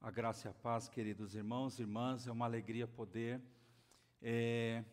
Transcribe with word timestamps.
A 0.00 0.12
graça 0.12 0.46
e 0.46 0.50
a 0.50 0.54
paz, 0.54 0.88
queridos 0.88 1.34
irmãos 1.34 1.76
e 1.76 1.82
irmãs, 1.82 2.28
é 2.28 2.30
uma 2.30 2.44
alegria 2.44 2.86
poder 2.86 3.42
é, 4.22 4.84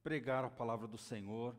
pregar 0.00 0.44
a 0.44 0.48
palavra 0.48 0.86
do 0.86 0.96
Senhor, 0.96 1.56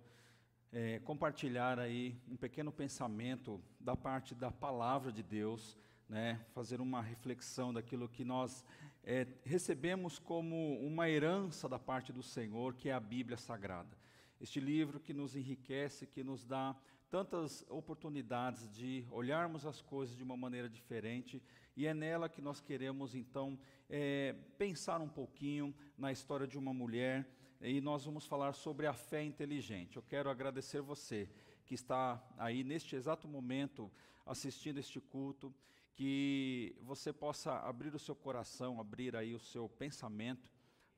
é, 0.72 1.00
compartilhar 1.00 1.78
aí 1.78 2.18
um 2.26 2.38
pequeno 2.38 2.72
pensamento 2.72 3.62
da 3.82 3.98
parte 3.98 4.34
da 4.34 4.50
palavra 4.50 5.12
de 5.12 5.22
Deus, 5.22 5.78
né, 6.08 6.40
fazer 6.54 6.80
uma 6.80 7.02
reflexão 7.02 7.74
daquilo 7.74 8.08
que 8.08 8.24
nós 8.24 8.64
é, 9.04 9.28
recebemos 9.44 10.18
como 10.18 10.80
uma 10.80 11.10
herança 11.10 11.68
da 11.68 11.78
parte 11.78 12.14
do 12.14 12.24
Senhor, 12.24 12.76
que 12.76 12.88
é 12.88 12.94
a 12.94 13.00
Bíblia 13.00 13.36
Sagrada. 13.36 13.98
Este 14.40 14.62
livro 14.62 15.02
que 15.02 15.14
nos 15.14 15.36
enriquece, 15.36 16.08
que 16.08 16.24
nos 16.24 16.46
dá 16.46 16.74
tantas 17.10 17.64
oportunidades 17.70 18.70
de 18.70 19.06
olharmos 19.12 19.66
as 19.66 19.82
coisas 19.82 20.16
de 20.16 20.24
uma 20.24 20.36
maneira 20.36 20.70
diferente, 20.70 21.42
e 21.76 21.86
é 21.86 21.94
nela 21.94 22.30
que 22.30 22.42
nós 22.42 22.60
queremos 22.62 23.16
então 23.16 23.58
é, 23.90 24.34
pensar 24.58 25.02
um 25.02 25.10
pouquinho 25.10 25.76
na 25.98 26.12
história 26.12 26.48
de 26.48 26.58
uma 26.58 26.74
mulher, 26.74 27.30
e 27.62 27.80
nós 27.82 28.06
vamos 28.06 28.26
falar 28.26 28.54
sobre 28.54 28.86
a 28.86 28.94
fé 28.94 29.24
inteligente. 29.24 29.96
Eu 29.96 30.04
quero 30.04 30.30
agradecer 30.30 30.82
você 30.82 31.30
que 31.66 31.74
está 31.74 32.24
aí 32.38 32.64
neste 32.64 32.96
exato 32.96 33.28
momento 33.28 33.92
assistindo 34.26 34.80
este 34.80 35.00
culto, 35.00 35.54
que 35.94 36.76
você 36.82 37.14
possa 37.14 37.54
abrir 37.60 37.96
o 37.96 38.00
seu 38.00 38.16
coração, 38.16 38.80
abrir 38.80 39.16
aí 39.16 39.34
o 39.34 39.40
seu 39.40 39.70
pensamento 39.70 40.52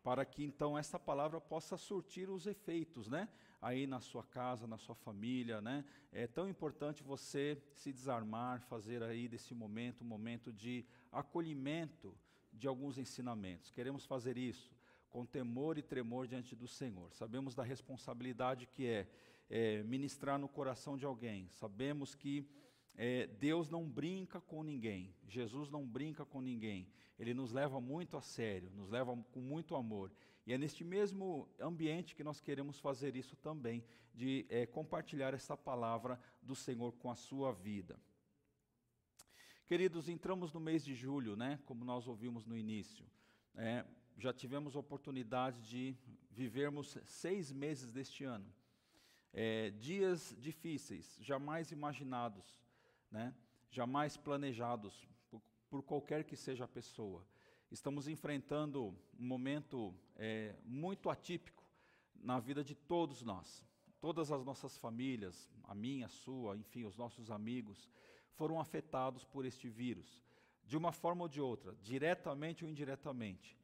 para 0.08 0.26
que 0.26 0.44
então 0.44 0.78
essa 0.78 0.98
palavra 0.98 1.40
possa 1.42 1.76
surtir 1.76 2.30
os 2.30 2.48
efeitos, 2.48 3.10
né? 3.10 3.28
Aí 3.62 3.88
na 3.88 4.00
sua 4.00 4.24
casa, 4.24 4.68
na 4.68 4.78
sua 4.78 4.96
família, 4.96 5.60
né? 5.62 5.84
É 6.12 6.28
tão 6.28 6.48
importante 6.48 7.04
você 7.04 7.62
se 7.74 7.92
desarmar, 7.92 8.62
fazer 8.62 9.02
aí 9.02 9.28
desse 9.28 9.54
momento 9.54 10.04
um 10.04 10.08
momento 10.08 10.54
de 10.54 10.86
acolhimento 11.12 12.16
de 12.54 12.68
alguns 12.68 12.98
ensinamentos. 12.98 13.72
Queremos 13.72 14.06
fazer 14.06 14.38
isso 14.38 14.76
com 15.10 15.26
temor 15.26 15.78
e 15.78 15.82
tremor 15.82 16.28
diante 16.28 16.56
do 16.56 16.68
Senhor. 16.68 17.12
Sabemos 17.14 17.56
da 17.56 17.64
responsabilidade 17.64 18.68
que 18.68 18.86
é, 18.86 19.08
é 19.50 19.84
ministrar 19.84 20.38
no 20.38 20.48
coração 20.48 20.98
de 20.98 21.06
alguém. 21.06 21.50
Sabemos 21.50 22.14
que 22.14 22.48
é, 22.96 23.28
Deus 23.28 23.70
não 23.70 23.88
brinca 23.88 24.42
com 24.42 24.64
ninguém, 24.64 25.14
Jesus 25.28 25.70
não 25.70 25.86
brinca 25.86 26.26
com 26.26 26.42
ninguém, 26.42 26.90
Ele 27.20 27.32
nos 27.32 27.52
leva 27.52 27.80
muito 27.80 28.18
a 28.18 28.22
sério, 28.22 28.72
nos 28.72 28.90
leva 28.90 29.16
com 29.32 29.40
muito 29.40 29.76
amor. 29.76 30.12
E 30.48 30.54
é 30.54 30.58
neste 30.58 30.84
mesmo 30.84 31.48
ambiente 31.60 32.16
que 32.16 32.24
nós 32.24 32.42
queremos 32.42 32.80
fazer 32.80 33.16
isso 33.16 33.36
também, 33.36 33.84
de 34.16 34.48
é, 34.50 34.66
compartilhar 34.66 35.34
essa 35.36 35.56
palavra 35.56 36.20
do 36.42 36.56
Senhor 36.56 36.94
com 36.94 37.12
a 37.12 37.16
sua 37.16 37.54
vida. 37.54 38.00
Queridos, 39.68 40.10
entramos 40.10 40.52
no 40.52 40.60
mês 40.60 40.84
de 40.84 40.96
julho, 40.96 41.36
né, 41.36 41.60
como 41.66 41.86
nós 41.86 42.08
ouvimos 42.08 42.46
no 42.46 42.58
início. 42.58 43.06
É, 43.54 43.86
já 44.18 44.34
tivemos 44.34 44.76
a 44.76 44.80
oportunidade 44.80 45.62
de 45.62 45.96
vivermos 46.32 46.98
seis 47.06 47.52
meses 47.52 47.92
deste 47.92 48.24
ano. 48.24 48.52
É, 49.32 49.70
dias 49.72 50.36
difíceis, 50.40 51.20
jamais 51.22 51.72
imaginados 51.72 52.58
né? 53.12 53.34
jamais 53.70 54.18
planejados 54.18 55.08
por, 55.30 55.42
por, 55.70 55.84
qualquer 55.84 56.24
que 56.24 56.36
seja 56.36 56.66
a 56.66 56.68
pessoa. 56.68 57.26
Estamos 57.70 58.08
enfrentando 58.08 58.96
um 59.20 59.26
momento 59.26 59.94
é, 60.16 60.56
muito 60.64 61.10
atípico 61.10 61.64
na 62.16 62.40
vida 62.40 62.64
de 62.64 62.74
todos 62.74 63.22
nós. 63.22 63.66
Todas 64.00 64.32
as 64.32 64.46
nossas 64.46 64.78
famílias, 64.78 65.50
a 65.66 65.76
minha, 65.76 66.06
a 66.06 66.10
sua, 66.10 66.56
enfim, 66.56 66.86
os 66.86 66.96
nossos 66.96 67.30
amigos, 67.30 67.90
foram 68.36 68.60
afetados 68.60 69.26
por 69.26 69.44
este 69.46 69.68
vírus, 69.68 70.24
de 70.64 70.78
uma 70.78 70.94
forma 70.94 71.24
ou 71.24 71.28
de 71.28 71.42
outra, 71.42 71.76
diretamente 71.82 72.64
ou 72.64 72.70
indiretamente. 72.70 73.58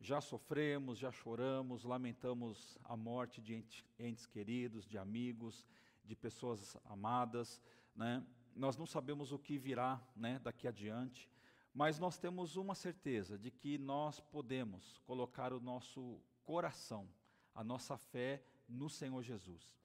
Já 0.00 0.20
sofremos, 0.20 0.98
já 0.98 1.12
choramos, 1.12 1.84
lamentamos 1.84 2.76
a 2.82 2.96
morte 2.96 3.40
de 3.40 3.54
entes, 3.98 4.26
queridos, 4.26 4.88
de 4.88 4.98
amigos, 4.98 5.64
de 6.04 6.16
pessoas 6.16 6.76
amadas, 6.86 7.60
né? 7.94 8.26
nós 8.56 8.76
não 8.76 8.86
sabemos 8.86 9.30
o 9.30 9.38
que 9.38 9.58
virá 9.58 10.02
né, 10.16 10.40
daqui 10.42 10.66
adiante, 10.66 11.28
mas 11.74 11.98
nós 11.98 12.16
temos 12.16 12.56
uma 12.56 12.74
certeza 12.74 13.36
de 13.36 13.50
que 13.50 13.76
nós 13.76 14.20
podemos 14.20 14.98
colocar 15.04 15.52
o 15.52 15.58
nosso 15.58 16.20
coração, 16.44 17.08
a 17.52 17.64
nossa 17.64 17.96
fé 17.98 18.44
no 18.68 18.88
Senhor 18.88 19.20
Jesus. 19.22 19.76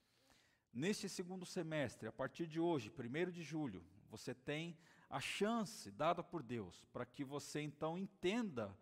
Neste 0.72 1.10
segundo 1.10 1.48
semestre, 1.48 2.08
a 2.08 2.12
partir 2.12 2.46
de 2.46 2.60
hoje, 2.60 2.94
1 2.96 3.32
de 3.32 3.42
julho, 3.42 3.84
você 4.08 4.36
tem 4.36 4.78
a 5.10 5.20
chance 5.20 5.90
dada 5.90 6.24
por 6.24 6.44
Deus 6.44 6.86
para 6.94 7.08
que 7.08 7.24
você 7.24 7.60
então 7.60 7.98
entenda 7.98 8.78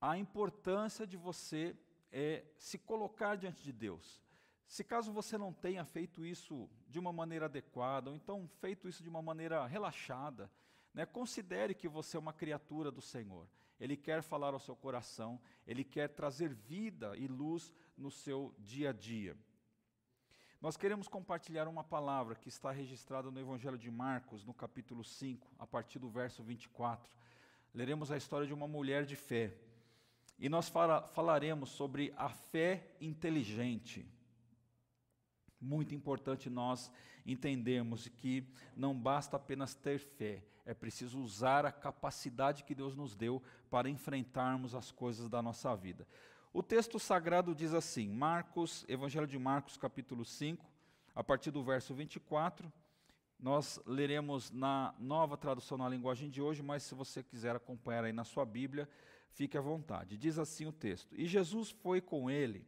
a 0.00 0.16
importância 0.16 1.06
de 1.06 1.18
você 1.18 1.76
é, 2.10 2.44
se 2.56 2.78
colocar 2.78 3.36
diante 3.36 3.62
de 3.62 3.72
Deus. 3.72 4.22
Se 4.66 4.82
caso 4.82 5.12
você 5.12 5.36
não 5.36 5.52
tenha 5.52 5.84
feito 5.84 6.24
isso 6.24 6.66
de 6.88 6.98
uma 6.98 7.12
maneira 7.12 7.44
adequada, 7.44 8.08
ou 8.08 8.16
então 8.16 8.48
feito 8.58 8.88
isso 8.88 9.02
de 9.02 9.08
uma 9.08 9.20
maneira 9.20 9.66
relaxada, 9.66 10.50
né, 10.94 11.06
considere 11.06 11.74
que 11.74 11.88
você 11.88 12.16
é 12.16 12.20
uma 12.20 12.32
criatura 12.32 12.90
do 12.90 13.00
Senhor. 13.00 13.48
Ele 13.80 13.96
quer 13.96 14.22
falar 14.22 14.54
ao 14.54 14.60
seu 14.60 14.76
coração, 14.76 15.40
ele 15.66 15.82
quer 15.82 16.08
trazer 16.08 16.54
vida 16.54 17.16
e 17.16 17.26
luz 17.26 17.72
no 17.96 18.10
seu 18.10 18.54
dia 18.58 18.90
a 18.90 18.92
dia. 18.92 19.36
Nós 20.60 20.76
queremos 20.76 21.08
compartilhar 21.08 21.66
uma 21.66 21.82
palavra 21.82 22.36
que 22.36 22.48
está 22.48 22.70
registrada 22.70 23.30
no 23.30 23.40
Evangelho 23.40 23.76
de 23.76 23.90
Marcos, 23.90 24.44
no 24.44 24.54
capítulo 24.54 25.02
5, 25.02 25.46
a 25.58 25.66
partir 25.66 25.98
do 25.98 26.08
verso 26.08 26.42
24. 26.42 27.12
Leremos 27.74 28.12
a 28.12 28.16
história 28.16 28.46
de 28.46 28.54
uma 28.54 28.68
mulher 28.68 29.04
de 29.04 29.16
fé. 29.16 29.52
E 30.38 30.48
nós 30.48 30.72
falaremos 31.12 31.70
sobre 31.70 32.12
a 32.16 32.28
fé 32.28 32.94
inteligente 33.00 34.06
muito 35.62 35.94
importante 35.94 36.50
nós 36.50 36.90
entendermos 37.24 38.08
que 38.08 38.44
não 38.76 38.98
basta 38.98 39.36
apenas 39.36 39.74
ter 39.74 40.00
fé, 40.00 40.42
é 40.64 40.74
preciso 40.74 41.20
usar 41.20 41.66
a 41.66 41.72
capacidade 41.72 42.64
que 42.64 42.74
Deus 42.74 42.94
nos 42.94 43.14
deu 43.14 43.42
para 43.70 43.88
enfrentarmos 43.88 44.74
as 44.74 44.90
coisas 44.90 45.28
da 45.28 45.42
nossa 45.42 45.74
vida. 45.74 46.06
O 46.52 46.62
texto 46.62 46.98
sagrado 46.98 47.54
diz 47.54 47.72
assim, 47.72 48.08
Marcos, 48.08 48.84
Evangelho 48.88 49.26
de 49.26 49.38
Marcos, 49.38 49.76
capítulo 49.76 50.24
5, 50.24 50.64
a 51.14 51.24
partir 51.24 51.50
do 51.50 51.62
verso 51.62 51.94
24. 51.94 52.70
Nós 53.38 53.80
leremos 53.86 54.50
na 54.50 54.94
nova 54.98 55.36
tradução 55.36 55.76
na 55.76 55.88
linguagem 55.88 56.30
de 56.30 56.40
hoje, 56.40 56.62
mas 56.62 56.82
se 56.84 56.94
você 56.94 57.22
quiser 57.22 57.56
acompanhar 57.56 58.04
aí 58.04 58.12
na 58.12 58.22
sua 58.22 58.44
Bíblia, 58.44 58.88
fique 59.30 59.58
à 59.58 59.60
vontade. 59.60 60.16
Diz 60.16 60.38
assim 60.38 60.66
o 60.66 60.72
texto: 60.72 61.12
E 61.16 61.26
Jesus 61.26 61.70
foi 61.70 62.00
com 62.00 62.30
ele. 62.30 62.64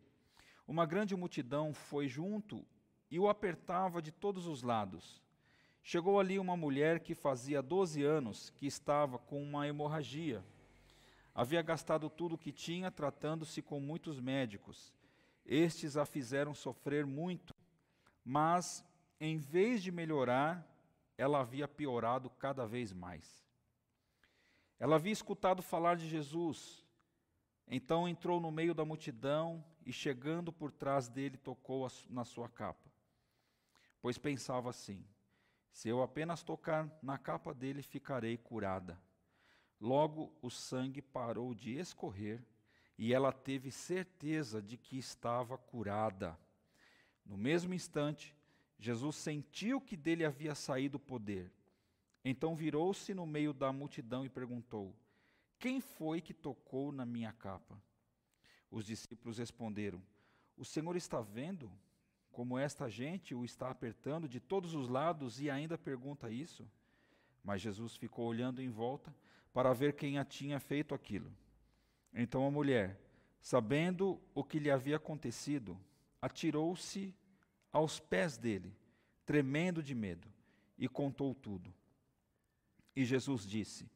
Uma 0.66 0.86
grande 0.86 1.14
multidão 1.14 1.72
foi 1.72 2.08
junto 2.08 2.66
e 3.10 3.18
o 3.20 3.28
apertava 3.28 4.02
de 4.02 4.10
todos 4.10 4.46
os 4.46 4.62
lados. 4.62 5.22
Chegou 5.86 6.18
ali 6.18 6.38
uma 6.38 6.56
mulher 6.56 6.98
que 7.00 7.14
fazia 7.14 7.60
12 7.60 8.02
anos 8.02 8.48
que 8.56 8.66
estava 8.66 9.18
com 9.18 9.42
uma 9.42 9.68
hemorragia. 9.68 10.42
Havia 11.34 11.60
gastado 11.60 12.08
tudo 12.08 12.36
o 12.36 12.38
que 12.38 12.50
tinha 12.50 12.90
tratando-se 12.90 13.60
com 13.60 13.78
muitos 13.78 14.18
médicos. 14.18 14.94
Estes 15.44 15.98
a 15.98 16.06
fizeram 16.06 16.54
sofrer 16.54 17.04
muito, 17.04 17.54
mas 18.24 18.82
em 19.20 19.36
vez 19.36 19.82
de 19.82 19.92
melhorar, 19.92 20.66
ela 21.18 21.40
havia 21.40 21.68
piorado 21.68 22.30
cada 22.30 22.66
vez 22.66 22.90
mais. 22.90 23.44
Ela 24.80 24.96
havia 24.96 25.12
escutado 25.12 25.62
falar 25.62 25.96
de 25.96 26.08
Jesus, 26.08 26.82
então 27.68 28.08
entrou 28.08 28.40
no 28.40 28.50
meio 28.50 28.74
da 28.74 28.86
multidão 28.86 29.62
e, 29.84 29.92
chegando 29.92 30.50
por 30.50 30.72
trás 30.72 31.08
dele, 31.08 31.36
tocou 31.36 31.86
na 32.08 32.24
sua 32.24 32.48
capa 32.48 32.94
pois 34.04 34.18
pensava 34.18 34.68
assim: 34.68 35.02
se 35.74 35.88
eu 35.88 36.00
apenas 36.00 36.44
tocar 36.44 36.88
na 37.02 37.18
capa 37.18 37.52
dele, 37.52 37.82
ficarei 37.82 38.38
curada. 38.38 38.96
Logo 39.80 40.32
o 40.40 40.48
sangue 40.48 41.02
parou 41.02 41.52
de 41.52 41.76
escorrer 41.76 42.40
e 42.96 43.12
ela 43.12 43.32
teve 43.32 43.72
certeza 43.72 44.62
de 44.62 44.76
que 44.76 44.96
estava 44.96 45.58
curada. 45.58 46.38
No 47.26 47.36
mesmo 47.36 47.74
instante, 47.74 48.36
Jesus 48.78 49.16
sentiu 49.16 49.80
que 49.80 49.96
dele 49.96 50.24
havia 50.24 50.54
saído 50.54 50.96
o 50.96 51.00
poder. 51.00 51.52
Então 52.24 52.54
virou-se 52.54 53.12
no 53.12 53.26
meio 53.26 53.52
da 53.52 53.72
multidão 53.72 54.24
e 54.24 54.28
perguntou: 54.28 54.94
Quem 55.58 55.80
foi 55.80 56.20
que 56.20 56.32
tocou 56.32 56.92
na 56.92 57.04
minha 57.04 57.32
capa? 57.32 57.76
Os 58.70 58.86
discípulos 58.86 59.38
responderam: 59.38 60.00
O 60.56 60.64
Senhor 60.64 60.94
está 60.94 61.20
vendo 61.20 61.68
como 62.34 62.58
esta 62.58 62.90
gente 62.90 63.32
o 63.32 63.44
está 63.44 63.70
apertando 63.70 64.28
de 64.28 64.40
todos 64.40 64.74
os 64.74 64.88
lados 64.88 65.40
e 65.40 65.48
ainda 65.48 65.78
pergunta 65.78 66.28
isso? 66.28 66.68
Mas 67.44 67.62
Jesus 67.62 67.96
ficou 67.96 68.26
olhando 68.26 68.60
em 68.60 68.68
volta 68.68 69.14
para 69.52 69.72
ver 69.72 69.94
quem 69.94 70.18
a 70.18 70.24
tinha 70.24 70.58
feito 70.58 70.94
aquilo. 70.94 71.32
Então 72.12 72.44
a 72.44 72.50
mulher, 72.50 73.00
sabendo 73.40 74.20
o 74.34 74.42
que 74.42 74.58
lhe 74.58 74.70
havia 74.70 74.96
acontecido, 74.96 75.78
atirou-se 76.20 77.14
aos 77.72 78.00
pés 78.00 78.36
dele, 78.36 78.74
tremendo 79.24 79.80
de 79.80 79.94
medo, 79.94 80.28
e 80.76 80.88
contou 80.88 81.34
tudo. 81.36 81.72
E 82.96 83.04
Jesus 83.04 83.46
disse: 83.46 83.88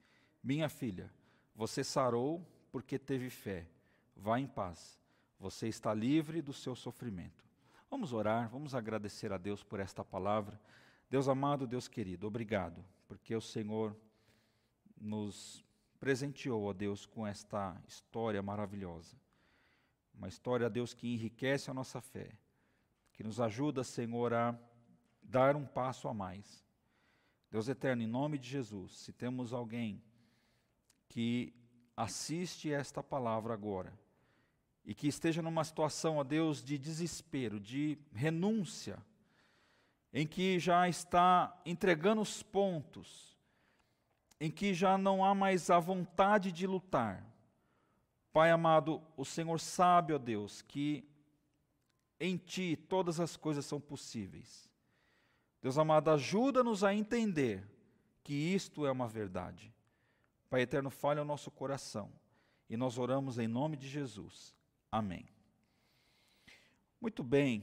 Minha 0.43 0.69
filha, 0.69 1.13
Você 1.57 1.83
sarou 1.83 2.47
porque 2.71 3.01
teve 3.01 3.31
fé. 3.31 3.67
Vá 4.15 4.39
em 4.39 4.47
paz. 4.47 4.97
Você 5.41 5.67
está 5.67 5.93
livre 5.93 6.41
do 6.41 6.53
seu 6.53 6.77
sofrimento. 6.77 7.48
Vamos 7.91 8.13
orar, 8.13 8.51
vamos 8.51 8.75
agradecer 8.75 9.33
a 9.33 9.39
Deus 9.39 9.63
por 9.63 9.81
esta 9.81 10.05
palavra. 10.05 10.61
Deus 11.09 11.27
amado, 11.27 11.67
Deus 11.67 11.89
querido, 11.89 12.27
obrigado, 12.27 12.85
porque 13.07 13.35
o 13.35 13.41
Senhor 13.41 13.97
nos 15.01 15.65
presenteou, 15.99 16.65
ó 16.65 16.75
Deus, 16.75 17.07
com 17.07 17.27
esta 17.27 17.81
história 17.89 18.43
maravilhosa. 18.43 19.17
Uma 20.15 20.29
história, 20.29 20.69
Deus, 20.69 20.93
que 20.93 21.09
enriquece 21.09 21.71
a 21.71 21.75
nossa 21.75 21.99
fé, 21.99 22.31
que 23.15 23.25
nos 23.25 23.41
ajuda, 23.41 23.83
Senhor, 23.83 24.35
a 24.35 24.59
dar 25.23 25.57
um 25.57 25.65
passo 25.65 26.09
a 26.09 26.15
mais. 26.15 26.63
Deus 27.51 27.69
eterno, 27.69 28.03
em 28.03 28.07
nome 28.07 28.37
de 28.37 28.51
Jesus, 28.51 28.99
se 28.99 29.15
temos 29.15 29.55
alguém 29.55 30.03
que 31.09 31.55
assiste 31.97 32.71
esta 32.71 33.03
palavra 33.03 33.55
agora 33.55 33.99
e 34.89 34.95
que 34.95 35.07
esteja 35.07 35.43
numa 35.43 35.63
situação, 35.65 36.17
ó 36.17 36.25
Deus, 36.25 36.65
de 36.65 36.79
desespero, 36.79 37.61
de 37.61 37.99
renúncia, 38.11 38.99
em 40.11 40.27
que 40.27 40.59
já 40.59 40.89
está 40.89 41.55
entregando 41.67 42.23
os 42.23 42.43
pontos, 42.43 43.37
em 44.41 44.51
que 44.51 44.73
já 44.73 44.97
não 44.97 45.23
há 45.23 45.35
mais 45.35 45.69
a 45.69 45.79
vontade 45.79 46.51
de 46.51 46.67
lutar. 46.67 47.23
Pai 48.33 48.51
amado, 48.51 49.03
o 49.15 49.27
Senhor 49.27 49.61
sabe, 49.61 50.15
ó 50.15 50.19
Deus, 50.19 50.63
que 50.63 51.07
em 52.19 52.39
Ti 52.39 52.75
todas 52.75 53.21
as 53.21 53.37
coisas 53.37 53.67
são 53.67 53.79
possíveis. 53.79 54.71
Deus 55.61 55.77
amado, 55.77 56.11
ajuda-nos 56.13 56.83
a 56.83 56.95
entender 56.95 57.63
que 58.25 58.33
isto 58.33 58.87
é 58.87 58.91
uma 58.91 59.07
verdade. 59.07 59.71
Pai 60.49 60.63
eterno, 60.63 60.89
fale 60.89 61.21
ao 61.21 61.27
nosso 61.27 61.51
coração. 61.51 62.11
E 62.71 62.77
nós 62.77 62.97
oramos 62.97 63.39
em 63.39 63.47
nome 63.47 63.77
de 63.77 63.87
Jesus. 63.87 64.57
Amém. 64.91 65.27
Muito 67.01 67.23
bem. 67.23 67.63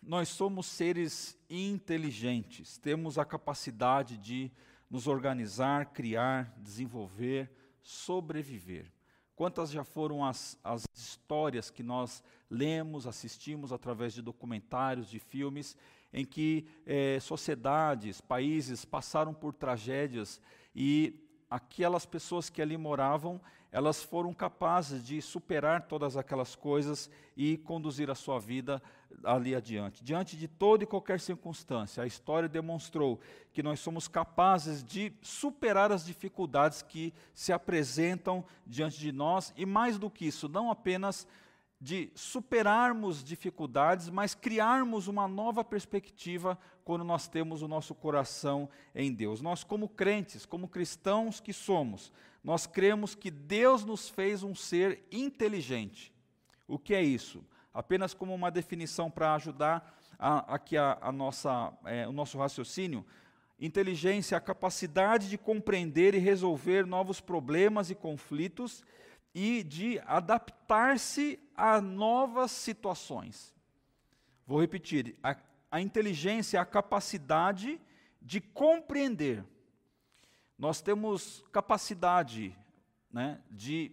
Nós 0.00 0.30
somos 0.30 0.66
seres 0.66 1.38
inteligentes, 1.48 2.78
temos 2.78 3.18
a 3.18 3.24
capacidade 3.24 4.16
de 4.16 4.50
nos 4.90 5.06
organizar, 5.06 5.92
criar, 5.92 6.52
desenvolver, 6.58 7.50
sobreviver. 7.82 8.90
Quantas 9.36 9.70
já 9.70 9.84
foram 9.84 10.24
as, 10.24 10.58
as 10.64 10.86
histórias 10.94 11.70
que 11.70 11.82
nós 11.82 12.22
lemos, 12.50 13.06
assistimos 13.06 13.72
através 13.72 14.12
de 14.12 14.22
documentários, 14.22 15.08
de 15.08 15.18
filmes, 15.18 15.76
em 16.12 16.24
que 16.24 16.66
eh, 16.84 17.18
sociedades, 17.20 18.20
países 18.20 18.84
passaram 18.84 19.32
por 19.32 19.54
tragédias 19.54 20.40
e 20.74 21.28
aquelas 21.48 22.06
pessoas 22.06 22.50
que 22.50 22.60
ali 22.60 22.76
moravam, 22.76 23.40
elas 23.72 24.02
foram 24.02 24.34
capazes 24.34 25.02
de 25.02 25.20
superar 25.22 25.88
todas 25.88 26.14
aquelas 26.14 26.54
coisas 26.54 27.10
e 27.34 27.56
conduzir 27.56 28.10
a 28.10 28.14
sua 28.14 28.38
vida 28.38 28.82
ali 29.24 29.54
adiante. 29.54 30.04
Diante 30.04 30.36
de 30.36 30.46
toda 30.46 30.84
e 30.84 30.86
qualquer 30.86 31.18
circunstância, 31.18 32.02
a 32.02 32.06
história 32.06 32.48
demonstrou 32.48 33.18
que 33.50 33.62
nós 33.62 33.80
somos 33.80 34.06
capazes 34.06 34.84
de 34.84 35.12
superar 35.22 35.90
as 35.90 36.04
dificuldades 36.04 36.82
que 36.82 37.14
se 37.32 37.50
apresentam 37.50 38.44
diante 38.66 38.98
de 38.98 39.10
nós 39.10 39.54
e 39.56 39.64
mais 39.64 39.98
do 39.98 40.10
que 40.10 40.26
isso, 40.26 40.50
não 40.50 40.70
apenas 40.70 41.26
de 41.82 42.12
superarmos 42.14 43.24
dificuldades, 43.24 44.08
mas 44.08 44.36
criarmos 44.36 45.08
uma 45.08 45.26
nova 45.26 45.64
perspectiva 45.64 46.56
quando 46.84 47.02
nós 47.02 47.26
temos 47.26 47.60
o 47.60 47.66
nosso 47.66 47.92
coração 47.92 48.68
em 48.94 49.12
Deus. 49.12 49.42
Nós, 49.42 49.64
como 49.64 49.88
crentes, 49.88 50.46
como 50.46 50.68
cristãos 50.68 51.40
que 51.40 51.52
somos, 51.52 52.12
nós 52.44 52.68
cremos 52.68 53.16
que 53.16 53.32
Deus 53.32 53.84
nos 53.84 54.08
fez 54.08 54.44
um 54.44 54.54
ser 54.54 55.02
inteligente. 55.10 56.14
O 56.68 56.78
que 56.78 56.94
é 56.94 57.02
isso? 57.02 57.44
Apenas 57.74 58.14
como 58.14 58.32
uma 58.32 58.48
definição 58.48 59.10
para 59.10 59.34
ajudar 59.34 59.98
aqui 60.20 60.76
a, 60.76 60.96
a 61.00 61.10
nossa, 61.10 61.72
é, 61.84 62.06
o 62.06 62.12
nosso 62.12 62.38
raciocínio. 62.38 63.04
Inteligência 63.58 64.36
é 64.36 64.38
a 64.38 64.40
capacidade 64.40 65.28
de 65.28 65.36
compreender 65.36 66.14
e 66.14 66.18
resolver 66.18 66.86
novos 66.86 67.20
problemas 67.20 67.90
e 67.90 67.96
conflitos 67.96 68.84
e 69.34 69.62
de 69.62 69.98
adaptar-se 70.00 71.38
a 71.56 71.80
novas 71.80 72.50
situações. 72.50 73.54
Vou 74.46 74.60
repetir: 74.60 75.16
a, 75.22 75.36
a 75.70 75.80
inteligência 75.80 76.58
é 76.58 76.60
a 76.60 76.66
capacidade 76.66 77.80
de 78.20 78.40
compreender. 78.40 79.44
Nós 80.58 80.80
temos 80.80 81.44
capacidade 81.50 82.56
né, 83.10 83.40
de, 83.50 83.92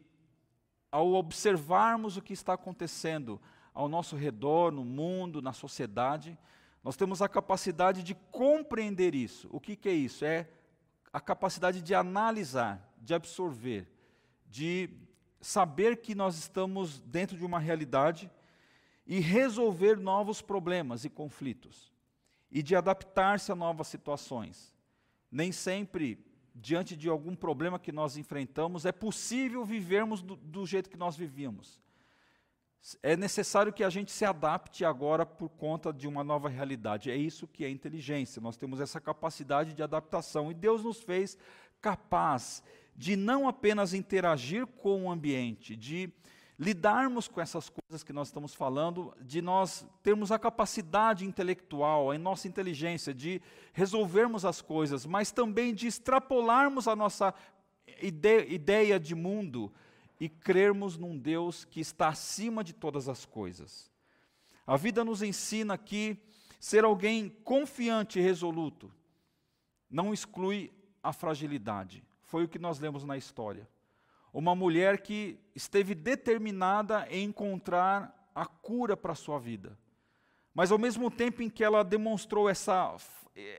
ao 0.92 1.14
observarmos 1.14 2.18
o 2.18 2.22
que 2.22 2.34
está 2.34 2.54
acontecendo 2.54 3.42
ao 3.74 3.88
nosso 3.88 4.16
redor, 4.16 4.72
no 4.72 4.84
mundo, 4.84 5.42
na 5.42 5.54
sociedade, 5.54 6.38
nós 6.84 6.96
temos 6.96 7.22
a 7.22 7.30
capacidade 7.30 8.04
de 8.04 8.14
compreender 8.14 9.14
isso. 9.14 9.48
O 9.52 9.60
que, 9.60 9.76
que 9.76 9.90
é 9.90 9.94
isso? 9.94 10.24
É 10.24 10.48
a 11.12 11.20
capacidade 11.20 11.82
de 11.82 11.94
analisar, 11.94 12.94
de 12.98 13.14
absorver, 13.14 13.88
de 14.46 14.90
saber 15.42 15.98
que 15.98 16.14
nós 16.14 16.38
estamos 16.38 17.00
dentro 17.02 17.38
de 17.38 17.46
uma 17.46 17.60
realidade 17.60 18.30
e 19.06 19.20
resolver 19.20 19.98
novos 19.98 20.42
problemas 20.42 21.06
e 21.06 21.10
conflitos, 21.10 21.92
e 22.52 22.62
de 22.62 22.76
adaptar-se 22.76 23.52
a 23.52 23.56
novas 23.56 23.88
situações. 23.88 24.76
Nem 25.32 25.52
sempre, 25.52 26.24
diante 26.54 26.96
de 26.96 27.10
algum 27.10 27.36
problema 27.36 27.80
que 27.80 27.92
nós 27.92 28.18
enfrentamos, 28.18 28.86
é 28.86 28.92
possível 28.92 29.66
vivermos 29.66 30.22
do, 30.22 30.36
do 30.36 30.66
jeito 30.66 30.90
que 30.90 30.98
nós 30.98 31.16
vivíamos. 31.16 31.80
É 33.04 33.18
necessário 33.18 33.74
que 33.74 33.84
a 33.84 33.90
gente 33.90 34.12
se 34.12 34.24
adapte 34.24 34.86
agora 34.86 35.26
por 35.26 35.50
conta 35.50 35.92
de 35.92 36.08
uma 36.08 36.24
nova 36.24 36.48
realidade. 36.48 37.12
É 37.12 37.16
isso 37.16 37.48
que 37.48 37.66
é 37.66 37.70
inteligência. 37.70 38.42
Nós 38.42 38.58
temos 38.58 38.80
essa 38.80 39.02
capacidade 39.02 39.74
de 39.74 39.84
adaptação 39.84 40.50
e 40.50 40.54
Deus 40.54 40.84
nos 40.84 41.02
fez 41.02 41.38
capaz 41.82 42.64
de 43.00 43.16
não 43.16 43.48
apenas 43.48 43.94
interagir 43.94 44.68
com 44.68 45.06
o 45.06 45.10
ambiente, 45.10 45.74
de 45.74 46.12
lidarmos 46.60 47.30
com 47.30 47.40
essas 47.40 47.70
coisas 47.70 48.04
que 48.04 48.12
nós 48.12 48.28
estamos 48.28 48.54
falando, 48.54 49.16
de 49.22 49.42
nós 49.42 49.88
termos 50.04 50.34
a 50.34 50.38
capacidade 50.38 51.26
intelectual, 51.26 52.12
a 52.12 52.18
nossa 52.18 52.46
inteligência 52.46 53.14
de 53.14 53.42
resolvermos 53.72 54.44
as 54.44 54.62
coisas, 54.62 55.06
mas 55.06 55.32
também 55.32 55.74
de 55.74 55.88
extrapolarmos 55.88 56.90
a 56.90 56.96
nossa 56.98 57.34
ideia 58.02 59.00
de 59.00 59.16
mundo 59.16 59.72
e 60.20 60.28
crermos 60.28 60.98
num 60.98 61.18
Deus 61.18 61.64
que 61.64 61.80
está 61.80 62.10
acima 62.10 62.66
de 62.66 62.74
todas 62.74 63.08
as 63.08 63.24
coisas. 63.24 63.90
A 64.68 64.76
vida 64.76 65.06
nos 65.06 65.22
ensina 65.22 65.78
que 65.78 66.18
ser 66.60 66.84
alguém 66.84 67.30
confiante 67.46 68.20
e 68.20 68.22
resoluto 68.22 68.92
não 69.90 70.14
exclui 70.14 70.70
a 71.02 71.14
fragilidade. 71.14 72.04
Foi 72.30 72.44
o 72.44 72.48
que 72.48 72.60
nós 72.60 72.80
lemos 72.80 73.04
na 73.04 73.18
história. 73.18 73.68
Uma 74.32 74.54
mulher 74.54 75.02
que 75.02 75.40
esteve 75.56 75.96
determinada 75.96 77.08
em 77.10 77.26
encontrar 77.26 78.30
a 78.36 78.46
cura 78.46 78.96
para 78.96 79.14
a 79.14 79.16
sua 79.16 79.40
vida. 79.40 79.76
Mas 80.54 80.72
ao 80.72 80.78
mesmo 80.78 81.10
tempo 81.10 81.42
em 81.42 81.50
que 81.50 81.64
ela 81.64 81.84
demonstrou 81.84 82.48
essa, 82.48 82.96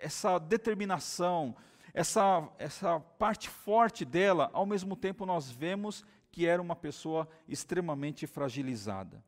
essa 0.00 0.39
determinação, 0.39 1.57
essa, 1.93 2.49
essa 2.61 3.00
parte 3.00 3.50
forte 3.50 4.05
dela, 4.05 4.49
ao 4.53 4.65
mesmo 4.65 4.95
tempo 4.95 5.27
nós 5.27 5.50
vemos 5.50 6.05
que 6.31 6.47
era 6.47 6.62
uma 6.62 6.77
pessoa 6.77 7.29
extremamente 7.49 8.25
fragilizada. 8.25 9.21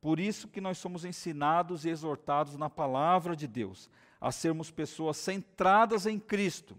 Por 0.00 0.18
isso 0.18 0.48
que 0.48 0.60
nós 0.60 0.76
somos 0.78 1.04
ensinados 1.04 1.84
e 1.84 1.88
exortados 1.88 2.56
na 2.56 2.68
palavra 2.68 3.36
de 3.36 3.46
Deus 3.46 3.88
a 4.20 4.32
sermos 4.32 4.72
pessoas 4.72 5.16
centradas 5.18 6.04
em 6.04 6.18
Cristo, 6.18 6.76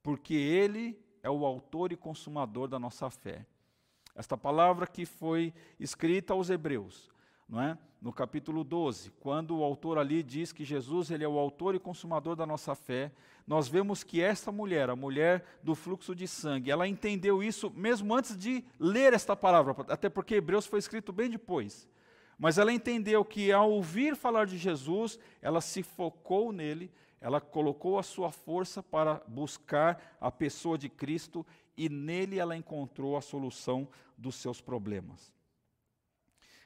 porque 0.00 0.34
Ele 0.34 0.96
é 1.22 1.30
o 1.30 1.44
autor 1.44 1.92
e 1.92 1.96
consumador 1.96 2.68
da 2.68 2.78
nossa 2.78 3.10
fé. 3.10 3.46
Esta 4.14 4.36
palavra 4.36 4.86
que 4.86 5.06
foi 5.06 5.52
escrita 5.78 6.32
aos 6.32 6.50
Hebreus, 6.50 7.10
não 7.48 7.60
é? 7.60 7.78
No 8.00 8.12
capítulo 8.12 8.64
12, 8.64 9.10
quando 9.20 9.58
o 9.58 9.62
autor 9.62 9.98
ali 9.98 10.22
diz 10.22 10.52
que 10.52 10.64
Jesus 10.64 11.10
ele 11.10 11.22
é 11.22 11.28
o 11.28 11.38
autor 11.38 11.74
e 11.74 11.78
consumador 11.78 12.34
da 12.34 12.46
nossa 12.46 12.74
fé, 12.74 13.12
nós 13.46 13.68
vemos 13.68 14.02
que 14.02 14.22
esta 14.22 14.50
mulher, 14.50 14.88
a 14.88 14.96
mulher 14.96 15.44
do 15.62 15.74
fluxo 15.74 16.14
de 16.14 16.26
sangue, 16.26 16.70
ela 16.70 16.88
entendeu 16.88 17.42
isso 17.42 17.70
mesmo 17.70 18.14
antes 18.14 18.36
de 18.38 18.64
ler 18.78 19.12
esta 19.12 19.36
palavra, 19.36 19.76
até 19.88 20.08
porque 20.08 20.36
Hebreus 20.36 20.66
foi 20.66 20.78
escrito 20.78 21.12
bem 21.12 21.28
depois. 21.28 21.86
Mas 22.38 22.56
ela 22.56 22.72
entendeu 22.72 23.22
que 23.22 23.52
ao 23.52 23.70
ouvir 23.70 24.16
falar 24.16 24.46
de 24.46 24.56
Jesus, 24.56 25.18
ela 25.42 25.60
se 25.60 25.82
focou 25.82 26.52
nele, 26.52 26.90
ela 27.20 27.40
colocou 27.40 27.98
a 27.98 28.02
sua 28.02 28.32
força 28.32 28.82
para 28.82 29.22
buscar 29.26 30.16
a 30.20 30.30
pessoa 30.30 30.78
de 30.78 30.88
Cristo 30.88 31.46
e 31.76 31.88
nele 31.88 32.38
ela 32.38 32.56
encontrou 32.56 33.16
a 33.16 33.20
solução 33.20 33.88
dos 34.16 34.36
seus 34.36 34.60
problemas. 34.60 35.32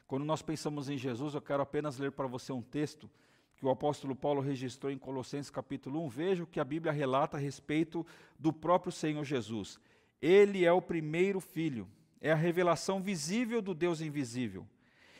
Quando 0.06 0.24
nós 0.24 0.42
pensamos 0.42 0.88
em 0.88 0.98
Jesus, 0.98 1.34
eu 1.34 1.42
quero 1.42 1.62
apenas 1.62 1.98
ler 1.98 2.12
para 2.12 2.26
você 2.26 2.52
um 2.52 2.62
texto 2.62 3.10
que 3.56 3.66
o 3.66 3.70
apóstolo 3.70 4.14
Paulo 4.14 4.40
registrou 4.40 4.92
em 4.92 4.98
Colossenses 4.98 5.50
capítulo 5.50 6.04
1. 6.04 6.08
Veja 6.08 6.42
o 6.42 6.46
que 6.46 6.60
a 6.60 6.64
Bíblia 6.64 6.92
relata 6.92 7.36
a 7.36 7.40
respeito 7.40 8.06
do 8.38 8.52
próprio 8.52 8.92
Senhor 8.92 9.24
Jesus. 9.24 9.78
Ele 10.20 10.64
é 10.64 10.72
o 10.72 10.82
primeiro 10.82 11.40
filho, 11.40 11.88
é 12.20 12.30
a 12.30 12.36
revelação 12.36 13.00
visível 13.02 13.60
do 13.60 13.74
Deus 13.74 14.00
invisível. 14.00 14.66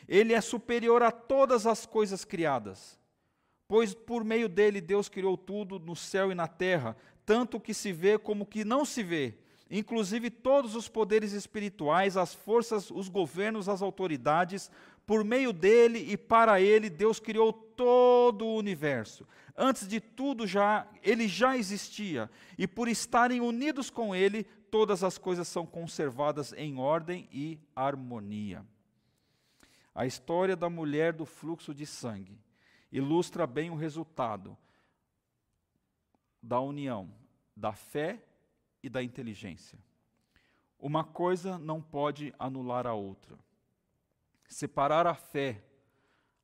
Ele 0.07 0.33
é 0.33 0.41
superior 0.41 1.03
a 1.03 1.11
todas 1.11 1.67
as 1.67 1.87
coisas 1.87 2.25
criadas, 2.25 2.99
pois 3.67 3.95
por 3.95 4.25
meio 4.25 4.49
dele 4.49 4.81
Deus 4.81 5.09
criou 5.09 5.37
tudo 5.37 5.79
no 5.79 5.97
céu 5.97 6.31
e 6.31 6.35
na 6.35 6.47
terra, 6.47 6.97
tanto 7.25 7.57
o 7.57 7.61
que 7.61 7.73
se 7.73 7.93
vê 7.93 8.19
como 8.19 8.45
o 8.45 8.47
que 8.47 8.65
não 8.65 8.85
se 8.85 9.03
vê, 9.03 9.35
inclusive 9.71 10.31
todos 10.31 10.75
os 10.75 10.89
poderes 10.89 11.33
espirituais, 11.33 12.17
as 12.17 12.35
forças, 12.35 12.91
os 12.91 13.09
governos, 13.09 13.69
as 13.69 13.83
autoridades, 13.83 14.71
por 15.07 15.25
meio 15.25 15.53
dele 15.53 15.99
e 16.11 16.17
para 16.17 16.61
ele 16.61 16.89
Deus 16.91 17.19
criou 17.19 17.53
todo 17.53 18.47
o 18.47 18.57
universo. 18.57 19.27
Antes 19.57 19.87
de 19.87 20.01
tudo 20.01 20.47
já 20.47 20.87
ele 21.03 21.29
já 21.29 21.57
existia, 21.57 22.31
e 22.59 22.67
por 22.67 22.89
estarem 22.89 23.41
unidos 23.41 23.89
com 23.89 24.15
ele, 24.15 24.45
todas 24.71 25.05
as 25.05 25.17
coisas 25.17 25.49
são 25.49 25.65
conservadas 25.65 26.53
em 26.57 26.79
ordem 26.79 27.29
e 27.33 27.59
harmonia. 27.75 28.65
A 29.95 30.05
história 30.07 30.57
da 30.57 30.69
mulher 30.69 31.13
do 31.13 31.25
fluxo 31.25 31.73
de 31.73 31.87
sangue 31.87 32.37
ilustra 32.95 33.45
bem 33.45 33.71
o 33.71 33.75
resultado 33.75 34.57
da 36.41 36.61
união 36.61 37.13
da 37.57 37.73
fé 37.73 38.23
e 38.83 38.89
da 38.89 39.03
inteligência. 39.03 39.79
Uma 40.79 41.03
coisa 41.03 41.59
não 41.59 41.83
pode 41.83 42.33
anular 42.39 42.87
a 42.87 42.95
outra. 42.95 43.37
Separar 44.47 45.09
a 45.09 45.15
fé, 45.15 45.65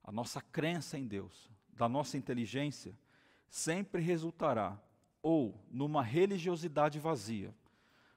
a 0.02 0.10
nossa 0.10 0.40
crença 0.40 0.98
em 0.98 1.06
Deus, 1.06 1.48
da 1.72 1.88
nossa 1.88 2.16
inteligência, 2.16 2.98
sempre 3.48 4.02
resultará 4.02 4.76
ou 5.22 5.54
numa 5.70 6.02
religiosidade 6.02 6.98
vazia, 6.98 7.54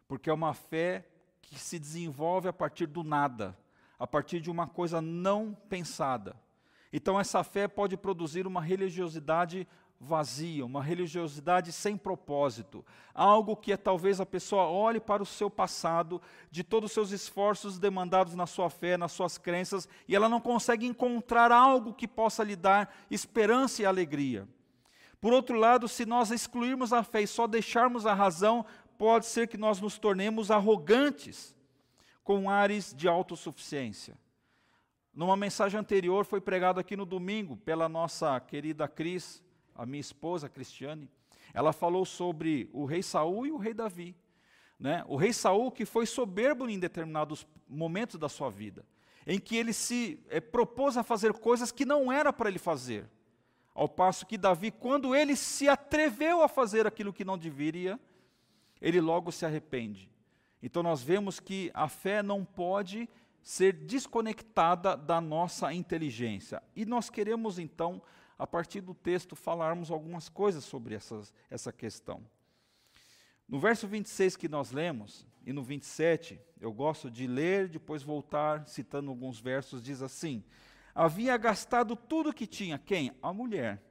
porque 0.08 0.30
é 0.30 0.34
uma 0.34 0.56
fé 0.56 1.08
que 1.42 1.60
se 1.60 1.78
desenvolve 1.78 2.48
a 2.48 2.54
partir 2.54 2.88
do 2.88 3.04
nada, 3.04 3.56
a 4.00 4.08
partir 4.08 4.40
de 4.40 4.50
uma 4.50 4.68
coisa 4.68 5.02
não 5.02 5.54
pensada. 5.54 6.36
Então, 6.96 7.20
essa 7.20 7.44
fé 7.44 7.68
pode 7.68 7.98
produzir 7.98 8.46
uma 8.46 8.62
religiosidade 8.62 9.68
vazia, 10.00 10.64
uma 10.64 10.84
religiosidade 10.84 11.72
sem 11.72 11.98
propósito, 11.98 12.86
algo 13.16 13.56
que 13.56 13.72
é, 13.72 13.78
talvez 13.78 14.22
a 14.22 14.26
pessoa 14.26 14.66
olhe 14.66 15.00
para 15.00 15.24
o 15.24 15.26
seu 15.26 15.50
passado, 15.50 16.22
de 16.52 16.64
todos 16.64 16.92
os 16.92 16.94
seus 16.94 17.12
esforços 17.12 17.80
demandados 17.80 18.36
na 18.36 18.46
sua 18.46 18.70
fé, 18.70 18.96
nas 18.96 19.12
suas 19.12 19.40
crenças, 19.40 19.88
e 20.08 20.16
ela 20.16 20.30
não 20.30 20.40
consegue 20.40 20.86
encontrar 20.86 21.52
algo 21.52 21.96
que 21.96 22.08
possa 22.08 22.44
lhe 22.44 22.56
dar 22.56 22.94
esperança 23.10 23.82
e 23.82 23.86
alegria. 23.86 24.48
Por 25.20 25.34
outro 25.34 25.58
lado, 25.58 25.88
se 25.88 26.06
nós 26.06 26.30
excluirmos 26.30 26.94
a 26.94 27.02
fé 27.02 27.22
e 27.22 27.28
só 27.28 27.48
deixarmos 27.48 28.06
a 28.06 28.14
razão, 28.14 28.66
pode 29.00 29.26
ser 29.26 29.48
que 29.48 29.58
nós 29.58 29.82
nos 29.82 29.98
tornemos 29.98 30.52
arrogantes, 30.52 31.56
com 32.24 32.50
ares 32.50 32.94
de 32.94 33.08
autossuficiência. 33.08 34.18
Numa 35.14 35.38
mensagem 35.38 35.80
anterior, 35.80 36.26
foi 36.26 36.42
pregado 36.42 36.80
aqui 36.80 36.98
no 36.98 37.06
domingo 37.06 37.56
pela 37.56 37.88
nossa 37.88 38.40
querida 38.40 38.88
Cris, 38.88 39.44
a 39.76 39.86
minha 39.86 40.02
esposa 40.02 40.50
Cristiane. 40.50 41.08
Ela 41.54 41.72
falou 41.72 42.04
sobre 42.04 42.68
o 42.74 42.84
rei 42.84 43.04
Saul 43.04 43.46
e 43.46 43.52
o 43.52 43.58
rei 43.58 43.76
Davi. 43.76 44.16
Né? 44.80 45.04
O 45.08 45.16
rei 45.16 45.32
Saul 45.32 45.72
que 45.72 45.86
foi 45.86 46.08
soberbo 46.08 46.68
em 46.68 46.80
determinados 46.80 47.46
momentos 47.70 48.18
da 48.18 48.28
sua 48.28 48.50
vida, 48.50 48.84
em 49.28 49.40
que 49.40 49.56
ele 49.56 49.72
se 49.72 50.20
é, 50.30 50.42
propôs 50.42 50.98
a 50.98 51.04
fazer 51.04 51.32
coisas 51.34 51.72
que 51.72 51.86
não 51.86 52.12
era 52.12 52.34
para 52.34 52.50
ele 52.50 52.58
fazer. 52.58 53.08
Ao 53.76 53.88
passo 53.88 54.26
que 54.26 54.36
Davi, 54.36 54.72
quando 54.72 55.16
ele 55.16 55.36
se 55.36 55.70
atreveu 55.70 56.42
a 56.42 56.48
fazer 56.48 56.88
aquilo 56.88 57.14
que 57.14 57.24
não 57.24 57.38
deveria, 57.38 58.00
ele 58.82 59.00
logo 59.00 59.32
se 59.32 59.46
arrepende. 59.46 60.10
Então 60.60 60.82
nós 60.82 61.04
vemos 61.04 61.40
que 61.40 61.70
a 61.72 61.88
fé 61.88 62.24
não 62.24 62.44
pode 62.44 63.08
ser 63.44 63.74
desconectada 63.74 64.96
da 64.96 65.20
nossa 65.20 65.74
inteligência. 65.74 66.64
E 66.76 66.86
nós 66.86 67.10
queremos 67.10 67.60
então, 67.60 68.02
a 68.40 68.48
partir 68.48 68.82
do 68.82 68.94
texto, 68.94 69.36
falarmos 69.36 69.92
algumas 69.92 70.30
coisas 70.30 70.64
sobre 70.64 70.96
essas, 70.96 71.34
essa 71.50 71.72
questão. 71.72 72.24
No 73.48 73.60
verso 73.60 73.88
26 73.88 74.38
que 74.38 74.48
nós 74.48 74.72
lemos, 74.72 75.28
e 75.46 75.52
no 75.52 75.62
27, 75.62 76.40
eu 76.60 76.72
gosto 76.72 77.12
de 77.12 77.28
ler, 77.28 77.68
depois 77.68 78.02
voltar, 78.02 78.66
citando 78.66 79.10
alguns 79.10 79.40
versos, 79.40 79.84
diz 79.84 80.02
assim: 80.02 80.42
Havia 80.96 81.36
gastado 81.36 81.96
tudo 81.96 82.34
que 82.34 82.48
tinha, 82.48 82.80
quem? 82.80 83.12
A 83.22 83.34
mulher. 83.34 83.84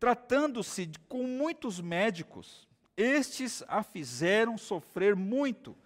Tratando-se 0.00 0.90
com 1.08 1.24
muitos 1.24 1.80
médicos, 1.80 2.66
estes 2.96 3.62
a 3.68 3.82
fizeram 3.82 4.56
sofrer 4.56 5.14
muito, 5.14 5.76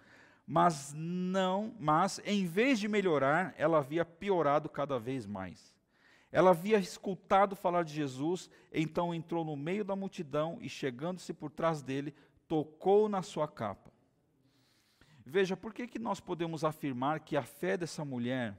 mas 0.51 0.93
não, 0.93 1.73
mas 1.79 2.19
em 2.25 2.45
vez 2.45 2.77
de 2.77 2.85
melhorar, 2.89 3.55
ela 3.57 3.77
havia 3.77 4.03
piorado 4.03 4.67
cada 4.67 4.99
vez 4.99 5.25
mais. 5.25 5.73
Ela 6.29 6.49
havia 6.49 6.77
escutado 6.77 7.55
falar 7.55 7.85
de 7.85 7.93
Jesus, 7.93 8.49
então 8.69 9.15
entrou 9.15 9.45
no 9.45 9.55
meio 9.55 9.85
da 9.85 9.95
multidão 9.95 10.57
e, 10.59 10.67
chegando-se 10.67 11.31
por 11.33 11.51
trás 11.51 11.81
dele, 11.81 12.13
tocou 12.49 13.07
na 13.07 13.21
sua 13.21 13.47
capa. 13.47 13.93
Veja, 15.25 15.55
por 15.55 15.73
que, 15.73 15.87
que 15.87 15.97
nós 15.97 16.19
podemos 16.19 16.65
afirmar 16.65 17.21
que 17.21 17.37
a 17.37 17.43
fé 17.43 17.77
dessa 17.77 18.03
mulher 18.03 18.57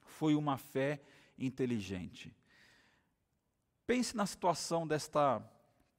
foi 0.00 0.34
uma 0.34 0.58
fé 0.58 1.00
inteligente? 1.38 2.34
Pense 3.86 4.16
na 4.16 4.26
situação 4.26 4.88
desta 4.88 5.40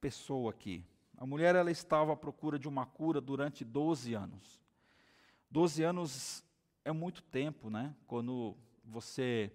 pessoa 0.02 0.50
aqui. 0.50 0.84
A 1.16 1.24
mulher 1.24 1.56
ela 1.56 1.70
estava 1.70 2.12
à 2.12 2.16
procura 2.16 2.58
de 2.58 2.68
uma 2.68 2.84
cura 2.84 3.22
durante 3.22 3.64
12 3.64 4.12
anos. 4.12 4.61
12 5.52 5.82
anos 5.82 6.42
é 6.82 6.90
muito 6.92 7.22
tempo, 7.22 7.68
né? 7.68 7.94
Quando 8.06 8.56
você 8.82 9.52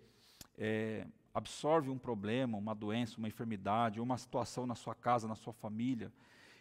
é, 0.56 1.08
absorve 1.34 1.90
um 1.90 1.98
problema, 1.98 2.56
uma 2.56 2.76
doença, 2.76 3.18
uma 3.18 3.28
enfermidade, 3.28 4.00
uma 4.00 4.16
situação 4.16 4.68
na 4.68 4.76
sua 4.76 4.94
casa, 4.94 5.28
na 5.28 5.34
sua 5.34 5.54
família, 5.54 6.14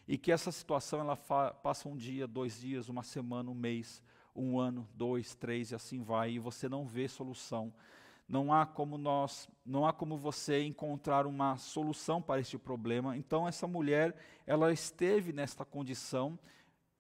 e 0.09 0.17
que 0.17 0.33
essa 0.33 0.51
situação 0.51 1.01
ela 1.01 1.17
passa 1.17 1.87
um 1.87 1.95
dia, 1.95 2.27
dois 2.27 2.59
dias, 2.59 2.89
uma 2.89 3.03
semana, 3.03 3.51
um 3.51 3.55
mês, 3.55 4.03
um 4.35 4.59
ano, 4.59 4.89
dois, 4.95 5.35
três 5.35 5.71
e 5.71 5.75
assim 5.75 6.03
vai, 6.03 6.33
e 6.33 6.39
você 6.39 6.67
não 6.67 6.87
vê 6.87 7.07
solução 7.07 7.71
não 8.29 8.53
há 8.53 8.67
como 8.67 8.99
nós, 8.99 9.49
não 9.65 9.87
há 9.87 9.93
como 9.93 10.17
você 10.17 10.65
encontrar 10.65 11.27
uma 11.27 11.57
solução 11.59 12.21
para 12.21 12.41
este 12.41 12.59
problema. 12.59 13.17
Então 13.17 13.47
essa 13.47 13.69
mulher, 13.69 14.17
ela 14.45 14.73
esteve 14.73 15.33
nesta 15.33 15.65
condição 15.65 16.37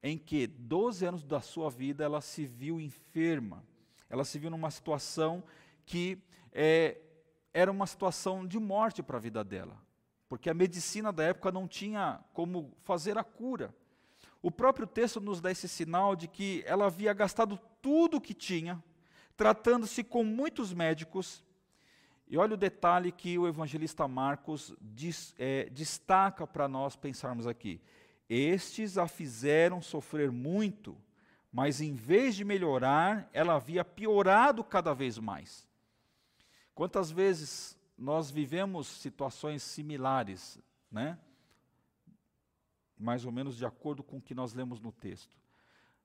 em 0.02 0.16
que 0.16 0.46
12 0.46 1.04
anos 1.04 1.24
da 1.24 1.40
sua 1.40 1.70
vida 1.70 2.04
ela 2.04 2.20
se 2.20 2.46
viu 2.46 2.80
enferma. 2.80 3.64
Ela 4.08 4.24
se 4.24 4.38
viu 4.38 4.50
numa 4.50 4.70
situação 4.70 5.42
que 5.84 6.18
é, 6.52 6.98
era 7.52 7.70
uma 7.70 7.86
situação 7.86 8.46
de 8.46 8.58
morte 8.58 9.02
para 9.02 9.16
a 9.16 9.20
vida 9.20 9.42
dela, 9.42 9.76
porque 10.28 10.50
a 10.50 10.54
medicina 10.54 11.12
da 11.12 11.24
época 11.24 11.50
não 11.50 11.66
tinha 11.66 12.20
como 12.32 12.72
fazer 12.82 13.16
a 13.18 13.24
cura. 13.24 13.74
O 14.42 14.50
próprio 14.50 14.86
texto 14.86 15.20
nos 15.20 15.40
dá 15.40 15.50
esse 15.50 15.68
sinal 15.68 16.14
de 16.14 16.28
que 16.28 16.62
ela 16.66 16.86
havia 16.86 17.12
gastado 17.12 17.58
tudo 17.82 18.18
o 18.18 18.20
que 18.20 18.34
tinha, 18.34 18.82
tratando-se 19.36 20.04
com 20.04 20.22
muitos 20.22 20.72
médicos. 20.72 21.42
E 22.28 22.36
olha 22.36 22.54
o 22.54 22.56
detalhe 22.56 23.10
que 23.10 23.38
o 23.38 23.46
evangelista 23.46 24.06
Marcos 24.06 24.74
diz, 24.80 25.34
é, 25.38 25.68
destaca 25.70 26.46
para 26.46 26.68
nós 26.68 26.96
pensarmos 26.96 27.46
aqui. 27.46 27.80
Estes 28.28 28.99
a 28.99 29.06
fizeram 29.06 29.80
sofrer 29.80 30.30
muito, 30.30 30.97
mas 31.52 31.80
em 31.80 31.95
vez 31.95 32.35
de 32.35 32.45
melhorar, 32.45 33.28
ela 33.33 33.54
havia 33.54 33.85
piorado 33.85 34.64
cada 34.64 34.92
vez 34.92 35.18
mais. 35.18 35.66
Quantas 36.75 37.11
vezes 37.11 37.78
nós 37.97 38.30
vivemos 38.30 38.87
situações 38.87 39.62
similares, 39.62 40.59
né? 40.90 41.18
Mais 42.99 43.25
ou 43.25 43.33
menos 43.33 43.56
de 43.56 43.64
acordo 43.64 44.02
com 44.02 44.18
o 44.18 44.23
que 44.23 44.35
nós 44.35 44.52
lemos 44.52 44.80
no 44.80 44.92
texto. 44.92 45.37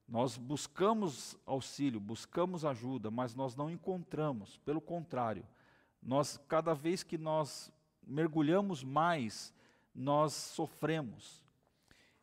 Nós 0.07 0.37
buscamos 0.37 1.37
auxílio, 1.45 1.99
buscamos 1.99 2.65
ajuda, 2.65 3.09
mas 3.09 3.33
nós 3.33 3.55
não 3.55 3.69
encontramos. 3.69 4.57
Pelo 4.59 4.81
contrário, 4.81 5.45
nós 6.01 6.37
cada 6.47 6.73
vez 6.73 7.01
que 7.01 7.17
nós 7.17 7.71
mergulhamos 8.05 8.83
mais, 8.83 9.53
nós 9.95 10.33
sofremos. 10.33 11.40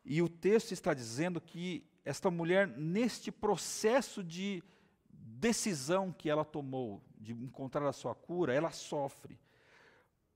E 0.03 0.21
o 0.21 0.29
texto 0.29 0.71
está 0.71 0.93
dizendo 0.93 1.39
que 1.39 1.85
esta 2.03 2.31
mulher, 2.31 2.67
neste 2.67 3.31
processo 3.31 4.23
de 4.23 4.63
decisão 5.11 6.11
que 6.11 6.29
ela 6.29 6.43
tomou 6.43 7.01
de 7.17 7.33
encontrar 7.33 7.87
a 7.87 7.93
sua 7.93 8.15
cura, 8.15 8.53
ela 8.53 8.71
sofre. 8.71 9.39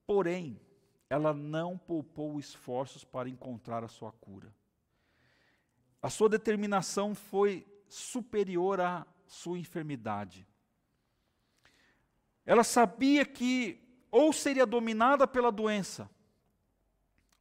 Porém, 0.06 0.60
ela 1.10 1.34
não 1.34 1.78
poupou 1.78 2.40
esforços 2.40 3.04
para 3.04 3.30
encontrar 3.30 3.84
a 3.84 3.88
sua 3.88 4.12
cura. 4.12 4.54
A 6.02 6.10
sua 6.10 6.28
determinação 6.28 7.16
foi 7.16 7.66
superior 7.88 8.82
à 8.82 9.08
sua 9.26 9.58
enfermidade. 9.58 10.48
Ela 12.46 12.64
sabia 12.64 13.26
que 13.26 13.80
ou 14.12 14.32
seria 14.32 14.66
dominada 14.66 15.28
pela 15.28 15.52
doença, 15.52 16.08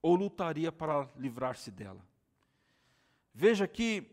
ou 0.01 0.15
lutaria 0.15 0.73
para 0.73 1.07
livrar-se 1.17 1.71
dela. 1.71 2.03
Veja 3.35 3.67
que 3.67 4.07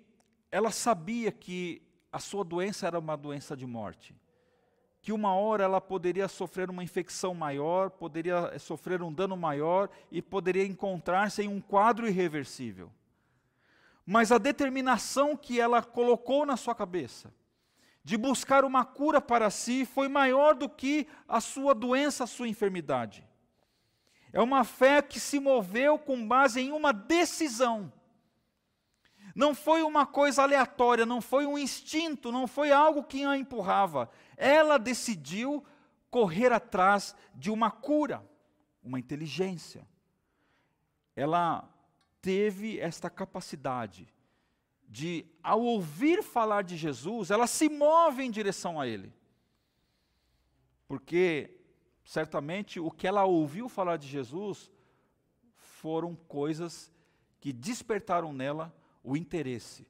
ela 0.52 0.72
sabia 0.72 1.32
que 1.32 1.82
a 2.12 2.20
sua 2.20 2.44
doença 2.44 2.88
era 2.88 2.98
uma 2.98 3.16
doença 3.16 3.56
de 3.56 3.66
morte. 3.66 4.16
Que 5.02 5.12
uma 5.12 5.34
hora 5.34 5.64
ela 5.64 5.80
poderia 5.80 6.28
sofrer 6.28 6.70
uma 6.70 6.84
infecção 6.84 7.34
maior, 7.34 7.90
poderia 7.90 8.58
sofrer 8.60 9.02
um 9.02 9.14
dano 9.14 9.38
maior 9.38 9.90
e 10.12 10.22
poderia 10.22 10.66
encontrar-se 10.66 11.42
em 11.42 11.48
um 11.48 11.62
quadro 11.62 12.08
irreversível. 12.08 12.92
Mas 14.06 14.32
a 14.32 14.38
determinação 14.38 15.38
que 15.38 15.60
ela 15.60 15.84
colocou 15.84 16.46
na 16.46 16.58
sua 16.58 16.74
cabeça 16.74 17.34
de 18.04 18.18
buscar 18.18 18.66
uma 18.66 18.84
cura 18.84 19.22
para 19.22 19.50
si 19.50 19.86
foi 19.86 20.08
maior 20.08 20.56
do 20.56 20.68
que 20.68 21.08
a 21.28 21.40
sua 21.40 21.76
doença, 21.76 22.24
a 22.24 22.28
sua 22.28 22.48
enfermidade. 22.48 23.24
É 24.34 24.42
uma 24.42 24.64
fé 24.64 25.02
que 25.02 25.20
se 25.20 25.40
moveu 25.40 26.00
com 26.00 26.28
base 26.28 26.60
em 26.60 26.72
uma 26.72 26.92
decisão. 26.92 27.92
Não 29.40 29.56
foi 29.56 29.82
uma 29.84 30.06
coisa 30.06 30.44
aleatória, 30.44 31.06
não 31.06 31.22
foi 31.22 31.46
um 31.46 31.58
instinto, 31.58 32.30
não 32.30 32.46
foi 32.46 32.74
algo 32.74 33.06
que 33.06 33.24
a 33.24 33.38
empurrava. 33.38 34.10
Ela 34.36 34.78
decidiu 34.78 35.64
correr 36.12 36.52
atrás 36.52 37.16
de 37.34 37.50
uma 37.50 37.72
cura, 37.72 38.22
uma 38.84 39.00
inteligência. 39.00 39.88
Ela 41.16 41.74
teve 42.22 42.80
esta 42.82 43.10
capacidade 43.10 44.14
de, 44.86 45.26
ao 45.42 45.62
ouvir 45.62 46.22
falar 46.22 46.62
de 46.62 46.76
Jesus, 46.76 47.32
ela 47.32 47.48
se 47.48 47.70
move 47.70 48.22
em 48.22 48.30
direção 48.30 48.78
a 48.78 48.90
Ele. 48.90 49.10
Porque, 50.86 51.58
certamente, 52.04 52.78
o 52.78 52.92
que 52.92 53.08
ela 53.08 53.24
ouviu 53.24 53.70
falar 53.70 53.96
de 53.96 54.06
Jesus 54.10 54.70
foram 55.56 56.14
coisas 56.14 56.92
que 57.40 57.54
despertaram 57.54 58.34
nela 58.34 58.78
o 59.10 59.18
interesse 59.18 59.88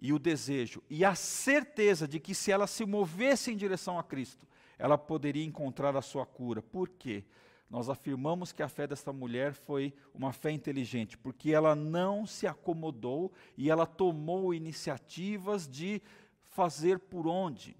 e 0.00 0.12
o 0.12 0.18
desejo 0.18 0.80
e 0.88 1.04
a 1.04 1.16
certeza 1.16 2.06
de 2.06 2.20
que 2.20 2.34
se 2.34 2.52
ela 2.52 2.68
se 2.68 2.86
movesse 2.86 3.50
em 3.50 3.56
direção 3.56 3.98
a 3.98 4.04
Cristo, 4.04 4.46
ela 4.78 4.96
poderia 4.96 5.44
encontrar 5.44 5.96
a 5.96 6.02
sua 6.02 6.24
cura. 6.24 6.62
Por 6.62 6.88
quê? 6.88 7.24
Nós 7.68 7.88
afirmamos 7.88 8.52
que 8.52 8.62
a 8.62 8.68
fé 8.68 8.86
desta 8.86 9.12
mulher 9.12 9.54
foi 9.54 9.92
uma 10.14 10.32
fé 10.32 10.52
inteligente, 10.52 11.18
porque 11.18 11.52
ela 11.52 11.74
não 11.74 12.26
se 12.26 12.46
acomodou 12.46 13.32
e 13.56 13.68
ela 13.68 13.86
tomou 13.86 14.54
iniciativas 14.54 15.68
de 15.68 16.00
fazer 16.50 17.00
por 17.00 17.26
onde. 17.26 17.76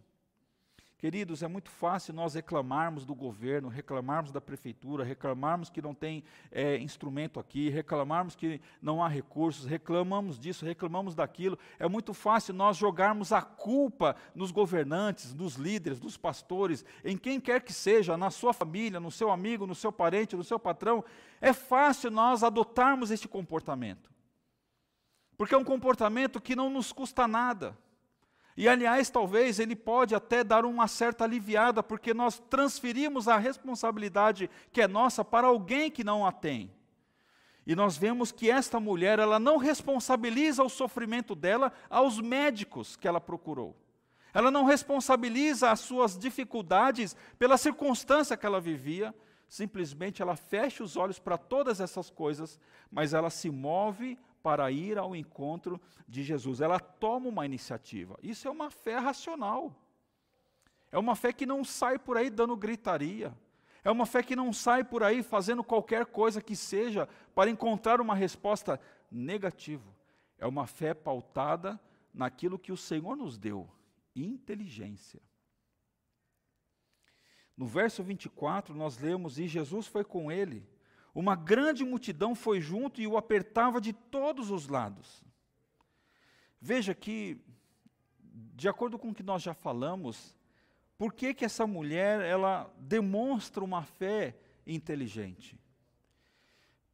Queridos, 1.01 1.43
é 1.43 1.49
muito 1.49 1.71
fácil 1.71 2.13
nós 2.13 2.35
reclamarmos 2.35 3.07
do 3.07 3.15
governo, 3.15 3.71
reclamarmos 3.71 4.31
da 4.31 4.39
prefeitura, 4.39 5.03
reclamarmos 5.03 5.71
que 5.71 5.81
não 5.81 5.95
tem 5.95 6.23
é, 6.53 6.77
instrumento 6.77 7.41
aqui, 7.41 7.71
reclamarmos 7.71 8.37
que 8.37 8.61
não 8.83 9.03
há 9.03 9.09
recursos, 9.09 9.65
reclamamos 9.65 10.39
disso, 10.39 10.63
reclamamos 10.63 11.15
daquilo. 11.15 11.59
É 11.79 11.89
muito 11.89 12.13
fácil 12.13 12.53
nós 12.53 12.77
jogarmos 12.77 13.33
a 13.33 13.41
culpa 13.41 14.15
nos 14.35 14.51
governantes, 14.51 15.33
nos 15.33 15.55
líderes, 15.55 15.99
nos 16.03 16.19
pastores, 16.19 16.85
em 17.03 17.17
quem 17.17 17.41
quer 17.41 17.63
que 17.63 17.73
seja, 17.73 18.15
na 18.19 18.29
sua 18.29 18.53
família, 18.53 19.01
no 19.01 19.11
seu 19.11 19.31
amigo, 19.31 19.67
no 19.67 19.75
seu 19.75 19.91
parente, 19.91 20.37
no 20.37 20.45
seu 20.45 20.59
patrão. 20.59 21.03
É 21.41 21.55
fácil 21.55 22.11
nós 22.11 22.43
adotarmos 22.43 23.11
este 23.11 23.27
comportamento. 23.27 24.13
Porque 25.39 25.55
é 25.55 25.59
um 25.59 25.65
comportamento 25.65 26.43
que 26.43 26.55
não 26.55 26.69
nos 26.69 26.93
custa 26.93 27.27
nada. 27.27 27.75
E 28.57 28.69
aliás, 28.69 29.09
talvez 29.09 29.59
ele 29.59 29.77
pode 29.77 30.15
até 30.15 30.43
dar 30.45 30.65
uma 30.65 30.89
certa 30.89 31.25
aliviada, 31.25 31.83
porque 31.83 32.13
nós 32.13 32.39
transferimos 32.51 33.29
a 33.29 33.37
responsabilidade 33.37 34.51
que 34.73 34.83
é 34.83 34.89
nossa 34.89 35.25
para 35.25 35.47
alguém 35.47 35.91
que 35.91 36.05
não 36.05 36.27
a 36.27 36.33
tem. 36.33 36.71
E 37.67 37.75
nós 37.75 37.97
vemos 37.97 38.33
que 38.33 38.51
esta 38.51 38.81
mulher, 38.81 39.19
ela 39.19 39.39
não 39.39 39.57
responsabiliza 39.57 40.63
o 40.63 40.69
sofrimento 40.69 41.35
dela 41.35 41.73
aos 41.89 42.21
médicos 42.21 42.97
que 42.97 43.07
ela 43.07 43.21
procurou. 43.21 43.77
Ela 44.33 44.51
não 44.51 44.65
responsabiliza 44.65 45.71
as 45.71 45.81
suas 45.81 46.19
dificuldades 46.19 47.17
pela 47.39 47.57
circunstância 47.57 48.37
que 48.37 48.47
ela 48.47 48.61
vivia, 48.61 49.15
simplesmente 49.49 50.23
ela 50.23 50.37
fecha 50.37 50.85
os 50.85 50.97
olhos 50.97 51.19
para 51.19 51.37
todas 51.37 51.81
essas 51.81 52.09
coisas, 52.11 52.59
mas 52.91 53.13
ela 53.13 53.31
se 53.31 53.51
move 53.51 54.19
para 54.43 54.71
ir 54.71 54.99
ao 54.99 55.15
encontro 55.15 55.81
de 56.09 56.23
Jesus. 56.23 56.61
Ela 56.61 56.79
toma 56.79 57.29
uma 57.29 57.45
iniciativa. 57.45 58.19
Isso 58.23 58.49
é 58.49 58.51
uma 58.51 58.71
fé 58.71 58.97
racional. 58.97 59.75
É 60.91 60.99
uma 60.99 61.15
fé 61.15 61.33
que 61.33 61.47
não 61.47 61.65
sai 61.65 61.99
por 61.99 62.17
aí 62.17 62.31
dando 62.31 62.57
gritaria. 62.57 63.37
É 63.83 63.91
uma 63.91 64.05
fé 64.05 64.23
que 64.23 64.37
não 64.37 64.53
sai 64.53 64.85
por 64.85 65.03
aí 65.03 65.23
fazendo 65.23 65.65
qualquer 65.65 66.07
coisa 66.07 66.43
que 66.43 66.55
seja 66.55 67.09
para 67.35 67.51
encontrar 67.51 68.01
uma 68.01 68.15
resposta 68.15 68.81
negativa. 69.11 69.89
É 70.39 70.47
uma 70.47 70.67
fé 70.67 70.93
pautada 70.93 71.81
naquilo 72.13 72.59
que 72.59 72.73
o 72.73 72.77
Senhor 72.77 73.17
nos 73.17 73.39
deu: 73.39 73.69
inteligência. 74.15 75.21
No 77.57 77.67
verso 77.67 78.03
24, 78.03 78.75
nós 78.75 78.99
lemos: 78.99 79.39
E 79.39 79.47
Jesus 79.47 79.87
foi 79.87 80.05
com 80.05 80.31
ele 80.31 80.67
uma 81.15 81.35
grande 81.35 81.85
multidão 81.85 82.35
foi 82.35 82.61
junto 82.61 83.01
e 83.01 83.07
o 83.07 83.17
apertava 83.17 83.81
de 83.81 83.93
todos 83.93 84.51
os 84.51 84.69
lados. 84.69 85.25
Veja 86.61 86.95
que, 86.95 87.41
de 88.55 88.69
acordo 88.69 88.99
com 88.99 89.11
o 89.11 89.15
que 89.15 89.23
nós 89.23 89.43
já 89.43 89.55
falamos, 89.55 90.37
por 90.97 91.13
que, 91.15 91.33
que 91.33 91.45
essa 91.45 91.67
mulher 91.67 92.21
ela 92.21 92.73
demonstra 92.79 93.65
uma 93.65 93.83
fé 93.83 94.37
inteligente? 94.67 95.59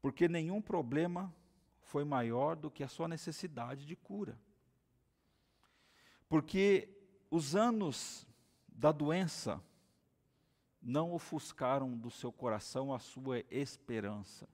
Porque 0.01 0.29
nenhum 0.29 0.63
problema 0.63 1.35
foi 1.81 2.05
maior 2.05 2.55
do 2.55 2.71
que 2.71 2.85
a 2.85 2.89
sua 2.89 3.09
necessidade 3.09 3.85
de 3.85 3.97
cura. 3.97 4.39
Porque 6.29 6.89
os 7.31 7.57
anos 7.57 8.27
da 8.69 8.93
doença, 8.93 9.61
não 10.87 11.13
ofuscaram 11.13 11.99
do 11.99 12.13
seu 12.13 12.31
coração 12.31 12.95
a 12.95 13.01
sua 13.01 13.41
esperança. 13.51 14.49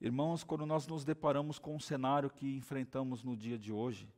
Irmãos, 0.00 0.44
quando 0.44 0.64
nós 0.64 0.86
nos 0.86 1.04
deparamos 1.04 1.58
com 1.58 1.74
o 1.74 1.80
cenário 1.80 2.30
que 2.30 2.56
enfrentamos 2.56 3.24
no 3.24 3.36
dia 3.36 3.58
de 3.58 3.72
hoje, 3.72 4.08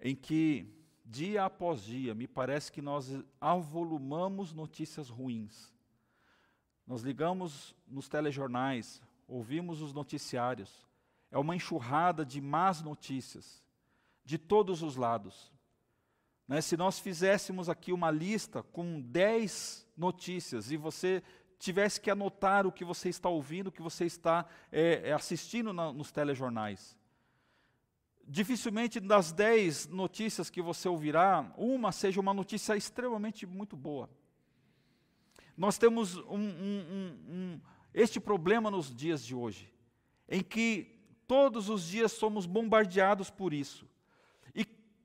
em 0.00 0.16
que 0.16 0.66
dia 1.04 1.44
após 1.44 1.84
dia 1.84 2.12
me 2.12 2.26
parece 2.26 2.72
que 2.72 2.82
nós 2.82 3.08
avolumamos 3.40 4.52
notícias 4.52 5.08
ruins. 5.08 5.72
Nós 6.84 7.02
ligamos 7.02 7.72
nos 7.86 8.08
telejornais, 8.08 9.00
ouvimos 9.28 9.80
os 9.80 9.92
noticiários, 9.92 10.84
é 11.30 11.38
uma 11.38 11.54
enxurrada 11.54 12.26
de 12.26 12.40
más 12.40 12.82
notícias, 12.82 13.62
de 14.24 14.38
todos 14.38 14.82
os 14.82 14.96
lados. 14.96 15.51
Né? 16.52 16.60
Se 16.60 16.76
nós 16.76 16.98
fizéssemos 16.98 17.70
aqui 17.70 17.94
uma 17.94 18.10
lista 18.10 18.62
com 18.62 19.00
10 19.00 19.88
notícias 19.96 20.70
e 20.70 20.76
você 20.76 21.22
tivesse 21.58 21.98
que 21.98 22.10
anotar 22.10 22.66
o 22.66 22.72
que 22.72 22.84
você 22.84 23.08
está 23.08 23.26
ouvindo, 23.30 23.68
o 23.68 23.72
que 23.72 23.80
você 23.80 24.04
está 24.04 24.44
é, 24.70 25.14
assistindo 25.14 25.72
na, 25.72 25.90
nos 25.94 26.12
telejornais. 26.12 26.94
Dificilmente 28.28 29.00
das 29.00 29.32
10 29.32 29.88
notícias 29.88 30.50
que 30.50 30.60
você 30.60 30.90
ouvirá, 30.90 31.50
uma 31.56 31.90
seja 31.90 32.20
uma 32.20 32.34
notícia 32.34 32.76
extremamente 32.76 33.46
muito 33.46 33.74
boa. 33.74 34.10
Nós 35.56 35.78
temos 35.78 36.18
um, 36.18 36.36
um, 36.36 37.18
um, 37.30 37.60
este 37.94 38.20
problema 38.20 38.70
nos 38.70 38.94
dias 38.94 39.24
de 39.24 39.34
hoje, 39.34 39.72
em 40.28 40.42
que 40.42 41.00
todos 41.26 41.70
os 41.70 41.88
dias 41.88 42.12
somos 42.12 42.44
bombardeados 42.44 43.30
por 43.30 43.54
isso. 43.54 43.90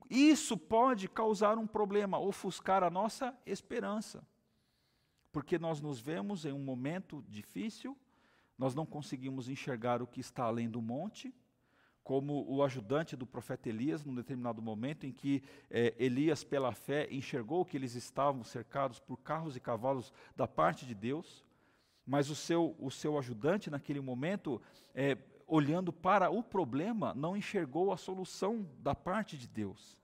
Isso 0.08 0.56
pode 0.56 1.08
causar 1.08 1.58
um 1.58 1.66
problema, 1.66 2.18
ofuscar 2.18 2.82
a 2.82 2.90
nossa 2.90 3.36
esperança. 3.44 4.26
Porque 5.30 5.58
nós 5.58 5.80
nos 5.80 6.00
vemos 6.00 6.44
em 6.44 6.52
um 6.52 6.58
momento 6.58 7.24
difícil, 7.28 7.96
nós 8.56 8.74
não 8.74 8.86
conseguimos 8.86 9.48
enxergar 9.48 10.02
o 10.02 10.06
que 10.06 10.20
está 10.20 10.44
além 10.44 10.68
do 10.68 10.80
monte, 10.80 11.32
como 12.02 12.50
o 12.50 12.62
ajudante 12.64 13.14
do 13.14 13.26
profeta 13.26 13.68
Elias, 13.68 14.02
num 14.02 14.14
determinado 14.14 14.62
momento 14.62 15.04
em 15.04 15.12
que 15.12 15.42
eh, 15.68 15.94
Elias, 15.98 16.42
pela 16.42 16.72
fé, 16.72 17.06
enxergou 17.10 17.66
que 17.66 17.76
eles 17.76 17.94
estavam 17.94 18.42
cercados 18.42 18.98
por 18.98 19.18
carros 19.18 19.56
e 19.56 19.60
cavalos 19.60 20.10
da 20.34 20.48
parte 20.48 20.86
de 20.86 20.94
Deus, 20.94 21.44
mas 22.06 22.30
o 22.30 22.34
seu, 22.34 22.74
o 22.78 22.90
seu 22.90 23.18
ajudante, 23.18 23.68
naquele 23.68 24.00
momento, 24.00 24.60
eh, 24.94 25.18
olhando 25.48 25.92
para 25.92 26.30
o 26.30 26.42
problema, 26.42 27.14
não 27.14 27.36
enxergou 27.36 27.90
a 27.90 27.96
solução 27.96 28.68
da 28.80 28.94
parte 28.94 29.36
de 29.36 29.48
Deus. 29.48 29.96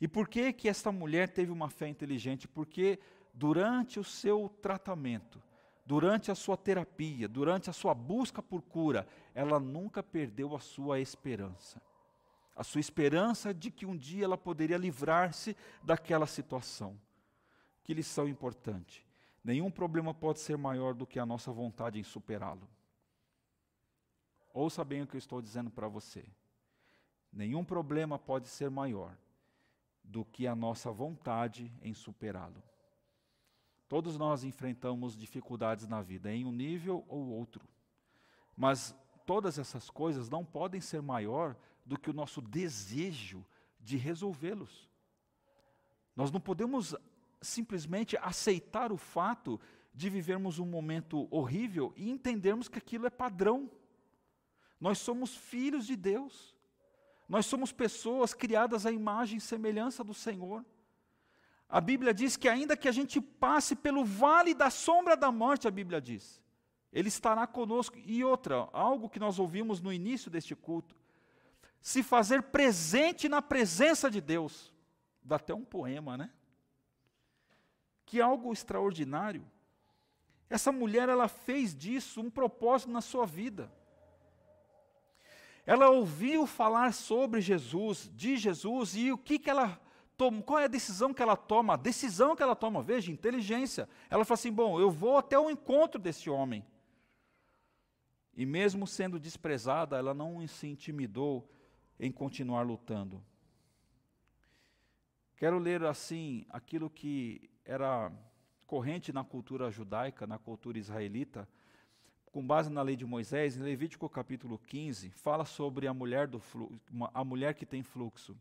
E 0.00 0.08
por 0.08 0.26
que 0.26 0.52
que 0.52 0.68
esta 0.68 0.90
mulher 0.90 1.28
teve 1.28 1.52
uma 1.52 1.68
fé 1.68 1.86
inteligente? 1.86 2.48
Porque 2.48 2.98
durante 3.34 4.00
o 4.00 4.04
seu 4.04 4.48
tratamento, 4.62 5.42
durante 5.84 6.30
a 6.30 6.34
sua 6.34 6.56
terapia, 6.56 7.28
durante 7.28 7.68
a 7.68 7.72
sua 7.72 7.94
busca 7.94 8.42
por 8.42 8.62
cura, 8.62 9.06
ela 9.34 9.60
nunca 9.60 10.02
perdeu 10.02 10.56
a 10.56 10.60
sua 10.60 10.98
esperança. 10.98 11.80
A 12.56 12.64
sua 12.64 12.80
esperança 12.80 13.52
de 13.52 13.70
que 13.70 13.86
um 13.86 13.96
dia 13.96 14.24
ela 14.24 14.38
poderia 14.38 14.76
livrar-se 14.76 15.56
daquela 15.82 16.26
situação. 16.26 16.98
Que 17.84 17.94
lição 17.94 18.26
importante. 18.28 19.06
Nenhum 19.44 19.70
problema 19.70 20.12
pode 20.12 20.40
ser 20.40 20.56
maior 20.56 20.94
do 20.94 21.06
que 21.06 21.18
a 21.18 21.26
nossa 21.26 21.52
vontade 21.52 21.98
em 21.98 22.02
superá-lo. 22.02 22.68
Ouça 24.52 24.84
bem 24.84 25.02
o 25.02 25.06
que 25.06 25.16
eu 25.16 25.18
estou 25.18 25.40
dizendo 25.40 25.70
para 25.70 25.88
você. 25.88 26.24
Nenhum 27.32 27.64
problema 27.64 28.18
pode 28.18 28.48
ser 28.48 28.70
maior 28.70 29.16
do 30.02 30.24
que 30.24 30.46
a 30.46 30.54
nossa 30.54 30.90
vontade 30.90 31.72
em 31.82 31.92
superá-lo. 31.92 32.62
Todos 33.88 34.16
nós 34.16 34.44
enfrentamos 34.44 35.16
dificuldades 35.16 35.86
na 35.86 36.02
vida, 36.02 36.32
em 36.32 36.44
um 36.44 36.52
nível 36.52 37.04
ou 37.08 37.28
outro. 37.28 37.66
Mas 38.56 38.94
todas 39.24 39.58
essas 39.58 39.88
coisas 39.88 40.28
não 40.28 40.44
podem 40.44 40.80
ser 40.80 41.00
maior 41.00 41.56
do 41.84 41.98
que 41.98 42.10
o 42.10 42.14
nosso 42.14 42.40
desejo 42.42 43.44
de 43.80 43.96
resolvê-los. 43.96 44.88
Nós 46.14 46.30
não 46.30 46.40
podemos 46.40 46.94
simplesmente 47.40 48.16
aceitar 48.18 48.90
o 48.92 48.96
fato 48.96 49.60
de 49.94 50.10
vivermos 50.10 50.58
um 50.58 50.66
momento 50.66 51.26
horrível 51.30 51.92
e 51.96 52.10
entendermos 52.10 52.68
que 52.68 52.78
aquilo 52.78 53.06
é 53.06 53.10
padrão. 53.10 53.70
Nós 54.80 54.98
somos 54.98 55.36
filhos 55.36 55.86
de 55.86 55.96
Deus. 55.96 56.54
Nós 57.28 57.46
somos 57.46 57.72
pessoas 57.72 58.32
criadas 58.32 58.86
à 58.86 58.92
imagem 58.92 59.38
e 59.38 59.40
semelhança 59.40 60.02
do 60.02 60.14
Senhor. 60.14 60.64
A 61.68 61.80
Bíblia 61.80 62.14
diz 62.14 62.36
que 62.36 62.48
ainda 62.48 62.76
que 62.76 62.88
a 62.88 62.92
gente 62.92 63.20
passe 63.20 63.76
pelo 63.76 64.04
vale 64.04 64.54
da 64.54 64.70
sombra 64.70 65.16
da 65.16 65.30
morte, 65.30 65.68
a 65.68 65.70
Bíblia 65.70 66.00
diz, 66.00 66.40
Ele 66.90 67.08
estará 67.08 67.46
conosco. 67.46 67.98
E 67.98 68.24
outra, 68.24 68.68
algo 68.72 69.10
que 69.10 69.20
nós 69.20 69.38
ouvimos 69.38 69.80
no 69.80 69.92
início 69.92 70.30
deste 70.30 70.56
culto, 70.56 70.96
se 71.80 72.02
fazer 72.02 72.42
presente 72.44 73.28
na 73.28 73.42
presença 73.42 74.10
de 74.10 74.20
Deus. 74.20 74.72
Dá 75.22 75.36
até 75.36 75.54
um 75.54 75.64
poema, 75.64 76.16
né? 76.16 76.30
Que 78.06 78.20
algo 78.20 78.50
extraordinário. 78.50 79.44
Essa 80.48 80.72
mulher, 80.72 81.10
ela 81.10 81.28
fez 81.28 81.74
disso 81.74 82.22
um 82.22 82.30
propósito 82.30 82.90
na 82.90 83.02
sua 83.02 83.26
vida. 83.26 83.70
Ela 85.68 85.90
ouviu 85.90 86.46
falar 86.46 86.94
sobre 86.94 87.42
Jesus, 87.42 88.10
de 88.14 88.38
Jesus, 88.38 88.96
e 88.96 89.12
o 89.12 89.18
que, 89.18 89.38
que 89.38 89.50
ela 89.50 89.78
toma, 90.16 90.40
qual 90.40 90.60
é 90.60 90.64
a 90.64 90.66
decisão 90.66 91.12
que 91.12 91.20
ela 91.20 91.36
toma? 91.36 91.74
A 91.74 91.76
decisão 91.76 92.34
que 92.34 92.42
ela 92.42 92.56
toma, 92.56 92.82
veja, 92.82 93.12
inteligência. 93.12 93.86
Ela 94.08 94.24
fala 94.24 94.36
assim: 94.36 94.50
bom, 94.50 94.80
eu 94.80 94.90
vou 94.90 95.18
até 95.18 95.38
o 95.38 95.50
encontro 95.50 96.00
desse 96.00 96.30
homem. 96.30 96.64
E 98.34 98.46
mesmo 98.46 98.86
sendo 98.86 99.20
desprezada, 99.20 99.98
ela 99.98 100.14
não 100.14 100.48
se 100.48 100.66
intimidou 100.66 101.46
em 102.00 102.10
continuar 102.10 102.62
lutando. 102.62 103.22
Quero 105.36 105.58
ler 105.58 105.84
assim 105.84 106.46
aquilo 106.48 106.88
que 106.88 107.50
era 107.62 108.10
corrente 108.66 109.12
na 109.12 109.22
cultura 109.22 109.70
judaica, 109.70 110.26
na 110.26 110.38
cultura 110.38 110.78
israelita, 110.78 111.46
com 112.38 112.46
base 112.46 112.70
na 112.70 112.82
lei 112.82 112.94
de 112.94 113.04
Moisés, 113.04 113.56
em 113.56 113.62
Levítico 113.62 114.08
capítulo 114.08 114.60
15, 114.64 115.10
fala 115.10 115.44
sobre 115.44 115.88
a 115.88 115.92
mulher, 115.92 116.28
do 116.28 116.40
a 117.12 117.24
mulher 117.24 117.52
que 117.52 117.66
tem 117.66 117.82
fluxo. 117.82 118.36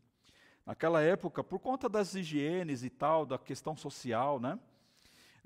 Naquela 0.63 1.01
época, 1.01 1.43
por 1.43 1.57
conta 1.57 1.89
das 1.89 2.13
higienes 2.13 2.83
e 2.83 2.91
tal, 2.91 3.25
da 3.25 3.39
questão 3.39 3.75
social, 3.75 4.39
né, 4.39 4.59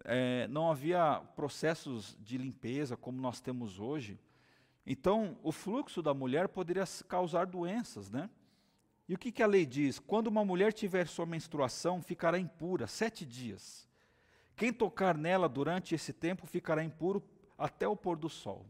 é, 0.04 0.50
não 0.50 0.70
havia 0.70 1.22
processos 1.34 2.18
de 2.20 2.38
limpeza 2.38 2.98
como 2.98 3.22
nós 3.22 3.40
temos 3.40 3.80
hoje. 3.80 4.20
Então, 4.86 5.38
o 5.44 5.54
fluxo 5.54 6.02
da 6.02 6.14
mulher 6.14 6.50
poderia 6.50 6.84
causar 7.08 7.46
doenças, 7.46 8.12
né? 8.12 8.30
E 9.08 9.16
o 9.16 9.18
que, 9.18 9.32
que 9.32 9.42
a 9.42 9.48
lei 9.48 9.66
diz? 9.66 9.98
Quando 9.98 10.28
uma 10.28 10.44
mulher 10.44 10.74
tiver 10.74 11.08
sua 11.08 11.26
menstruação, 11.26 12.02
ficará 12.02 12.38
impura 12.38 12.86
sete 12.86 13.26
dias. 13.26 13.88
Quem 14.58 14.74
tocar 14.74 15.18
nela 15.18 15.48
durante 15.48 15.96
esse 15.96 16.12
tempo 16.12 16.46
ficará 16.46 16.84
impuro 16.84 17.24
até 17.62 17.88
o 17.88 17.95
pôr 17.95 18.17
do 18.17 18.30
sol. 18.30 18.65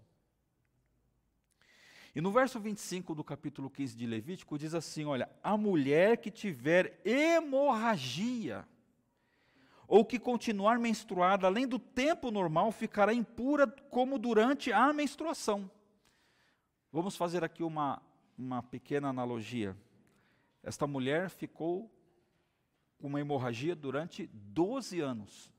E 2.13 2.19
no 2.19 2.31
verso 2.31 2.59
25 2.59 3.15
do 3.15 3.23
capítulo 3.23 3.69
15 3.69 3.95
de 3.95 4.05
Levítico 4.05 4.57
diz 4.57 4.73
assim: 4.73 5.05
Olha, 5.05 5.29
a 5.41 5.55
mulher 5.55 6.17
que 6.17 6.29
tiver 6.29 6.99
hemorragia, 7.05 8.67
ou 9.87 10.03
que 10.03 10.19
continuar 10.19 10.77
menstruada 10.77 11.47
além 11.47 11.65
do 11.65 11.79
tempo 11.79 12.29
normal, 12.29 12.71
ficará 12.71 13.13
impura 13.13 13.65
como 13.89 14.19
durante 14.19 14.73
a 14.73 14.91
menstruação. 14.91 15.71
Vamos 16.91 17.15
fazer 17.15 17.43
aqui 17.43 17.63
uma, 17.63 18.01
uma 18.37 18.61
pequena 18.61 19.07
analogia. 19.07 19.75
Esta 20.61 20.85
mulher 20.85 21.29
ficou 21.29 21.89
com 22.97 23.07
uma 23.07 23.21
hemorragia 23.21 23.75
durante 23.75 24.27
12 24.27 24.99
anos. 24.99 25.49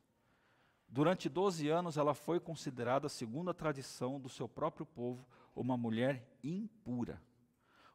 Durante 0.92 1.26
12 1.26 1.70
anos, 1.70 1.96
ela 1.96 2.12
foi 2.12 2.38
considerada, 2.38 3.09
segundo 3.09 3.50
a 3.50 3.55
tradição 3.55 4.20
do 4.20 4.28
seu 4.28 4.46
próprio 4.46 4.85
povo, 4.85 5.26
uma 5.57 5.74
mulher 5.74 6.22
impura. 6.44 7.18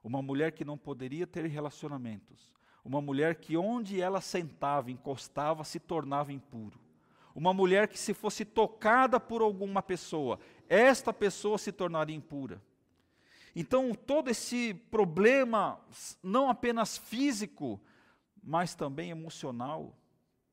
Uma 0.03 0.19
mulher 0.19 0.51
que 0.51 0.65
não 0.65 0.79
poderia 0.79 1.27
ter 1.27 1.45
relacionamentos. 1.45 2.51
Uma 2.83 2.99
mulher 2.99 3.36
que, 3.36 3.55
onde 3.55 4.01
ela 4.01 4.19
sentava, 4.19 4.89
encostava, 4.89 5.63
se 5.63 5.79
tornava 5.79 6.33
impuro. 6.33 6.79
Uma 7.36 7.53
mulher 7.53 7.88
que, 7.88 7.99
se 7.99 8.15
fosse 8.15 8.43
tocada 8.43 9.19
por 9.19 9.43
alguma 9.43 9.83
pessoa, 9.83 10.39
esta 10.67 11.13
pessoa 11.13 11.60
se 11.60 11.71
tornaria 11.71 12.15
impura. 12.15 12.60
Então, 13.55 13.93
todo 13.93 14.31
esse 14.31 14.73
problema, 14.73 15.79
não 16.23 16.49
apenas 16.49 16.97
físico, 16.97 17.79
mas 18.41 18.73
também 18.73 19.12
emocional, 19.12 19.95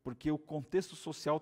porque 0.03 0.31
o 0.31 0.37
contexto 0.37 0.95
social 0.95 1.41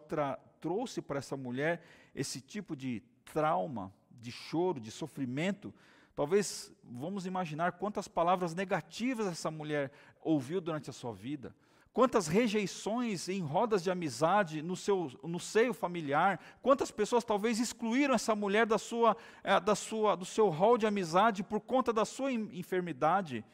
trouxe 0.62 1.02
para 1.02 1.18
essa 1.18 1.36
mulher 1.36 1.82
esse 2.14 2.40
tipo 2.40 2.74
de 2.76 3.02
trauma, 3.24 3.92
de 4.10 4.30
choro, 4.30 4.80
de 4.80 4.92
sofrimento. 4.92 5.74
Talvez 6.14 6.72
vamos 6.84 7.26
imaginar 7.26 7.72
quantas 7.72 8.06
palavras 8.06 8.54
negativas 8.54 9.26
essa 9.26 9.50
mulher 9.50 9.90
ouviu 10.22 10.60
durante 10.60 10.88
a 10.88 10.92
sua 10.92 11.12
vida. 11.12 11.54
Quantas 11.92 12.26
rejeições 12.26 13.28
em 13.28 13.40
rodas 13.40 13.82
de 13.82 13.90
amizade 13.90 14.62
no, 14.62 14.76
seu, 14.76 15.10
no 15.22 15.38
seio 15.38 15.74
familiar, 15.74 16.40
quantas 16.62 16.90
pessoas 16.90 17.24
talvez 17.24 17.58
excluíram 17.58 18.14
essa 18.14 18.34
mulher 18.34 18.64
da 18.64 18.78
sua, 18.78 19.14
é, 19.44 19.60
da 19.60 19.74
sua, 19.74 20.16
do 20.16 20.24
seu 20.24 20.48
rol 20.48 20.78
de 20.78 20.86
amizade 20.86 21.42
por 21.42 21.60
conta 21.60 21.92
da 21.92 22.06
sua 22.06 22.32
enfermidade, 22.32 23.44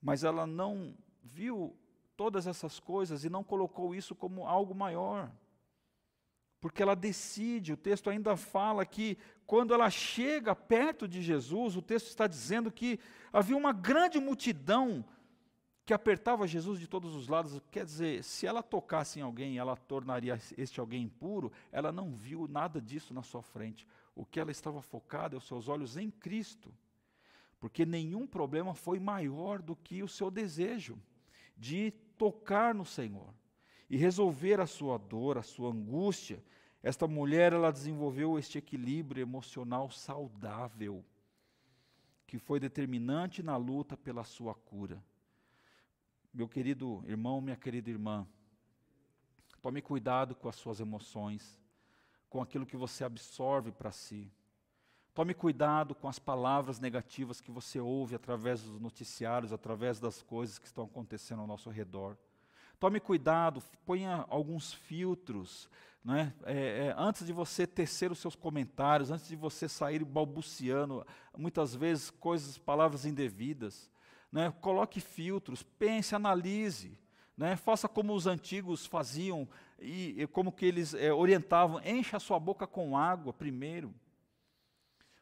mas 0.00 0.22
ela 0.22 0.46
não 0.46 0.94
viu 1.22 1.76
todas 2.16 2.46
essas 2.46 2.78
coisas 2.78 3.24
e 3.24 3.30
não 3.30 3.42
colocou 3.42 3.94
isso 3.94 4.14
como 4.14 4.46
algo 4.46 4.74
maior. 4.74 5.32
Porque 6.60 6.82
ela 6.82 6.94
decide, 6.94 7.72
o 7.72 7.76
texto 7.76 8.10
ainda 8.10 8.36
fala 8.36 8.84
que 8.84 9.16
quando 9.46 9.72
ela 9.72 9.88
chega 9.88 10.54
perto 10.54 11.08
de 11.08 11.22
Jesus, 11.22 11.74
o 11.74 11.82
texto 11.82 12.08
está 12.08 12.26
dizendo 12.26 12.70
que 12.70 13.00
havia 13.32 13.56
uma 13.56 13.72
grande 13.72 14.20
multidão 14.20 15.04
que 15.86 15.94
apertava 15.94 16.46
Jesus 16.46 16.78
de 16.78 16.86
todos 16.86 17.14
os 17.14 17.28
lados. 17.28 17.60
Quer 17.70 17.84
dizer, 17.86 18.22
se 18.22 18.46
ela 18.46 18.62
tocasse 18.62 19.18
em 19.18 19.22
alguém, 19.22 19.56
ela 19.56 19.74
tornaria 19.74 20.38
este 20.56 20.78
alguém 20.78 21.04
impuro, 21.04 21.50
ela 21.72 21.90
não 21.90 22.14
viu 22.14 22.46
nada 22.46 22.80
disso 22.80 23.14
na 23.14 23.22
sua 23.22 23.42
frente. 23.42 23.86
O 24.14 24.26
que 24.26 24.38
ela 24.38 24.50
estava 24.50 24.82
focada 24.82 25.34
é 25.34 25.38
os 25.38 25.46
seus 25.48 25.66
olhos 25.66 25.96
em 25.96 26.10
Cristo. 26.10 26.72
Porque 27.58 27.86
nenhum 27.86 28.26
problema 28.26 28.74
foi 28.74 29.00
maior 29.00 29.62
do 29.62 29.74
que 29.74 30.02
o 30.02 30.08
seu 30.08 30.30
desejo 30.30 30.98
de 31.56 31.90
tocar 32.18 32.74
no 32.74 32.84
Senhor 32.84 33.34
e 33.90 33.96
resolver 33.96 34.60
a 34.60 34.66
sua 34.66 34.96
dor, 34.96 35.36
a 35.36 35.42
sua 35.42 35.72
angústia. 35.72 36.40
Esta 36.80 37.08
mulher, 37.08 37.52
ela 37.52 37.72
desenvolveu 37.72 38.38
este 38.38 38.56
equilíbrio 38.56 39.20
emocional 39.20 39.90
saudável, 39.90 41.04
que 42.24 42.38
foi 42.38 42.60
determinante 42.60 43.42
na 43.42 43.56
luta 43.56 43.96
pela 43.96 44.22
sua 44.22 44.54
cura. 44.54 45.02
Meu 46.32 46.48
querido 46.48 47.02
irmão, 47.08 47.40
minha 47.40 47.56
querida 47.56 47.90
irmã, 47.90 48.24
tome 49.60 49.82
cuidado 49.82 50.36
com 50.36 50.48
as 50.48 50.54
suas 50.54 50.78
emoções, 50.78 51.60
com 52.30 52.40
aquilo 52.40 52.64
que 52.64 52.76
você 52.76 53.02
absorve 53.02 53.72
para 53.72 53.90
si. 53.90 54.30
Tome 55.12 55.34
cuidado 55.34 55.96
com 55.96 56.08
as 56.08 56.20
palavras 56.20 56.78
negativas 56.78 57.40
que 57.40 57.50
você 57.50 57.80
ouve 57.80 58.14
através 58.14 58.62
dos 58.62 58.80
noticiários, 58.80 59.52
através 59.52 59.98
das 59.98 60.22
coisas 60.22 60.60
que 60.60 60.66
estão 60.68 60.84
acontecendo 60.84 61.40
ao 61.40 61.48
nosso 61.48 61.68
redor. 61.68 62.16
Tome 62.80 62.98
cuidado, 62.98 63.62
ponha 63.84 64.24
alguns 64.30 64.72
filtros, 64.72 65.68
né? 66.02 66.32
É, 66.44 66.86
é, 66.86 66.94
antes 66.96 67.26
de 67.26 67.32
você 67.32 67.66
tecer 67.66 68.10
os 68.10 68.18
seus 68.18 68.34
comentários, 68.34 69.10
antes 69.10 69.28
de 69.28 69.36
você 69.36 69.68
sair 69.68 70.02
balbuciando, 70.02 71.06
muitas 71.36 71.74
vezes 71.74 72.10
coisas, 72.10 72.56
palavras 72.56 73.04
indevidas. 73.04 73.90
Né? 74.32 74.50
Coloque 74.62 74.98
filtros, 74.98 75.62
pense, 75.62 76.14
analise. 76.14 76.98
Né? 77.36 77.54
Faça 77.54 77.86
como 77.86 78.14
os 78.14 78.26
antigos 78.26 78.86
faziam 78.86 79.46
e, 79.78 80.22
e 80.22 80.26
como 80.26 80.50
que 80.50 80.64
eles 80.64 80.94
é, 80.94 81.12
orientavam, 81.12 81.82
encha 81.84 82.16
a 82.16 82.20
sua 82.20 82.40
boca 82.40 82.66
com 82.66 82.96
água 82.96 83.32
primeiro 83.32 83.94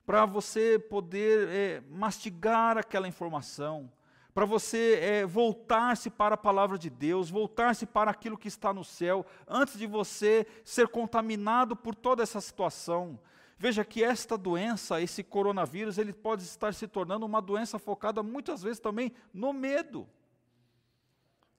para 0.09 0.25
você 0.25 0.79
poder 0.79 1.49
é, 1.49 1.81
mastigar 1.91 2.79
aquela 2.79 3.07
informação, 3.07 3.93
para 4.39 4.47
você 4.47 5.01
é, 5.03 5.27
voltar-se 5.27 6.09
para 6.09 6.37
a 6.37 6.39
palavra 6.39 6.79
de 6.79 6.89
Deus, 6.89 7.29
voltar-se 7.29 7.85
para 7.85 8.09
aquilo 8.09 8.39
que 8.39 8.47
está 8.47 8.73
no 8.73 8.85
céu, 8.85 9.27
antes 9.49 9.77
de 9.77 9.85
você 9.85 10.47
ser 10.65 10.87
contaminado 10.87 11.75
por 11.75 11.93
toda 11.93 12.23
essa 12.23 12.41
situação. 12.41 13.19
Veja 13.59 13.85
que 13.85 14.05
esta 14.05 14.39
doença, 14.39 15.03
esse 15.03 15.25
coronavírus, 15.25 15.99
ele 15.99 16.13
pode 16.13 16.45
estar 16.45 16.73
se 16.73 16.87
tornando 16.87 17.27
uma 17.27 17.43
doença 17.43 17.81
focada 17.81 18.23
muitas 18.23 18.63
vezes 18.63 18.79
também 18.79 19.13
no 19.35 19.53
medo. 19.53 20.09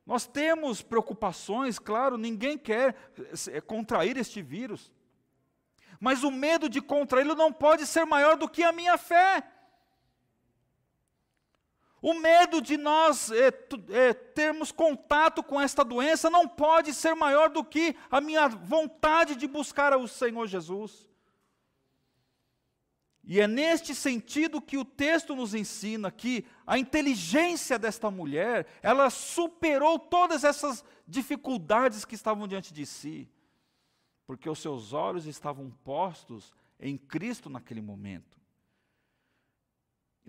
Nós 0.06 0.26
temos 0.26 0.82
preocupações, 0.82 1.80
claro, 1.80 2.18
ninguém 2.18 2.58
quer 2.58 2.96
eh, 3.52 3.60
contrair 3.60 4.16
este 4.16 4.42
vírus. 4.42 4.94
Mas 6.00 6.24
o 6.24 6.32
medo 6.32 6.70
de 6.70 6.80
contraí-lo 6.80 7.36
não 7.36 7.52
pode 7.52 7.86
ser 7.86 8.06
maior 8.06 8.38
do 8.38 8.48
que 8.48 8.64
a 8.64 8.72
minha 8.72 8.98
fé. 8.98 9.44
O 12.02 12.14
medo 12.14 12.62
de 12.62 12.78
nós 12.78 13.30
é, 13.32 13.48
é, 13.90 14.14
termos 14.14 14.72
contato 14.72 15.44
com 15.44 15.60
esta 15.60 15.84
doença 15.84 16.30
não 16.30 16.48
pode 16.48 16.94
ser 16.94 17.14
maior 17.14 17.50
do 17.50 17.64
que 17.64 17.96
a 18.10 18.22
minha 18.22 18.48
vontade 18.48 19.36
de 19.36 19.48
buscar 19.48 19.96
o 19.98 20.08
Senhor 20.08 20.48
Jesus. 20.48 21.10
E 23.24 23.40
é 23.40 23.48
neste 23.48 23.94
sentido 23.94 24.62
que 24.62 24.78
o 24.78 24.86
texto 24.86 25.36
nos 25.36 25.54
ensina 25.54 26.10
que 26.10 26.46
a 26.66 26.80
inteligência 26.80 27.78
desta 27.78 28.10
mulher, 28.10 28.66
ela 28.82 29.10
superou 29.10 30.00
todas 30.00 30.44
essas 30.44 30.84
dificuldades 31.08 32.06
que 32.06 32.16
estavam 32.16 32.48
diante 32.48 32.74
de 32.74 32.86
si, 32.86 33.30
porque 34.26 34.50
os 34.50 34.60
seus 34.60 34.94
olhos 34.94 35.28
estavam 35.28 35.70
postos 35.84 36.54
em 36.80 36.98
Cristo 36.98 37.50
naquele 37.50 37.82
momento. 37.82 38.39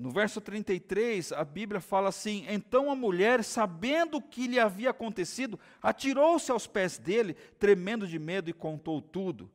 No 0.00 0.10
verso 0.10 0.40
33, 0.40 1.30
a 1.30 1.44
Bíblia 1.44 1.78
fala 1.78 2.08
assim: 2.08 2.46
Então 2.48 2.90
a 2.90 2.94
mulher, 2.94 3.44
sabendo 3.44 4.16
o 4.16 4.22
que 4.22 4.46
lhe 4.46 4.58
havia 4.58 4.88
acontecido, 4.88 5.60
atirou-se 5.82 6.50
aos 6.50 6.66
pés 6.66 6.96
dele, 6.96 7.34
tremendo 7.34 8.08
de 8.08 8.18
medo, 8.18 8.48
e 8.48 8.54
contou 8.54 9.02
tudo. 9.02 9.50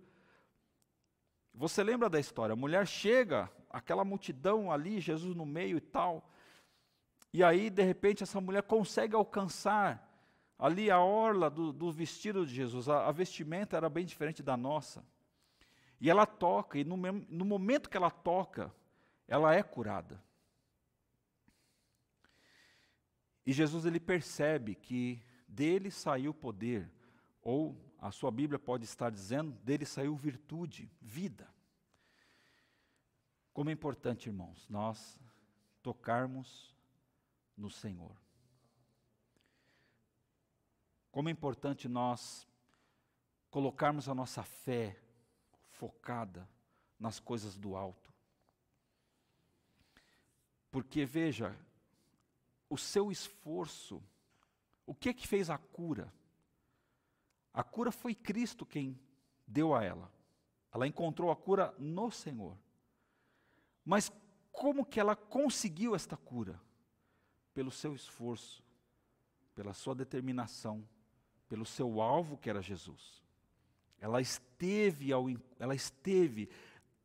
Você 1.52 1.82
lembra 1.84 2.08
da 2.08 2.20
história? 2.20 2.54
A 2.54 2.56
mulher 2.56 2.86
chega, 2.86 3.50
aquela 3.72 4.06
multidão 4.06 4.72
ali, 4.72 5.00
Jesus 5.00 5.36
no 5.36 5.48
meio 5.48 5.78
e 5.78 5.82
tal. 5.82 6.30
E 7.34 7.44
aí, 7.44 7.72
de 7.72 7.82
repente, 7.82 8.22
essa 8.22 8.40
mulher 8.40 8.62
consegue 8.62 9.16
alcançar 9.16 10.08
ali 10.60 10.92
a 10.92 11.00
orla 11.00 11.50
do, 11.50 11.74
do 11.74 11.92
vestido 11.92 12.46
de 12.46 12.54
Jesus. 12.54 12.88
A, 12.88 13.08
a, 13.08 13.12
vestimenta 13.12 13.78
era 13.78 13.90
bem 13.90 14.06
diferente 14.06 14.44
da 14.44 14.56
nossa. 14.56 15.04
E 16.00 16.08
ela 16.08 16.28
toca, 16.28 16.78
e 16.78 16.84
no, 16.84 16.96
no 16.96 17.46
momento 17.46 17.90
que 17.90 17.98
ela 17.98 18.12
toca, 18.12 18.72
ela 19.28 19.56
é 19.56 19.64
curada. 19.64 20.24
E 23.46 23.54
Jesus 23.54 23.86
ele 23.86 24.00
percebe 24.00 24.76
que 24.76 25.22
dele 25.48 25.92
saiu 25.92 26.34
poder, 26.34 26.92
ou 27.42 27.80
a 28.00 28.12
sua 28.12 28.32
Bíblia 28.32 28.58
pode 28.58 28.86
estar 28.86 29.10
dizendo, 29.10 29.52
dele 29.64 29.86
saiu 29.86 30.16
virtude, 30.16 30.92
vida. 31.02 31.48
Como 33.54 33.70
é 33.70 33.74
importante, 33.74 34.28
irmãos, 34.28 34.68
nós 34.68 35.20
tocarmos 35.82 36.76
no 37.56 37.70
Senhor. 37.70 38.16
Como 41.12 41.30
é 41.30 41.32
importante 41.32 41.88
nós 41.88 42.46
colocarmos 43.50 44.10
a 44.10 44.14
nossa 44.14 44.44
fé 44.44 45.00
focada 45.70 46.50
nas 47.00 47.20
coisas 47.20 47.58
do 47.58 47.76
alto. 47.76 48.14
Porque 50.70 51.06
veja, 51.06 51.58
o 52.76 52.78
seu 52.78 53.12
esforço, 53.12 54.04
o 54.86 54.94
que 54.94 55.14
que 55.14 55.28
fez 55.28 55.50
a 55.50 55.58
cura? 55.58 56.14
A 57.54 57.64
cura 57.64 57.92
foi 57.92 58.14
Cristo 58.14 58.66
quem 58.66 59.00
deu 59.48 59.74
a 59.74 59.84
ela. 59.84 60.12
Ela 60.74 60.86
encontrou 60.86 61.32
a 61.32 61.36
cura 61.36 61.74
no 61.80 62.12
Senhor. 62.12 62.58
Mas 63.84 64.12
como 64.52 64.86
que 64.86 65.00
ela 65.00 65.16
conseguiu 65.16 65.96
esta 65.96 66.18
cura? 66.18 66.62
Pelo 67.54 67.72
seu 67.72 67.96
esforço, 67.96 68.62
pela 69.56 69.74
sua 69.74 69.96
determinação, 69.96 70.86
pelo 71.48 71.66
seu 71.66 72.02
alvo 72.02 72.38
que 72.38 72.50
era 72.50 72.62
Jesus. 72.62 73.24
Ela 74.00 74.20
esteve, 74.20 75.14
ao, 75.14 75.28
ela 75.58 75.74
esteve 75.74 76.50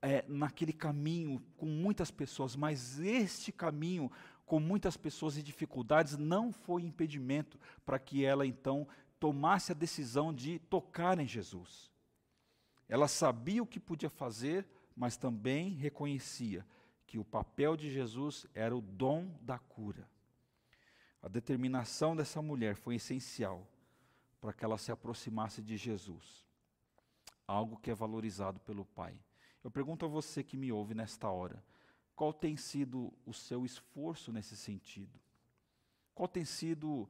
é, 0.02 0.24
naquele 0.26 0.72
caminho 0.72 1.40
com 1.56 1.66
muitas 1.66 2.10
pessoas, 2.10 2.56
mas 2.56 2.98
este 2.98 3.52
caminho 3.52 4.10
com 4.50 4.58
muitas 4.58 4.96
pessoas 4.96 5.36
e 5.36 5.44
dificuldades 5.44 6.18
não 6.18 6.52
foi 6.52 6.82
impedimento 6.82 7.56
para 7.86 8.00
que 8.00 8.24
ela 8.24 8.44
então 8.44 8.84
tomasse 9.20 9.70
a 9.70 9.76
decisão 9.76 10.34
de 10.34 10.58
tocar 10.58 11.20
em 11.20 11.26
Jesus. 11.28 11.88
Ela 12.88 13.06
sabia 13.06 13.62
o 13.62 13.66
que 13.66 13.78
podia 13.78 14.10
fazer, 14.10 14.66
mas 14.96 15.16
também 15.16 15.74
reconhecia 15.74 16.66
que 17.06 17.16
o 17.16 17.24
papel 17.24 17.76
de 17.76 17.92
Jesus 17.92 18.44
era 18.52 18.76
o 18.76 18.80
dom 18.80 19.32
da 19.40 19.56
cura. 19.56 20.10
A 21.22 21.28
determinação 21.28 22.16
dessa 22.16 22.42
mulher 22.42 22.74
foi 22.74 22.96
essencial 22.96 23.64
para 24.40 24.52
que 24.52 24.64
ela 24.64 24.78
se 24.78 24.90
aproximasse 24.90 25.62
de 25.62 25.76
Jesus, 25.76 26.44
algo 27.46 27.78
que 27.78 27.92
é 27.92 27.94
valorizado 27.94 28.58
pelo 28.58 28.84
Pai. 28.84 29.16
Eu 29.62 29.70
pergunto 29.70 30.04
a 30.04 30.08
você 30.08 30.42
que 30.42 30.56
me 30.56 30.72
ouve 30.72 30.92
nesta 30.92 31.28
hora: 31.28 31.62
qual 32.20 32.34
tem 32.34 32.54
sido 32.54 33.10
o 33.24 33.32
seu 33.32 33.64
esforço 33.64 34.30
nesse 34.30 34.54
sentido? 34.54 35.18
Qual 36.14 36.28
tem 36.28 36.44
sido 36.44 37.08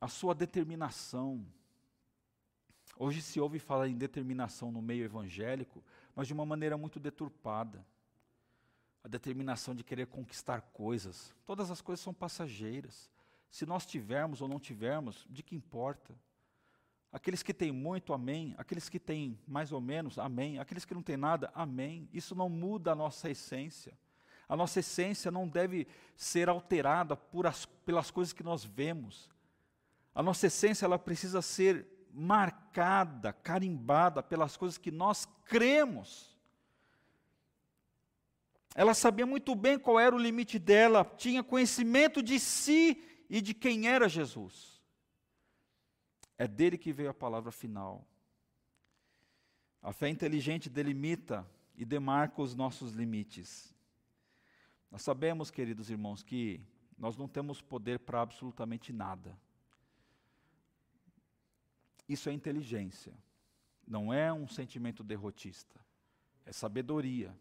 a 0.00 0.06
sua 0.06 0.32
determinação. 0.32 1.44
Hoje 2.96 3.20
se 3.20 3.40
ouve 3.40 3.58
falar 3.58 3.88
em 3.88 3.98
determinação 3.98 4.70
no 4.70 4.80
meio 4.80 5.04
evangélico, 5.04 5.82
mas 6.14 6.28
de 6.28 6.32
uma 6.32 6.46
maneira 6.46 6.78
muito 6.78 7.00
deturpada. 7.00 7.84
A 9.02 9.08
determinação 9.08 9.74
de 9.74 9.82
querer 9.82 10.06
conquistar 10.06 10.60
coisas. 10.60 11.34
Todas 11.44 11.68
as 11.68 11.80
coisas 11.80 12.00
são 12.00 12.14
passageiras. 12.14 13.10
Se 13.50 13.66
nós 13.66 13.84
tivermos 13.84 14.40
ou 14.40 14.46
não 14.46 14.60
tivermos, 14.60 15.26
de 15.28 15.42
que 15.42 15.56
importa? 15.56 16.14
Aqueles 17.10 17.42
que 17.42 17.52
têm 17.52 17.72
muito, 17.72 18.12
amém. 18.12 18.54
Aqueles 18.56 18.88
que 18.88 19.00
têm 19.00 19.36
mais 19.48 19.72
ou 19.72 19.80
menos, 19.80 20.16
amém. 20.16 20.60
Aqueles 20.60 20.84
que 20.84 20.94
não 20.94 21.02
têm 21.02 21.16
nada, 21.16 21.50
amém. 21.56 22.08
Isso 22.12 22.36
não 22.36 22.48
muda 22.48 22.92
a 22.92 22.94
nossa 22.94 23.28
essência. 23.28 23.98
A 24.48 24.56
nossa 24.56 24.80
essência 24.80 25.30
não 25.30 25.46
deve 25.46 25.86
ser 26.16 26.48
alterada 26.48 27.18
as, 27.44 27.66
pelas 27.66 28.10
coisas 28.10 28.32
que 28.32 28.42
nós 28.42 28.64
vemos. 28.64 29.28
A 30.14 30.22
nossa 30.22 30.46
essência 30.46 30.86
ela 30.86 30.98
precisa 30.98 31.42
ser 31.42 31.86
marcada, 32.12 33.32
carimbada 33.32 34.22
pelas 34.22 34.56
coisas 34.56 34.78
que 34.78 34.90
nós 34.90 35.26
cremos. 35.44 36.36
Ela 38.74 38.94
sabia 38.94 39.26
muito 39.26 39.54
bem 39.54 39.78
qual 39.78 40.00
era 40.00 40.14
o 40.14 40.18
limite 40.18 40.58
dela, 40.58 41.04
tinha 41.16 41.42
conhecimento 41.42 42.22
de 42.22 42.40
si 42.40 43.02
e 43.28 43.40
de 43.40 43.52
quem 43.52 43.88
era 43.88 44.08
Jesus. 44.08 44.80
É 46.38 46.46
dele 46.46 46.78
que 46.78 46.92
veio 46.92 47.10
a 47.10 47.14
palavra 47.14 47.50
final. 47.50 48.06
A 49.82 49.92
fé 49.92 50.08
inteligente 50.08 50.70
delimita 50.70 51.48
e 51.76 51.84
demarca 51.84 52.40
os 52.40 52.54
nossos 52.54 52.92
limites. 52.92 53.74
Nós 54.90 55.02
sabemos, 55.02 55.50
queridos 55.50 55.90
irmãos, 55.90 56.22
que 56.22 56.60
nós 56.96 57.16
não 57.16 57.28
temos 57.28 57.60
poder 57.60 57.98
para 58.00 58.20
absolutamente 58.20 58.92
nada. 58.92 59.38
Isso 62.08 62.28
é 62.28 62.32
inteligência. 62.32 63.12
Não 63.86 64.12
é 64.12 64.32
um 64.32 64.48
sentimento 64.48 65.04
derrotista. 65.04 65.78
É 66.44 66.52
sabedoria. 66.52 67.34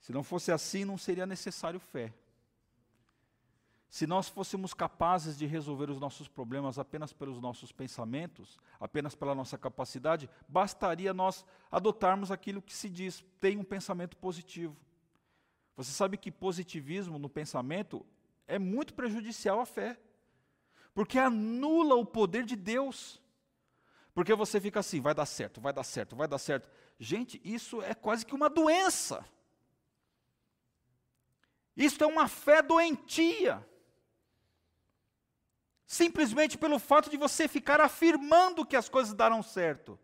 Se 0.00 0.12
não 0.12 0.22
fosse 0.22 0.50
assim, 0.50 0.84
não 0.84 0.98
seria 0.98 1.26
necessário 1.26 1.78
fé. 1.78 2.12
Se 3.88 4.08
nós 4.08 4.28
fôssemos 4.28 4.74
capazes 4.74 5.38
de 5.38 5.46
resolver 5.46 5.88
os 5.88 6.00
nossos 6.00 6.26
problemas 6.26 6.80
apenas 6.80 7.12
pelos 7.12 7.40
nossos 7.40 7.70
pensamentos, 7.70 8.58
apenas 8.80 9.14
pela 9.14 9.36
nossa 9.36 9.56
capacidade, 9.56 10.28
bastaria 10.48 11.14
nós 11.14 11.44
adotarmos 11.70 12.32
aquilo 12.32 12.60
que 12.60 12.74
se 12.74 12.90
diz, 12.90 13.24
tem 13.38 13.56
um 13.56 13.62
pensamento 13.62 14.16
positivo. 14.16 14.76
Você 15.76 15.90
sabe 15.90 16.16
que 16.16 16.30
positivismo 16.30 17.18
no 17.18 17.28
pensamento 17.28 18.04
é 18.46 18.58
muito 18.58 18.94
prejudicial 18.94 19.60
à 19.60 19.66
fé, 19.66 19.98
porque 20.94 21.18
anula 21.18 21.96
o 21.96 22.06
poder 22.06 22.44
de 22.44 22.54
Deus. 22.54 23.20
Porque 24.14 24.32
você 24.34 24.60
fica 24.60 24.78
assim, 24.78 25.00
vai 25.00 25.12
dar 25.12 25.26
certo, 25.26 25.60
vai 25.60 25.72
dar 25.72 25.82
certo, 25.82 26.14
vai 26.14 26.28
dar 26.28 26.38
certo. 26.38 26.70
Gente, 27.00 27.40
isso 27.44 27.82
é 27.82 27.94
quase 27.94 28.24
que 28.24 28.34
uma 28.34 28.48
doença. 28.48 29.24
Isso 31.76 32.02
é 32.04 32.06
uma 32.06 32.28
fé 32.28 32.62
doentia. 32.62 33.66
Simplesmente 35.84 36.56
pelo 36.56 36.78
fato 36.78 37.10
de 37.10 37.16
você 37.16 37.48
ficar 37.48 37.80
afirmando 37.80 38.64
que 38.64 38.76
as 38.76 38.88
coisas 38.88 39.12
darão 39.12 39.42
certo. 39.42 39.98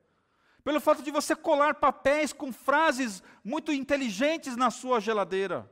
Pelo 0.62 0.80
fato 0.80 1.02
de 1.02 1.10
você 1.10 1.34
colar 1.34 1.74
papéis 1.74 2.32
com 2.32 2.52
frases 2.52 3.22
muito 3.44 3.72
inteligentes 3.72 4.56
na 4.56 4.70
sua 4.70 5.00
geladeira 5.00 5.68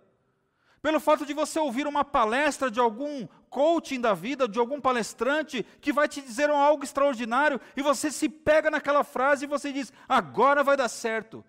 pelo 0.80 1.00
fato 1.00 1.26
de 1.26 1.34
você 1.34 1.58
ouvir 1.58 1.86
uma 1.86 2.04
palestra 2.04 2.70
de 2.70 2.78
algum 2.78 3.26
coaching 3.50 4.00
da 4.00 4.14
vida, 4.14 4.48
de 4.48 4.58
algum 4.58 4.80
palestrante 4.80 5.62
que 5.80 5.92
vai 5.92 6.08
te 6.08 6.20
dizer 6.20 6.50
algo 6.50 6.84
extraordinário 6.84 7.60
e 7.76 7.82
você 7.82 8.10
se 8.10 8.28
pega 8.28 8.70
naquela 8.70 9.02
frase 9.02 9.44
e 9.44 9.48
você 9.48 9.72
diz: 9.72 9.92
agora 10.08 10.62
vai 10.62 10.76
dar 10.76 10.88
certo. 10.88 11.44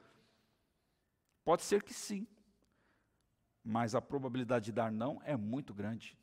Pode 1.44 1.64
ser 1.64 1.84
que 1.84 1.94
sim, 1.94 2.28
mas 3.64 3.96
a 3.96 4.02
probabilidade 4.02 4.66
de 4.66 4.72
dar 4.72 4.92
não 4.92 5.22
é 5.24 5.38
muito 5.38 5.74
grande. 5.74 6.18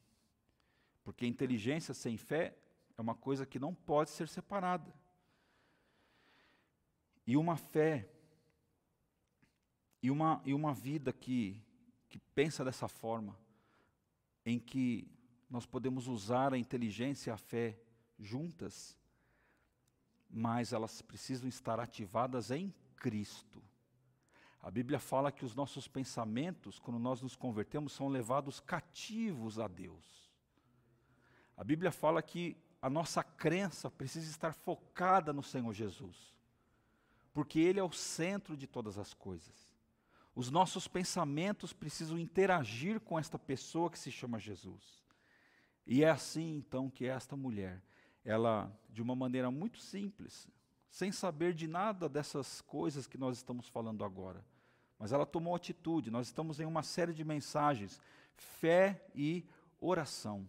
Porque 1.05 1.27
inteligência 1.27 1.95
sem 1.95 2.17
fé 2.17 2.57
é 2.99 3.01
uma 3.01 3.15
coisa 3.15 3.47
que 3.47 3.59
não 3.59 3.73
pode 3.73 4.11
ser 4.11 4.29
separada. 4.29 4.93
E 7.27 7.37
uma 7.37 7.57
fé, 7.57 8.09
e 10.03 10.11
uma, 10.11 10.41
e 10.45 10.55
uma 10.55 10.73
vida 10.73 11.13
que, 11.13 11.61
que 12.09 12.19
pensa 12.35 12.65
dessa 12.65 12.87
forma, 12.87 13.37
em 14.45 14.59
que 14.59 15.11
nós 15.51 15.67
podemos 15.67 16.07
usar 16.07 16.53
a 16.53 16.59
inteligência 16.59 17.31
e 17.31 17.33
a 17.33 17.37
fé 17.37 17.79
juntas, 18.19 18.97
mas 20.31 20.73
elas 20.73 21.03
precisam 21.03 21.49
estar 21.49 21.81
ativadas 21.81 22.51
em 22.51 22.73
Cristo. 22.97 23.63
A 24.61 24.71
Bíblia 24.71 24.99
fala 24.99 25.31
que 25.31 25.45
os 25.45 25.55
nossos 25.55 25.87
pensamentos, 25.87 26.79
quando 26.79 26.99
nós 26.99 27.23
nos 27.23 27.37
convertemos, 27.37 27.93
são 27.93 28.09
levados 28.09 28.59
cativos 28.59 29.61
a 29.61 29.69
Deus. 29.69 30.31
A 31.57 31.63
Bíblia 31.63 31.93
fala 31.93 32.21
que 32.21 32.57
a 32.83 32.91
nossa 32.91 33.23
crença 33.23 33.91
precisa 33.91 34.29
estar 34.29 34.53
focada 34.53 35.33
no 35.33 35.43
Senhor 35.43 35.73
Jesus, 35.73 36.36
porque 37.37 37.61
Ele 37.61 37.79
é 37.79 37.85
o 37.85 37.93
centro 37.93 38.57
de 38.57 38.67
todas 38.67 38.97
as 38.97 39.13
coisas. 39.13 39.77
Os 40.35 40.51
nossos 40.51 40.89
pensamentos 40.89 41.71
precisam 41.71 42.19
interagir 42.19 42.99
com 42.99 43.19
esta 43.19 43.39
pessoa 43.39 43.91
que 43.91 43.99
se 43.99 44.11
chama 44.11 44.39
Jesus. 44.39 45.05
E 45.87 46.03
é 46.03 46.09
assim 46.09 46.57
então 46.57 46.89
que 46.89 47.05
esta 47.05 47.37
mulher, 47.37 47.83
ela, 48.25 48.75
de 48.89 49.03
uma 49.03 49.15
maneira 49.15 49.51
muito 49.51 49.79
simples, 49.79 50.49
sem 50.89 51.13
saber 51.13 51.53
de 51.53 51.67
nada 51.67 52.09
dessas 52.09 52.63
coisas 52.63 53.07
que 53.07 53.19
nós 53.19 53.37
estamos 53.37 53.69
falando 53.69 54.03
agora, 54.03 54.43
mas 54.99 55.13
ela 55.13 55.27
tomou 55.27 55.55
atitude. 55.55 56.11
Nós 56.11 56.29
estamos 56.29 56.59
em 56.59 56.65
uma 56.65 56.83
série 56.83 57.13
de 57.13 57.23
mensagens, 57.23 58.01
fé 58.35 59.07
e 59.15 59.45
oração. 59.79 60.49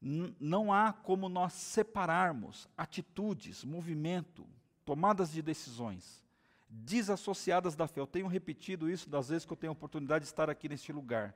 N 0.00 0.32
não 0.38 0.72
há 0.72 0.92
como 0.92 1.28
nós 1.28 1.54
separarmos 1.54 2.68
atitudes, 2.76 3.64
movimento, 3.64 4.46
tomadas 4.86 5.30
de 5.30 5.42
decisões 5.42 6.24
desassociadas 6.68 7.74
da 7.74 7.86
fé. 7.86 8.00
Eu 8.00 8.06
tenho 8.06 8.26
repetido 8.26 8.88
isso 8.88 9.10
das 9.10 9.28
vezes 9.28 9.44
que 9.44 9.52
eu 9.52 9.56
tenho 9.56 9.72
a 9.72 9.74
oportunidade 9.74 10.24
de 10.24 10.30
estar 10.30 10.48
aqui 10.48 10.68
neste 10.68 10.92
lugar, 10.92 11.34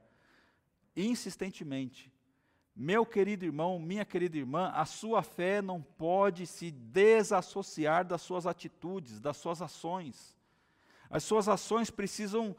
insistentemente. 0.97 2.13
Meu 2.75 3.05
querido 3.05 3.45
irmão, 3.45 3.79
minha 3.79 4.05
querida 4.05 4.39
irmã, 4.39 4.71
a 4.75 4.85
sua 4.85 5.23
fé 5.23 5.61
não 5.61 5.83
pode 5.83 6.47
se 6.47 6.71
desassociar 6.71 8.05
das 8.05 8.23
suas 8.23 8.47
atitudes, 8.47 9.21
das 9.21 9.37
suas 9.37 9.61
ações. 9.61 10.37
As 11.11 11.25
suas 11.25 11.49
ações 11.49 11.91
precisam 11.91 12.57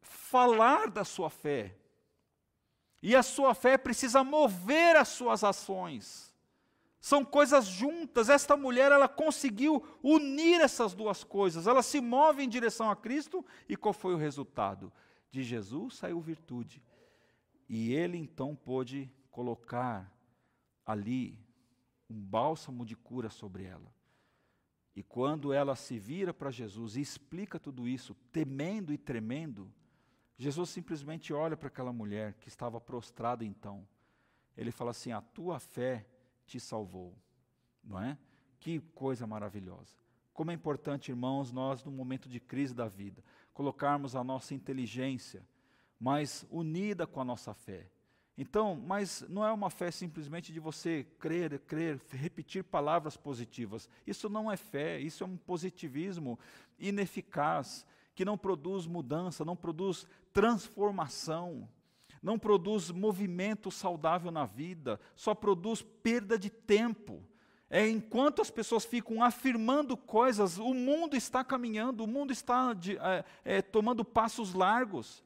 falar 0.00 0.90
da 0.90 1.04
sua 1.04 1.28
fé. 1.28 1.76
E 3.02 3.16
a 3.16 3.22
sua 3.22 3.52
fé 3.52 3.76
precisa 3.76 4.22
mover 4.22 4.94
as 4.96 5.08
suas 5.08 5.42
ações. 5.42 6.31
São 7.02 7.24
coisas 7.24 7.66
juntas. 7.66 8.28
Esta 8.28 8.56
mulher, 8.56 8.92
ela 8.92 9.08
conseguiu 9.08 9.84
unir 10.00 10.60
essas 10.60 10.94
duas 10.94 11.24
coisas. 11.24 11.66
Ela 11.66 11.82
se 11.82 12.00
move 12.00 12.44
em 12.44 12.48
direção 12.48 12.88
a 12.88 12.94
Cristo. 12.94 13.44
E 13.68 13.76
qual 13.76 13.92
foi 13.92 14.14
o 14.14 14.18
resultado? 14.18 14.92
De 15.28 15.42
Jesus 15.42 15.96
saiu 15.96 16.20
virtude. 16.20 16.80
E 17.68 17.92
ele 17.92 18.16
então 18.16 18.54
pôde 18.54 19.10
colocar 19.32 20.16
ali 20.86 21.36
um 22.08 22.20
bálsamo 22.20 22.86
de 22.86 22.94
cura 22.94 23.30
sobre 23.30 23.64
ela. 23.64 23.92
E 24.94 25.02
quando 25.02 25.52
ela 25.52 25.74
se 25.74 25.98
vira 25.98 26.32
para 26.32 26.52
Jesus 26.52 26.94
e 26.94 27.00
explica 27.00 27.58
tudo 27.58 27.88
isso, 27.88 28.14
temendo 28.30 28.92
e 28.92 28.98
tremendo, 28.98 29.72
Jesus 30.38 30.70
simplesmente 30.70 31.32
olha 31.32 31.56
para 31.56 31.66
aquela 31.66 31.92
mulher 31.92 32.34
que 32.34 32.46
estava 32.46 32.80
prostrada 32.80 33.44
então. 33.44 33.88
Ele 34.56 34.70
fala 34.70 34.92
assim: 34.92 35.10
A 35.10 35.20
tua 35.20 35.58
fé 35.58 36.06
te 36.46 36.60
salvou. 36.60 37.14
Não 37.82 38.00
é? 38.00 38.18
Que 38.60 38.80
coisa 38.94 39.26
maravilhosa. 39.26 39.96
Como 40.32 40.50
é 40.50 40.54
importante, 40.54 41.10
irmãos, 41.10 41.52
nós, 41.52 41.84
no 41.84 41.90
momento 41.90 42.28
de 42.28 42.40
crise 42.40 42.74
da 42.74 42.88
vida, 42.88 43.22
colocarmos 43.52 44.16
a 44.16 44.24
nossa 44.24 44.54
inteligência 44.54 45.46
mais 46.00 46.46
unida 46.50 47.06
com 47.06 47.20
a 47.20 47.24
nossa 47.24 47.52
fé 47.52 47.90
então, 48.36 48.74
mas 48.74 49.24
não 49.28 49.44
é 49.44 49.52
uma 49.52 49.68
fé 49.68 49.90
simplesmente 49.90 50.52
de 50.52 50.60
você 50.60 51.06
crer, 51.18 51.58
crer, 51.60 52.00
repetir 52.10 52.64
palavras 52.64 53.16
positivas. 53.16 53.88
Isso 54.06 54.28
não 54.28 54.50
é 54.50 54.56
fé, 54.56 54.98
isso 54.98 55.22
é 55.22 55.26
um 55.26 55.36
positivismo 55.36 56.38
ineficaz, 56.78 57.86
que 58.14 58.24
não 58.24 58.38
produz 58.38 58.86
mudança, 58.86 59.44
não 59.44 59.56
produz 59.56 60.06
transformação, 60.32 61.68
não 62.22 62.38
produz 62.38 62.90
movimento 62.90 63.70
saudável 63.70 64.30
na 64.30 64.46
vida, 64.46 65.00
só 65.16 65.34
produz 65.34 65.82
perda 65.82 66.38
de 66.38 66.48
tempo. 66.48 67.22
É 67.68 67.88
enquanto 67.88 68.40
as 68.42 68.50
pessoas 68.50 68.84
ficam 68.84 69.22
afirmando 69.22 69.96
coisas, 69.96 70.58
o 70.58 70.74
mundo 70.74 71.16
está 71.16 71.42
caminhando, 71.42 72.04
o 72.04 72.06
mundo 72.06 72.30
está 72.32 72.74
de, 72.74 72.96
é, 72.98 73.24
é, 73.44 73.62
tomando 73.62 74.04
passos 74.04 74.54
largos. 74.54 75.24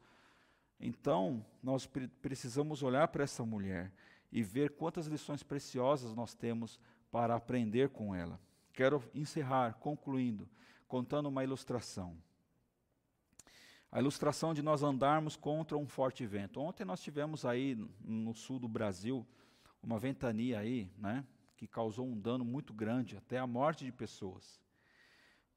Então, 0.80 1.44
nós 1.62 1.86
pre 1.86 2.08
precisamos 2.22 2.82
olhar 2.82 3.08
para 3.08 3.24
essa 3.24 3.44
mulher 3.44 3.92
e 4.30 4.42
ver 4.42 4.70
quantas 4.70 5.06
lições 5.06 5.42
preciosas 5.42 6.14
nós 6.14 6.34
temos 6.34 6.78
para 7.10 7.34
aprender 7.34 7.88
com 7.90 8.14
ela. 8.14 8.38
Quero 8.72 9.02
encerrar, 9.14 9.74
concluindo, 9.80 10.48
contando 10.86 11.28
uma 11.28 11.42
ilustração. 11.42 12.16
A 13.90 14.00
ilustração 14.00 14.52
de 14.52 14.62
nós 14.62 14.82
andarmos 14.82 15.36
contra 15.36 15.76
um 15.76 15.86
forte 15.86 16.26
vento. 16.26 16.60
Ontem 16.60 16.84
nós 16.84 17.00
tivemos 17.00 17.44
aí 17.44 17.76
no 18.00 18.34
sul 18.34 18.58
do 18.58 18.68
Brasil 18.68 19.26
uma 19.82 19.98
ventania 19.98 20.58
aí, 20.58 20.90
né, 20.98 21.24
que 21.56 21.66
causou 21.66 22.06
um 22.06 22.18
dano 22.18 22.44
muito 22.44 22.74
grande, 22.74 23.16
até 23.16 23.38
a 23.38 23.46
morte 23.46 23.84
de 23.84 23.92
pessoas. 23.92 24.60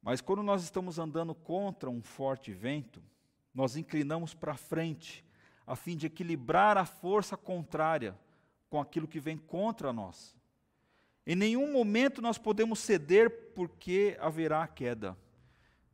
Mas 0.01 0.21
quando 0.21 0.43
nós 0.43 0.63
estamos 0.63 0.99
andando 0.99 1.35
contra 1.35 1.89
um 1.89 2.01
forte 2.01 2.53
vento, 2.53 3.01
nós 3.53 3.75
inclinamos 3.75 4.33
para 4.33 4.55
frente, 4.55 5.25
a 5.65 5.75
fim 5.75 5.97
de 5.97 6.05
equilibrar 6.05 6.77
a 6.77 6.85
força 6.85 7.35
contrária 7.35 8.17
com 8.69 8.79
aquilo 8.79 9.07
que 9.07 9.19
vem 9.19 9.37
contra 9.37 9.91
nós. 9.91 10.37
Em 11.25 11.35
nenhum 11.35 11.71
momento 11.71 12.21
nós 12.21 12.37
podemos 12.37 12.79
ceder, 12.79 13.53
porque 13.53 14.17
haverá 14.19 14.67
queda. 14.67 15.17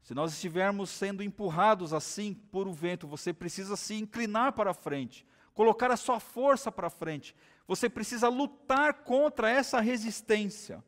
Se 0.06 0.13
nós 0.13 0.32
estivermos 0.32 0.91
sendo 0.91 1.24
empurrados 1.24 1.91
assim 1.91 2.32
por 2.36 2.68
o 2.68 2.72
vento, 2.72 3.08
você 3.08 3.34
precisa 3.34 3.76
se 3.76 3.96
inclinar 3.96 4.54
para 4.54 4.72
frente, 4.72 5.26
colocar 5.52 5.89
a 5.89 5.98
sua 5.98 6.20
força 6.20 6.72
para 6.72 6.91
frente. 6.91 7.36
Você 7.68 7.89
precisa 7.89 8.30
lutar 8.30 9.04
contra 9.04 9.50
essa 9.50 9.82
resistência. 9.82 10.84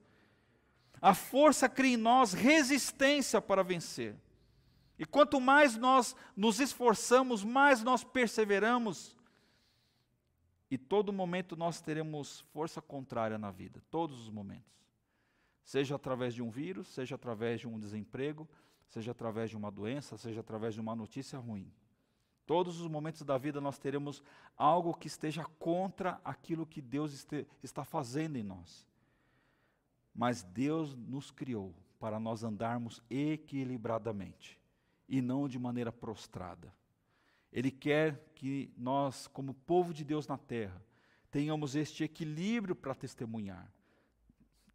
A 1.01 1.15
força 1.15 1.67
cria 1.67 1.95
em 1.95 1.97
nós 1.97 2.31
resistência 2.31 3.41
para 3.41 3.63
vencer. 3.63 4.15
E 4.99 5.03
quanto 5.03 5.41
mais 5.41 5.75
nós 5.75 6.15
nos 6.35 6.59
esforçamos, 6.59 7.43
mais 7.43 7.81
nós 7.81 8.03
perseveramos. 8.03 9.17
E 10.69 10.77
todo 10.77 11.11
momento 11.11 11.55
nós 11.55 11.81
teremos 11.81 12.41
força 12.53 12.83
contrária 12.83 13.39
na 13.39 13.49
vida, 13.49 13.81
todos 13.89 14.21
os 14.21 14.29
momentos. 14.29 14.77
Seja 15.63 15.95
através 15.95 16.35
de 16.35 16.43
um 16.43 16.51
vírus, 16.51 16.87
seja 16.89 17.15
através 17.15 17.59
de 17.59 17.67
um 17.67 17.79
desemprego, 17.79 18.47
seja 18.87 19.11
através 19.11 19.49
de 19.49 19.57
uma 19.57 19.71
doença, 19.71 20.17
seja 20.17 20.39
através 20.39 20.73
de 20.73 20.81
uma 20.81 20.95
notícia 20.95 21.37
ruim. 21.37 21.71
Todos 22.45 22.79
os 22.79 22.87
momentos 22.87 23.23
da 23.23 23.37
vida 23.37 23.59
nós 23.59 23.77
teremos 23.77 24.23
algo 24.55 24.93
que 24.93 25.07
esteja 25.07 25.43
contra 25.59 26.19
aquilo 26.23 26.65
que 26.65 26.81
Deus 26.81 27.13
este, 27.13 27.45
está 27.61 27.83
fazendo 27.83 28.37
em 28.37 28.43
nós. 28.43 28.87
Mas 30.15 30.43
Deus 30.43 30.95
nos 30.95 31.29
criou 31.29 31.75
para 31.99 32.19
nós 32.19 32.43
andarmos 32.43 33.01
equilibradamente 33.09 34.59
e 35.09 35.21
não 35.21 35.47
de 35.47 35.59
maneira 35.59 35.91
prostrada. 35.91 36.73
Ele 37.51 37.71
quer 37.71 38.31
que 38.33 38.71
nós, 38.77 39.27
como 39.27 39.53
povo 39.53 39.93
de 39.93 40.03
Deus 40.03 40.27
na 40.27 40.37
terra, 40.37 40.81
tenhamos 41.29 41.75
este 41.75 42.03
equilíbrio 42.03 42.75
para 42.75 42.95
testemunhar. 42.95 43.71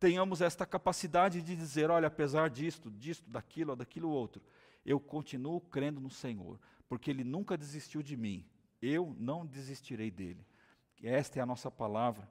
Tenhamos 0.02 0.40
esta 0.40 0.66
capacidade 0.66 1.40
de 1.40 1.54
dizer: 1.54 1.88
olha, 1.88 2.08
apesar 2.08 2.50
disto, 2.50 2.90
disto, 2.90 3.30
daquilo, 3.30 3.76
daquilo 3.76 4.10
outro, 4.10 4.42
eu 4.84 4.98
continuo 4.98 5.60
crendo 5.60 6.00
no 6.00 6.10
Senhor, 6.10 6.58
porque 6.88 7.08
Ele 7.08 7.22
nunca 7.22 7.56
desistiu 7.56 8.02
de 8.02 8.16
mim. 8.16 8.44
Eu 8.80 9.14
não 9.16 9.46
desistirei 9.46 10.10
dele. 10.10 10.44
Esta 11.00 11.38
é 11.38 11.42
a 11.42 11.46
nossa 11.46 11.70
palavra 11.70 12.28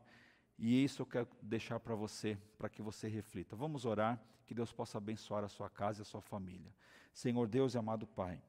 e 0.60 0.84
isso 0.84 1.02
eu 1.02 1.06
quero 1.06 1.30
deixar 1.42 1.80
para 1.80 1.96
você, 1.96 2.38
para 2.58 2.68
que 2.68 2.82
você 2.82 3.08
reflita. 3.08 3.56
Vamos 3.56 3.86
orar, 3.86 4.22
que 4.46 4.54
Deus 4.54 4.74
possa 4.74 4.98
abençoar 4.98 5.46
a 5.46 5.48
sua 5.48 5.70
casa 5.70 6.02
e 6.02 6.04
a 6.04 6.06
sua 6.06 6.22
família. 6.22 6.76
Senhor 7.14 7.48
Deus 7.48 7.74
e 7.74 7.78
amado 7.78 8.06
Pai, 8.06 8.44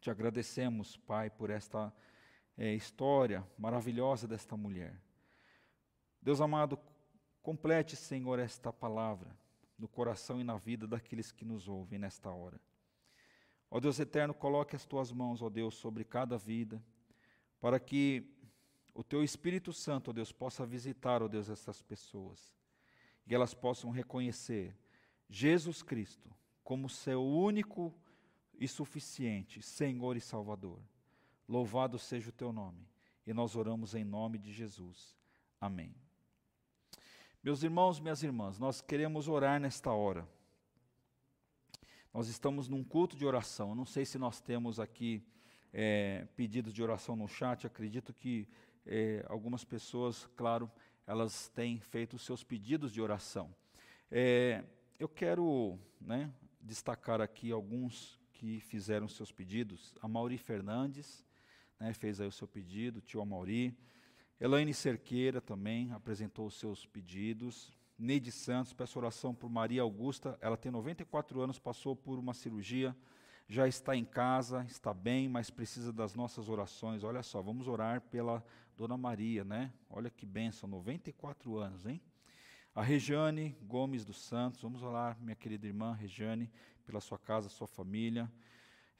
te 0.00 0.12
agradecemos, 0.12 0.96
Pai, 0.96 1.28
por 1.28 1.50
esta 1.50 1.92
é, 2.56 2.72
história 2.72 3.44
maravilhosa 3.58 4.28
desta 4.28 4.56
mulher. 4.56 4.96
Deus 6.22 6.40
amado, 6.40 6.78
complete, 7.46 7.94
Senhor, 7.94 8.40
esta 8.40 8.72
palavra 8.72 9.30
no 9.78 9.86
coração 9.86 10.40
e 10.40 10.44
na 10.44 10.56
vida 10.56 10.84
daqueles 10.84 11.30
que 11.30 11.44
nos 11.44 11.68
ouvem 11.68 11.96
nesta 11.96 12.28
hora. 12.28 12.60
Ó 13.70 13.78
Deus 13.78 14.00
eterno, 14.00 14.34
coloque 14.34 14.74
as 14.74 14.84
tuas 14.84 15.12
mãos, 15.12 15.40
ó 15.42 15.48
Deus, 15.48 15.76
sobre 15.76 16.02
cada 16.02 16.36
vida, 16.36 16.82
para 17.60 17.78
que 17.78 18.28
o 18.92 19.04
teu 19.04 19.22
Espírito 19.22 19.72
Santo, 19.72 20.10
ó 20.10 20.12
Deus, 20.12 20.32
possa 20.32 20.66
visitar, 20.66 21.22
ó 21.22 21.28
Deus, 21.28 21.48
essas 21.48 21.80
pessoas 21.82 22.52
e 23.24 23.32
elas 23.32 23.54
possam 23.54 23.92
reconhecer 23.92 24.76
Jesus 25.28 25.84
Cristo 25.84 26.28
como 26.64 26.88
seu 26.88 27.24
único 27.24 27.94
e 28.58 28.66
suficiente 28.66 29.62
Senhor 29.62 30.16
e 30.16 30.20
Salvador. 30.20 30.80
Louvado 31.48 31.96
seja 31.96 32.30
o 32.30 32.32
teu 32.32 32.52
nome. 32.52 32.88
E 33.24 33.32
nós 33.32 33.54
oramos 33.54 33.94
em 33.94 34.02
nome 34.02 34.36
de 34.36 34.52
Jesus. 34.52 35.16
Amém. 35.60 35.94
Meus 37.46 37.62
irmãos, 37.62 38.00
minhas 38.00 38.24
irmãs, 38.24 38.58
nós 38.58 38.80
queremos 38.80 39.28
orar 39.28 39.60
nesta 39.60 39.92
hora. 39.92 40.26
Nós 42.12 42.26
estamos 42.26 42.68
num 42.68 42.82
culto 42.82 43.16
de 43.16 43.24
oração. 43.24 43.68
Eu 43.68 43.76
não 43.76 43.86
sei 43.86 44.04
se 44.04 44.18
nós 44.18 44.40
temos 44.40 44.80
aqui 44.80 45.22
é, 45.72 46.26
pedidos 46.34 46.72
de 46.72 46.82
oração 46.82 47.14
no 47.14 47.28
chat. 47.28 47.64
Acredito 47.64 48.12
que 48.12 48.48
é, 48.84 49.24
algumas 49.28 49.64
pessoas, 49.64 50.28
claro, 50.34 50.68
elas 51.06 51.46
têm 51.50 51.78
feito 51.78 52.14
os 52.16 52.22
seus 52.22 52.42
pedidos 52.42 52.92
de 52.92 53.00
oração. 53.00 53.54
É, 54.10 54.64
eu 54.98 55.08
quero 55.08 55.78
né, 56.00 56.28
destacar 56.60 57.20
aqui 57.20 57.52
alguns 57.52 58.18
que 58.32 58.58
fizeram 58.58 59.06
seus 59.06 59.30
pedidos. 59.30 59.94
A 60.02 60.08
Mauri 60.08 60.36
Fernandes 60.36 61.24
né, 61.78 61.92
fez 61.92 62.20
aí 62.20 62.26
o 62.26 62.32
seu 62.32 62.48
pedido, 62.48 63.00
tio 63.00 63.20
Amauri. 63.20 63.72
Elaine 64.38 64.74
Cerqueira 64.74 65.40
também 65.40 65.90
apresentou 65.92 66.46
os 66.46 66.58
seus 66.58 66.84
pedidos. 66.84 67.72
Neide 67.98 68.30
Santos, 68.30 68.74
peço 68.74 68.98
oração 68.98 69.34
por 69.34 69.48
Maria 69.48 69.80
Augusta. 69.80 70.36
Ela 70.42 70.58
tem 70.58 70.70
94 70.70 71.40
anos, 71.40 71.58
passou 71.58 71.96
por 71.96 72.18
uma 72.18 72.34
cirurgia, 72.34 72.94
já 73.48 73.66
está 73.66 73.96
em 73.96 74.04
casa, 74.04 74.62
está 74.68 74.92
bem, 74.92 75.26
mas 75.26 75.48
precisa 75.48 75.90
das 75.90 76.14
nossas 76.14 76.50
orações. 76.50 77.02
Olha 77.02 77.22
só, 77.22 77.40
vamos 77.40 77.66
orar 77.66 78.02
pela 78.02 78.44
Dona 78.76 78.98
Maria, 78.98 79.42
né? 79.42 79.72
Olha 79.88 80.10
que 80.10 80.26
benção, 80.26 80.68
94 80.68 81.56
anos, 81.56 81.86
hein? 81.86 81.98
A 82.74 82.82
Regiane 82.82 83.56
Gomes 83.62 84.04
dos 84.04 84.20
Santos, 84.20 84.60
vamos 84.60 84.82
orar, 84.82 85.16
minha 85.18 85.34
querida 85.34 85.66
irmã 85.66 85.94
Regiane, 85.94 86.52
pela 86.84 87.00
sua 87.00 87.18
casa, 87.18 87.48
sua 87.48 87.66
família. 87.66 88.30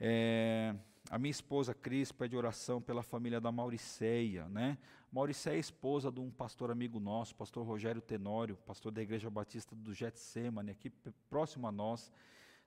É, 0.01 0.74
a 1.11 1.19
minha 1.19 1.31
esposa 1.31 1.73
Cris 1.75 2.11
pede 2.11 2.37
oração 2.37 2.81
pela 2.81 3.03
família 3.03 3.41
da 3.41 3.53
Mauriceia, 3.53 4.49
né? 4.49 4.77
Mauriceia 5.13 5.57
é 5.57 5.59
esposa 5.59 6.11
de 6.11 6.21
um 6.21 6.31
pastor 6.31 6.71
amigo 6.71 6.99
nosso, 6.99 7.35
pastor 7.35 7.65
Rogério 7.65 8.03
Tenório, 8.03 8.57
pastor 8.67 8.91
da 8.93 9.01
Igreja 9.01 9.31
Batista 9.31 9.75
do 9.75 9.95
Getsemane, 9.95 10.73
aqui 10.73 10.91
próximo 11.31 11.67
a 11.67 11.73
nós, 11.73 12.13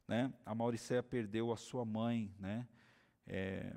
né? 0.07 0.33
A 0.45 0.55
Mauriceia 0.55 1.03
perdeu 1.03 1.51
a 1.51 1.57
sua 1.57 1.83
mãe, 1.83 2.33
né? 2.39 2.67
É, 3.27 3.75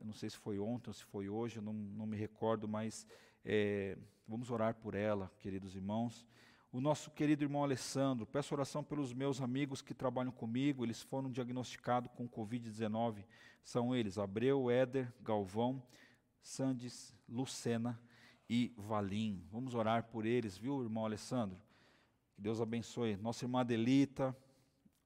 eu 0.00 0.06
não 0.06 0.14
sei 0.14 0.30
se 0.30 0.36
foi 0.38 0.58
ontem 0.58 0.88
ou 0.88 0.94
se 0.94 1.04
foi 1.04 1.28
hoje, 1.28 1.56
eu 1.58 1.62
não, 1.62 1.74
não 1.74 2.06
me 2.06 2.16
recordo, 2.16 2.66
mas 2.66 3.06
é, 3.44 3.98
vamos 4.26 4.50
orar 4.50 4.74
por 4.74 4.94
ela, 4.94 5.30
queridos 5.38 5.74
irmãos. 5.76 6.26
O 6.72 6.80
nosso 6.80 7.10
querido 7.10 7.42
irmão 7.42 7.64
Alessandro, 7.64 8.24
peço 8.24 8.54
oração 8.54 8.84
pelos 8.84 9.12
meus 9.12 9.40
amigos 9.40 9.82
que 9.82 9.92
trabalham 9.92 10.30
comigo, 10.30 10.84
eles 10.84 11.02
foram 11.02 11.28
diagnosticados 11.28 12.08
com 12.14 12.28
Covid-19. 12.28 13.24
São 13.64 13.92
eles, 13.94 14.18
Abreu, 14.18 14.70
Éder, 14.70 15.12
Galvão, 15.20 15.82
Sandes, 16.40 17.12
Lucena 17.28 18.00
e 18.48 18.72
Valim. 18.76 19.44
Vamos 19.50 19.74
orar 19.74 20.04
por 20.04 20.24
eles, 20.24 20.56
viu, 20.56 20.80
irmão 20.80 21.04
Alessandro? 21.04 21.60
Que 22.36 22.40
Deus 22.40 22.60
abençoe. 22.60 23.16
Nossa 23.16 23.44
irmã 23.44 23.62
Adelita, 23.62 24.36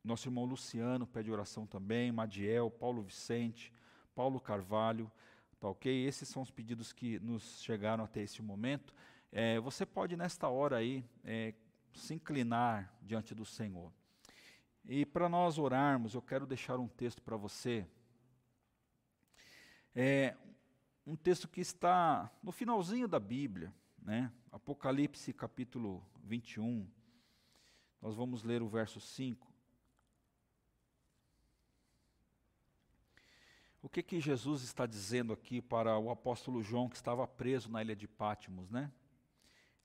nosso 0.05 0.29
irmão 0.29 0.45
Luciano 0.45 1.07
pede 1.07 1.33
oração 1.33 1.67
também, 1.67 2.13
Madiel, 2.13 2.71
Paulo 2.71 3.03
Vicente, 3.03 3.73
Paulo 4.15 4.39
Carvalho, 4.39 5.11
tá 5.59 5.67
ok? 5.71 6.07
Esses 6.07 6.29
são 6.29 6.43
os 6.43 6.51
pedidos 6.51 6.93
que 6.93 7.19
nos 7.21 7.63
chegaram 7.63 8.05
até 8.05 8.21
esse 8.21 8.43
momento. 8.43 8.95
É, 9.37 9.59
você 9.59 9.85
pode, 9.85 10.17
nesta 10.17 10.47
hora 10.47 10.77
aí, 10.77 11.05
é, 11.25 11.53
se 11.93 12.15
inclinar 12.15 12.95
diante 13.03 13.35
do 13.35 13.45
Senhor. 13.45 13.93
E 14.85 15.05
para 15.05 15.29
nós 15.29 15.59
orarmos, 15.59 16.15
eu 16.15 16.23
quero 16.23 16.47
deixar 16.47 16.79
um 16.79 16.87
texto 16.87 17.21
para 17.21 17.37
você. 17.37 17.85
É 19.93 20.37
um 21.05 21.17
texto 21.17 21.49
que 21.49 21.61
está 21.61 22.31
no 22.41 22.53
finalzinho 22.53 23.09
da 23.09 23.19
Bíblia, 23.19 23.75
né? 23.99 24.33
Apocalipse 24.53 25.33
capítulo 25.33 26.01
21. 26.23 26.87
Nós 28.01 28.15
vamos 28.15 28.45
ler 28.45 28.63
o 28.63 28.69
verso 28.69 29.01
5. 29.01 29.53
O 33.83 33.89
que 33.89 34.01
que 34.01 34.21
Jesus 34.21 34.63
está 34.63 34.87
dizendo 34.87 35.33
aqui 35.33 35.61
para 35.61 35.99
o 35.99 36.09
apóstolo 36.09 36.63
João 36.63 36.89
que 36.89 36.95
estava 36.95 37.27
preso 37.27 37.69
na 37.69 37.83
ilha 37.83 37.97
de 37.97 38.07
Pátimos, 38.07 38.71
né? 38.71 38.93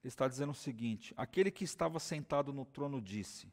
Ele 0.02 0.08
está 0.08 0.26
dizendo 0.26 0.50
o 0.50 0.54
seguinte: 0.54 1.14
Aquele 1.16 1.50
que 1.50 1.64
estava 1.64 1.98
sentado 1.98 2.52
no 2.52 2.64
trono 2.64 3.00
disse: 3.00 3.52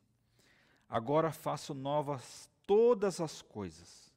Agora 0.90 1.32
faço 1.32 1.74
novas 1.74 2.50
todas 2.66 3.20
as 3.20 3.42
coisas. 3.42 4.14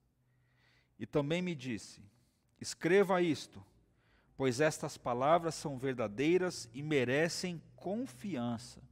E 0.99 1.07
também 1.07 1.43
me 1.43 1.55
disse: 1.55 2.03
Escreva 2.61 3.23
isto, 3.23 3.65
pois 4.37 4.61
estas 4.61 4.97
palavras 4.97 5.55
são 5.55 5.79
verdadeiras 5.79 6.69
e 6.73 6.83
merecem 6.83 7.63
confiança. 7.77 8.83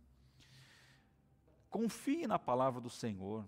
Confie 1.68 2.26
na 2.26 2.38
palavra 2.38 2.80
do 2.80 2.88
Senhor, 2.88 3.46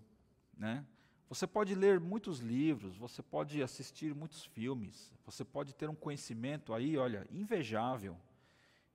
né? 0.55 0.85
Você 1.27 1.47
pode 1.47 1.73
ler 1.73 1.99
muitos 1.99 2.39
livros, 2.39 2.97
você 2.97 3.23
pode 3.23 3.63
assistir 3.63 4.13
muitos 4.13 4.43
filmes, 4.43 5.13
você 5.25 5.45
pode 5.45 5.73
ter 5.73 5.89
um 5.89 5.95
conhecimento 5.95 6.73
aí, 6.73 6.97
olha, 6.97 7.25
invejável. 7.31 8.17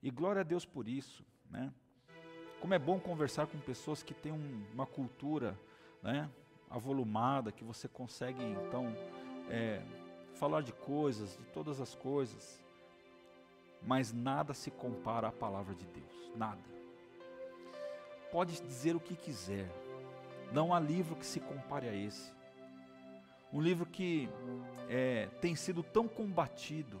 E 0.01 0.11
glória 0.11 0.41
a 0.41 0.43
Deus 0.43 0.65
por 0.65 0.87
isso, 0.87 1.25
né? 1.49 1.73
Como 2.59 2.73
é 2.73 2.79
bom 2.79 2.99
conversar 2.99 3.47
com 3.47 3.57
pessoas 3.59 4.03
que 4.03 4.13
têm 4.13 4.31
um, 4.31 4.65
uma 4.73 4.85
cultura, 4.85 5.57
né, 6.01 6.29
avolumada, 6.69 7.51
que 7.51 7.63
você 7.63 7.87
consegue 7.87 8.43
então 8.43 8.95
é, 9.49 9.81
falar 10.35 10.61
de 10.61 10.73
coisas, 10.73 11.37
de 11.37 11.45
todas 11.45 11.79
as 11.79 11.93
coisas. 11.95 12.63
Mas 13.85 14.11
nada 14.11 14.53
se 14.53 14.71
compara 14.71 15.27
à 15.27 15.31
palavra 15.31 15.75
de 15.75 15.85
Deus, 15.85 16.31
nada. 16.35 16.61
Pode 18.31 18.59
dizer 18.61 18.95
o 18.95 18.99
que 18.99 19.15
quiser, 19.15 19.69
não 20.51 20.73
há 20.73 20.79
livro 20.79 21.15
que 21.15 21.25
se 21.25 21.39
compare 21.39 21.87
a 21.87 21.95
esse. 21.95 22.35
Um 23.53 23.61
livro 23.61 23.85
que 23.85 24.27
é, 24.89 25.27
tem 25.39 25.55
sido 25.55 25.81
tão 25.83 26.07
combatido, 26.07 26.99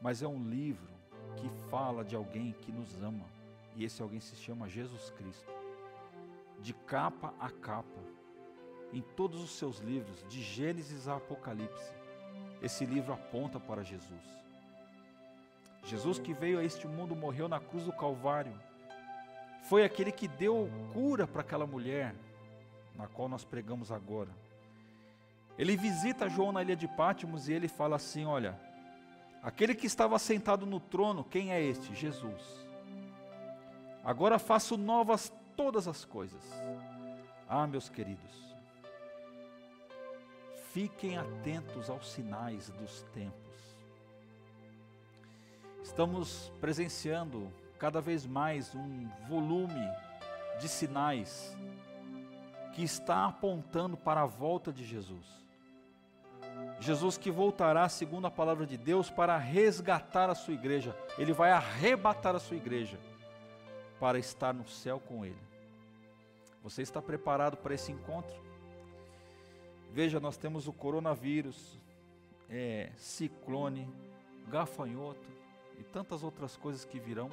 mas 0.00 0.22
é 0.22 0.26
um 0.26 0.42
livro 0.48 0.93
que 1.36 1.48
fala 1.70 2.04
de 2.04 2.16
alguém 2.16 2.52
que 2.60 2.72
nos 2.72 3.02
ama. 3.02 3.24
E 3.76 3.84
esse 3.84 4.02
alguém 4.02 4.20
se 4.20 4.36
chama 4.36 4.68
Jesus 4.68 5.10
Cristo. 5.10 5.50
De 6.60 6.72
capa 6.72 7.34
a 7.38 7.50
capa, 7.50 8.00
em 8.92 9.02
todos 9.02 9.42
os 9.42 9.50
seus 9.50 9.78
livros, 9.78 10.24
de 10.28 10.42
Gênesis 10.42 11.08
a 11.08 11.16
Apocalipse, 11.16 11.92
esse 12.62 12.86
livro 12.86 13.12
aponta 13.12 13.58
para 13.58 13.82
Jesus. 13.82 14.22
Jesus 15.84 16.18
que 16.18 16.32
veio 16.32 16.58
a 16.58 16.64
este 16.64 16.86
mundo, 16.86 17.14
morreu 17.14 17.48
na 17.48 17.60
cruz 17.60 17.84
do 17.84 17.92
Calvário, 17.92 18.54
foi 19.64 19.84
aquele 19.84 20.12
que 20.12 20.28
deu 20.28 20.70
cura 20.92 21.26
para 21.26 21.40
aquela 21.40 21.66
mulher, 21.66 22.14
na 22.94 23.06
qual 23.06 23.28
nós 23.28 23.44
pregamos 23.44 23.90
agora. 23.90 24.30
Ele 25.58 25.76
visita 25.76 26.28
João 26.28 26.52
na 26.52 26.62
ilha 26.62 26.76
de 26.76 26.86
Pátimos 26.88 27.48
e 27.48 27.52
ele 27.52 27.68
fala 27.68 27.96
assim: 27.96 28.24
Olha, 28.24 28.58
aquele 29.44 29.74
que 29.74 29.86
estava 29.86 30.18
sentado 30.18 30.64
no 30.64 30.80
trono, 30.80 31.22
quem 31.22 31.52
é 31.52 31.62
este? 31.62 31.94
Jesus. 31.94 32.66
Agora 34.02 34.38
faço 34.38 34.76
novas 34.76 35.32
todas 35.54 35.86
as 35.86 36.04
coisas. 36.04 36.42
Ah, 37.48 37.66
meus 37.66 37.90
queridos, 37.90 38.32
fiquem 40.72 41.18
atentos 41.18 41.90
aos 41.90 42.10
sinais 42.10 42.70
dos 42.70 43.02
tempos. 43.12 43.44
Estamos 45.82 46.50
presenciando 46.60 47.52
cada 47.78 48.00
vez 48.00 48.26
mais 48.26 48.74
um 48.74 49.06
volume 49.28 49.86
de 50.58 50.68
sinais 50.68 51.54
que 52.72 52.82
está 52.82 53.26
apontando 53.26 53.96
para 53.96 54.22
a 54.22 54.26
volta 54.26 54.72
de 54.72 54.84
Jesus. 54.84 55.43
Jesus 56.84 57.16
que 57.16 57.30
voltará, 57.30 57.88
segundo 57.88 58.26
a 58.26 58.30
palavra 58.30 58.66
de 58.66 58.76
Deus, 58.76 59.08
para 59.08 59.38
resgatar 59.38 60.28
a 60.28 60.34
sua 60.34 60.52
igreja. 60.52 60.94
Ele 61.16 61.32
vai 61.32 61.50
arrebatar 61.50 62.36
a 62.36 62.38
sua 62.38 62.58
igreja 62.58 62.98
para 63.98 64.18
estar 64.18 64.52
no 64.52 64.68
céu 64.68 65.00
com 65.00 65.24
Ele. 65.24 65.42
Você 66.62 66.82
está 66.82 67.00
preparado 67.00 67.56
para 67.56 67.74
esse 67.74 67.90
encontro? 67.90 68.36
Veja, 69.92 70.20
nós 70.20 70.36
temos 70.36 70.68
o 70.68 70.74
coronavírus, 70.74 71.78
é, 72.50 72.90
ciclone, 72.96 73.88
gafanhoto 74.48 75.26
e 75.78 75.84
tantas 75.84 76.22
outras 76.22 76.54
coisas 76.54 76.84
que 76.84 77.00
virão. 77.00 77.30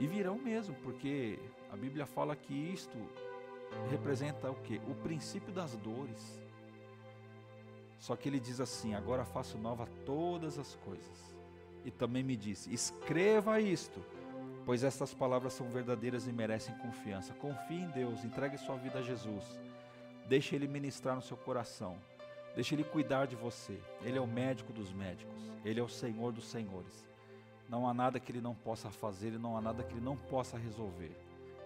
E 0.00 0.08
virão 0.08 0.36
mesmo, 0.36 0.74
porque 0.82 1.38
a 1.72 1.76
Bíblia 1.76 2.04
fala 2.04 2.34
que 2.34 2.52
isto 2.52 2.98
representa 3.90 4.50
o 4.50 4.56
que? 4.56 4.80
O 4.88 4.94
princípio 4.96 5.52
das 5.52 5.76
dores. 5.76 6.45
Só 7.98 8.16
que 8.16 8.28
ele 8.28 8.40
diz 8.40 8.60
assim: 8.60 8.94
agora 8.94 9.24
faço 9.24 9.58
nova 9.58 9.86
todas 10.04 10.58
as 10.58 10.74
coisas. 10.76 11.36
E 11.84 11.90
também 11.90 12.22
me 12.22 12.36
disse: 12.36 12.72
escreva 12.72 13.60
isto, 13.60 14.04
pois 14.64 14.84
estas 14.84 15.14
palavras 15.14 15.52
são 15.52 15.68
verdadeiras 15.68 16.26
e 16.26 16.32
merecem 16.32 16.76
confiança. 16.78 17.34
Confie 17.34 17.82
em 17.82 17.90
Deus, 17.90 18.24
entregue 18.24 18.58
sua 18.58 18.76
vida 18.76 18.98
a 18.98 19.02
Jesus. 19.02 19.60
Deixe 20.28 20.54
Ele 20.54 20.66
ministrar 20.66 21.14
no 21.14 21.22
seu 21.22 21.36
coração. 21.36 21.96
Deixe 22.54 22.74
Ele 22.74 22.84
cuidar 22.84 23.26
de 23.26 23.36
você. 23.36 23.78
Ele 24.02 24.18
é 24.18 24.20
o 24.20 24.26
médico 24.26 24.72
dos 24.72 24.92
médicos. 24.92 25.40
Ele 25.64 25.78
é 25.78 25.82
o 25.82 25.88
Senhor 25.88 26.32
dos 26.32 26.48
senhores. 26.48 27.06
Não 27.68 27.88
há 27.88 27.94
nada 27.94 28.18
que 28.18 28.32
Ele 28.32 28.40
não 28.40 28.54
possa 28.54 28.90
fazer 28.90 29.32
e 29.32 29.38
não 29.38 29.56
há 29.56 29.60
nada 29.60 29.82
que 29.82 29.92
Ele 29.92 30.04
não 30.04 30.16
possa 30.16 30.56
resolver. 30.56 31.12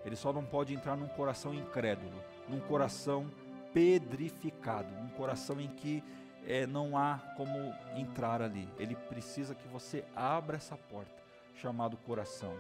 Ele 0.05 0.17
só 0.17 0.33
não 0.33 0.45
pode 0.45 0.75
entrar 0.75 0.97
num 0.97 1.09
coração 1.09 1.55
incrédulo, 1.55 2.23
num 2.49 2.61
coração 2.61 3.31
pedrificado, 3.73 4.91
num 4.95 5.11
coração 5.11 5.61
em 5.61 5.69
que 5.69 6.03
é, 6.47 6.67
não 6.67 6.97
há 6.97 7.19
como 7.37 7.75
entrar 7.95 8.43
ali. 8.43 8.69
Ele 8.79 8.95
precisa 8.95 9.55
que 9.55 9.69
você 9.69 10.05
abra 10.15 10.57
essa 10.57 10.77
porta, 10.77 11.23
chamado 11.55 11.97
coração. 11.97 12.55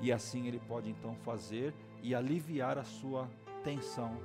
E 0.00 0.12
assim 0.12 0.46
ele 0.46 0.60
pode 0.60 0.90
então 0.90 1.14
fazer 1.16 1.74
e 2.02 2.14
aliviar 2.14 2.78
a 2.78 2.84
sua 2.84 3.28
tensão, 3.62 4.16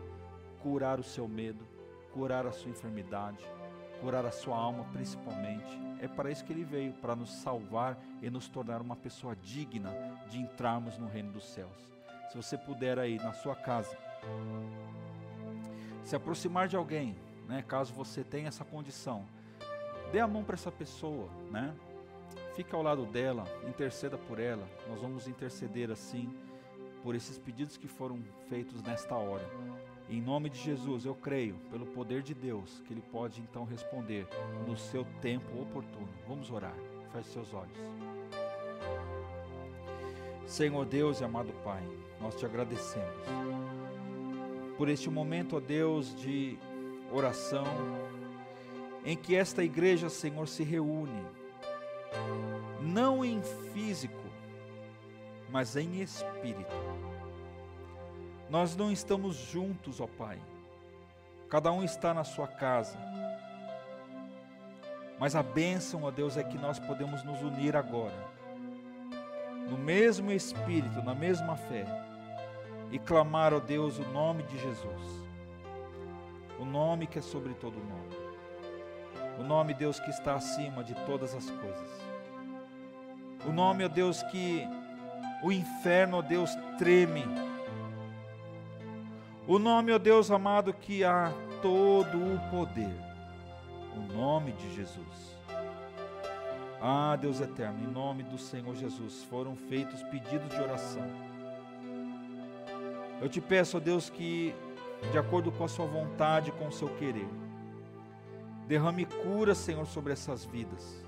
curar 0.62 1.00
o 1.00 1.04
seu 1.04 1.28
medo, 1.28 1.66
curar 2.14 2.46
a 2.46 2.52
sua 2.52 2.72
enfermidade, 2.72 3.40
curar 4.02 4.26
a 4.26 4.32
sua 4.32 4.58
alma 4.58 4.86
principalmente. 4.92 5.80
É 6.02 6.08
para 6.08 6.32
isso 6.32 6.44
que 6.44 6.54
ele 6.54 6.64
veio, 6.64 6.94
para 6.94 7.16
nos 7.16 7.32
salvar 7.32 7.98
e 8.22 8.30
nos 8.30 8.48
tornar 8.48 8.82
uma 8.82 8.96
pessoa 8.96 9.36
digna 9.36 9.92
de 10.30 10.40
entrarmos 10.40 10.98
no 10.98 11.08
reino 11.08 11.32
dos 11.32 11.46
céus. 11.46 11.90
Se 12.30 12.38
você 12.38 12.58
puder 12.58 13.00
aí 13.00 13.18
na 13.18 13.34
sua 13.34 13.56
casa 13.56 13.98
se 16.04 16.16
aproximar 16.16 16.68
de 16.68 16.76
alguém, 16.76 17.16
né, 17.50 17.64
caso 17.68 17.92
você 17.92 18.24
tenha 18.24 18.48
essa 18.48 18.64
condição, 18.64 19.26
dê 20.12 20.20
a 20.20 20.28
mão 20.28 20.44
para 20.44 20.54
essa 20.54 20.72
pessoa, 20.72 21.28
né? 21.50 21.76
Fica 22.56 22.78
ao 22.78 22.84
lado 22.84 23.06
dela, 23.08 23.44
interceda 23.68 24.18
por 24.18 24.40
ela. 24.40 24.68
Nós 24.88 25.02
vamos 25.02 25.28
interceder 25.28 25.90
assim 25.90 26.32
por 27.02 27.16
esses 27.16 27.40
pedidos 27.40 27.76
que 27.76 27.88
foram 27.88 28.20
feitos 28.48 28.84
nesta 28.84 29.16
hora. 29.16 29.50
Em 30.08 30.22
nome 30.22 30.50
de 30.50 30.60
Jesus, 30.60 31.06
eu 31.06 31.16
creio, 31.16 31.56
pelo 31.72 31.88
poder 31.88 32.22
de 32.22 32.36
Deus, 32.36 32.84
que 32.86 32.94
Ele 32.94 33.02
pode 33.02 33.42
então 33.42 33.64
responder 33.66 34.28
no 34.68 34.78
seu 34.78 35.06
tempo 35.20 35.60
oportuno. 35.60 36.10
Vamos 36.28 36.52
orar. 36.52 36.76
Feche 37.12 37.30
seus 37.30 37.52
olhos. 37.54 37.78
Senhor 40.46 40.86
Deus 40.86 41.20
e 41.20 41.24
amado 41.24 41.52
Pai, 41.64 41.84
nós 42.20 42.36
te 42.36 42.46
agradecemos 42.46 43.50
por 44.80 44.88
este 44.88 45.10
momento, 45.10 45.58
ó 45.58 45.60
Deus, 45.60 46.16
de 46.16 46.58
oração, 47.12 47.66
em 49.04 49.16
que 49.16 49.36
esta 49.36 49.64
igreja, 49.64 50.10
Senhor, 50.10 50.48
se 50.48 50.64
reúne, 50.64 51.26
não 52.82 53.24
em 53.24 53.42
físico, 53.74 54.24
mas 55.50 55.76
em 55.76 56.02
espírito. 56.02 56.76
Nós 58.50 58.76
não 58.76 58.92
estamos 58.92 59.36
juntos, 59.36 60.00
ó 60.00 60.08
Pai, 60.08 60.40
cada 61.50 61.72
um 61.72 61.84
está 61.84 62.14
na 62.14 62.24
sua 62.24 62.48
casa, 62.48 62.98
mas 65.20 65.36
a 65.36 65.44
bênção, 65.44 66.04
ó 66.04 66.12
Deus, 66.12 66.38
é 66.38 66.44
que 66.44 66.58
nós 66.58 66.80
podemos 66.80 67.24
nos 67.24 67.42
unir 67.42 67.76
agora 67.76 68.40
no 69.70 69.78
mesmo 69.78 70.32
espírito, 70.32 71.02
na 71.04 71.14
mesma 71.14 71.56
fé, 71.56 71.86
e 72.92 72.98
clamar, 72.98 73.54
ó 73.54 73.60
Deus, 73.60 74.00
o 74.00 74.04
nome 74.10 74.44
de 74.44 74.58
Jesus, 74.58 75.29
o 76.60 76.66
nome 76.66 77.08
que 77.08 77.20
é 77.20 77.22
sobre 77.22 77.54
todo 77.54 77.74
nome, 77.76 78.30
o 79.40 79.44
nome, 79.44 79.74
Deus, 79.74 80.00
que 80.00 80.10
está 80.10 80.36
acima 80.36 80.84
de 80.84 80.94
todas 81.06 81.34
as 81.34 81.50
coisas, 81.50 81.90
o 83.48 83.52
nome, 83.52 83.86
ó 83.86 83.88
Deus, 83.88 84.22
que 84.24 84.68
o 85.42 85.52
inferno, 85.52 86.18
ó 86.18 86.22
Deus, 86.22 86.52
treme, 86.78 87.24
o 89.48 89.58
nome, 89.58 89.92
ó 89.92 89.98
Deus 89.98 90.30
amado, 90.30 90.74
que 90.74 91.04
há 91.04 91.32
todo 91.62 92.18
o 92.18 92.40
poder, 92.52 92.94
o 93.96 94.14
nome 94.14 94.52
de 94.52 94.76
Jesus. 94.76 95.38
Ah, 96.82 97.18
Deus 97.20 97.42
eterno, 97.42 97.84
em 97.84 97.92
nome 97.92 98.24
do 98.24 98.38
Senhor 98.38 98.74
Jesus, 98.76 99.24
foram 99.24 99.56
feitos 99.56 100.02
pedidos 100.04 100.50
de 100.50 100.62
oração. 100.62 101.10
Eu 103.22 103.28
te 103.28 103.42
peço, 103.42 103.76
ó 103.76 103.80
Deus, 103.82 104.10
que, 104.10 104.56
de 105.12 105.18
acordo 105.18 105.52
com 105.52 105.64
a 105.64 105.68
Sua 105.68 105.86
vontade, 105.86 106.52
com 106.52 106.68
o 106.68 106.72
seu 106.72 106.90
querer, 106.90 107.28
derrame 108.68 109.06
cura, 109.06 109.56
Senhor, 109.56 109.86
sobre 109.88 110.14
essas 110.14 110.46
vidas. 110.46 111.04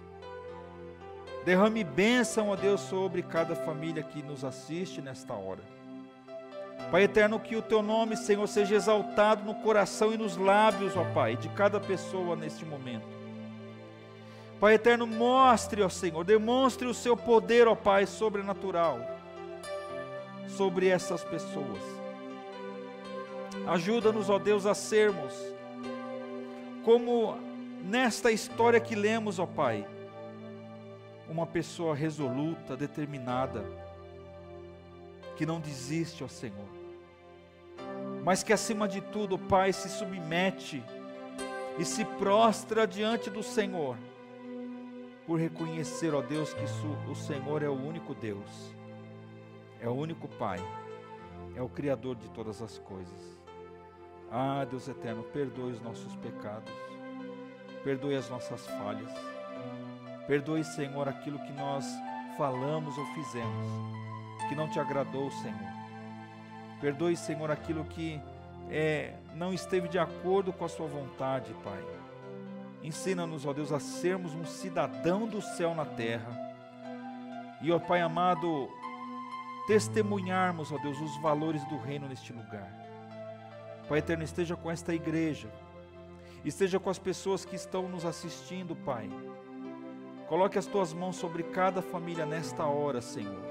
Derrame 1.45 1.83
bênção, 1.83 2.49
ó 2.49 2.55
Deus, 2.55 2.81
sobre 2.81 3.21
cada 3.21 3.55
família 3.55 4.03
que 4.03 4.21
nos 4.21 4.43
assiste 4.43 5.01
nesta 5.01 5.33
hora. 5.33 5.61
Pai 6.89 7.03
eterno, 7.03 7.39
que 7.39 7.55
o 7.55 7.61
teu 7.61 7.81
nome, 7.81 8.17
Senhor, 8.17 8.47
seja 8.47 8.75
exaltado 8.75 9.43
no 9.43 9.55
coração 9.55 10.13
e 10.13 10.17
nos 10.17 10.37
lábios, 10.37 10.95
ó 10.97 11.03
Pai, 11.13 11.35
de 11.35 11.49
cada 11.49 11.79
pessoa 11.79 12.35
neste 12.35 12.65
momento. 12.65 13.07
Pai 14.59 14.75
eterno, 14.75 15.07
mostre, 15.07 15.81
ó 15.81 15.89
Senhor, 15.89 16.23
demonstre 16.23 16.87
o 16.87 16.93
seu 16.93 17.15
poder, 17.15 17.67
ó 17.67 17.75
Pai, 17.75 18.05
sobrenatural 18.05 18.99
sobre 20.49 20.87
essas 20.87 21.23
pessoas. 21.23 22.00
Ajuda-nos, 23.67 24.29
ó 24.29 24.39
Deus, 24.39 24.65
a 24.65 24.73
sermos 24.73 25.33
como 26.83 27.37
nesta 27.83 28.31
história 28.31 28.79
que 28.79 28.95
lemos, 28.95 29.39
ó 29.39 29.45
Pai, 29.45 29.87
uma 31.29 31.45
pessoa 31.45 31.95
resoluta, 31.95 32.75
determinada, 32.75 33.63
que 35.35 35.45
não 35.45 35.59
desiste, 35.59 36.23
ó 36.23 36.27
Senhor, 36.27 36.67
mas 38.23 38.43
que 38.43 38.53
acima 38.53 38.87
de 38.87 39.01
tudo, 39.01 39.37
Pai, 39.37 39.71
se 39.73 39.89
submete 39.89 40.83
e 41.77 41.85
se 41.85 42.03
prostra 42.03 42.85
diante 42.85 43.29
do 43.29 43.41
Senhor 43.41 43.97
por 45.25 45.39
reconhecer, 45.39 46.13
ó 46.13 46.21
Deus, 46.21 46.53
que 46.53 46.63
o 47.09 47.15
Senhor 47.15 47.63
é 47.63 47.69
o 47.69 47.73
único 47.73 48.13
Deus, 48.13 48.75
é 49.79 49.87
o 49.87 49.93
único 49.93 50.27
Pai, 50.27 50.59
é 51.55 51.61
o 51.61 51.69
Criador 51.69 52.15
de 52.15 52.29
todas 52.29 52.61
as 52.61 52.77
coisas. 52.79 53.40
Ah, 54.31 54.65
Deus 54.69 54.87
eterno, 54.87 55.23
perdoe 55.23 55.73
os 55.73 55.81
nossos 55.81 56.15
pecados, 56.15 56.71
perdoe 57.83 58.15
as 58.15 58.29
nossas 58.29 58.65
falhas, 58.65 59.11
perdoe, 60.25 60.63
Senhor, 60.63 61.09
aquilo 61.09 61.37
que 61.39 61.51
nós 61.51 61.85
falamos 62.37 62.97
ou 62.97 63.05
fizemos, 63.07 63.67
que 64.47 64.55
não 64.55 64.69
te 64.69 64.79
agradou, 64.79 65.29
Senhor. 65.31 65.71
Perdoe, 66.79 67.17
Senhor, 67.17 67.51
aquilo 67.51 67.83
que 67.83 68.21
é, 68.69 69.13
não 69.35 69.53
esteve 69.53 69.89
de 69.89 69.99
acordo 69.99 70.53
com 70.53 70.63
a 70.63 70.69
Sua 70.69 70.87
vontade, 70.87 71.53
Pai. 71.63 71.83
Ensina-nos, 72.81 73.45
ó 73.45 73.51
Deus, 73.51 73.73
a 73.73 73.81
sermos 73.81 74.33
um 74.33 74.45
cidadão 74.45 75.27
do 75.27 75.41
céu 75.41 75.75
na 75.75 75.85
terra. 75.85 76.31
E, 77.61 77.69
ó 77.69 77.77
Pai 77.77 78.01
amado, 78.01 78.69
testemunharmos, 79.67 80.71
ó 80.71 80.77
Deus, 80.77 80.99
os 81.01 81.21
valores 81.21 81.63
do 81.65 81.77
reino 81.77 82.07
neste 82.07 82.31
lugar. 82.31 82.80
Pai 83.91 83.99
eterno, 83.99 84.23
esteja 84.23 84.55
com 84.55 84.71
esta 84.71 84.95
igreja, 84.95 85.51
esteja 86.45 86.79
com 86.79 86.89
as 86.89 86.97
pessoas 86.97 87.43
que 87.43 87.57
estão 87.57 87.89
nos 87.89 88.05
assistindo, 88.05 88.73
Pai. 88.73 89.09
Coloque 90.29 90.57
as 90.57 90.65
tuas 90.65 90.93
mãos 90.93 91.17
sobre 91.17 91.43
cada 91.43 91.81
família 91.81 92.25
nesta 92.25 92.63
hora, 92.63 93.01
Senhor, 93.01 93.43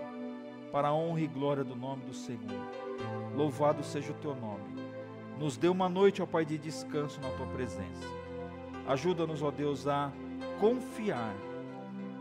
para 0.73 0.89
a 0.89 0.95
honra 0.95 1.21
e 1.21 1.27
glória 1.27 1.63
do 1.63 1.77
nome 1.77 2.07
do 2.07 2.15
Senhor. 2.15 2.59
Louvado 3.37 3.85
seja 3.85 4.13
o 4.13 4.15
teu 4.15 4.35
nome. 4.35 4.83
Nos 5.39 5.59
dê 5.59 5.69
uma 5.69 5.91
noite, 5.91 6.23
ó 6.23 6.27
Pai, 6.27 6.47
de 6.47 6.57
descanso 6.57 7.21
na 7.21 7.29
tua 7.33 7.47
presença. 7.49 8.09
Ajuda-nos, 8.89 9.43
ó 9.43 9.51
Deus, 9.51 9.87
a 9.87 10.11
confiar 10.59 11.35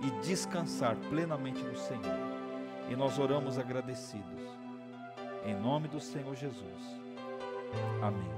e 0.03 0.27
descansar 0.27 0.97
plenamente 1.09 1.63
no 1.63 1.77
Senhor. 1.77 2.19
E 2.89 2.97
nós 2.97 3.17
oramos 3.17 3.57
agradecidos. 3.57 4.43
Em 5.45 5.55
nome 5.55 5.87
do 5.87 6.01
Senhor 6.01 6.35
Jesus. 6.35 6.99
Amém. 8.01 8.29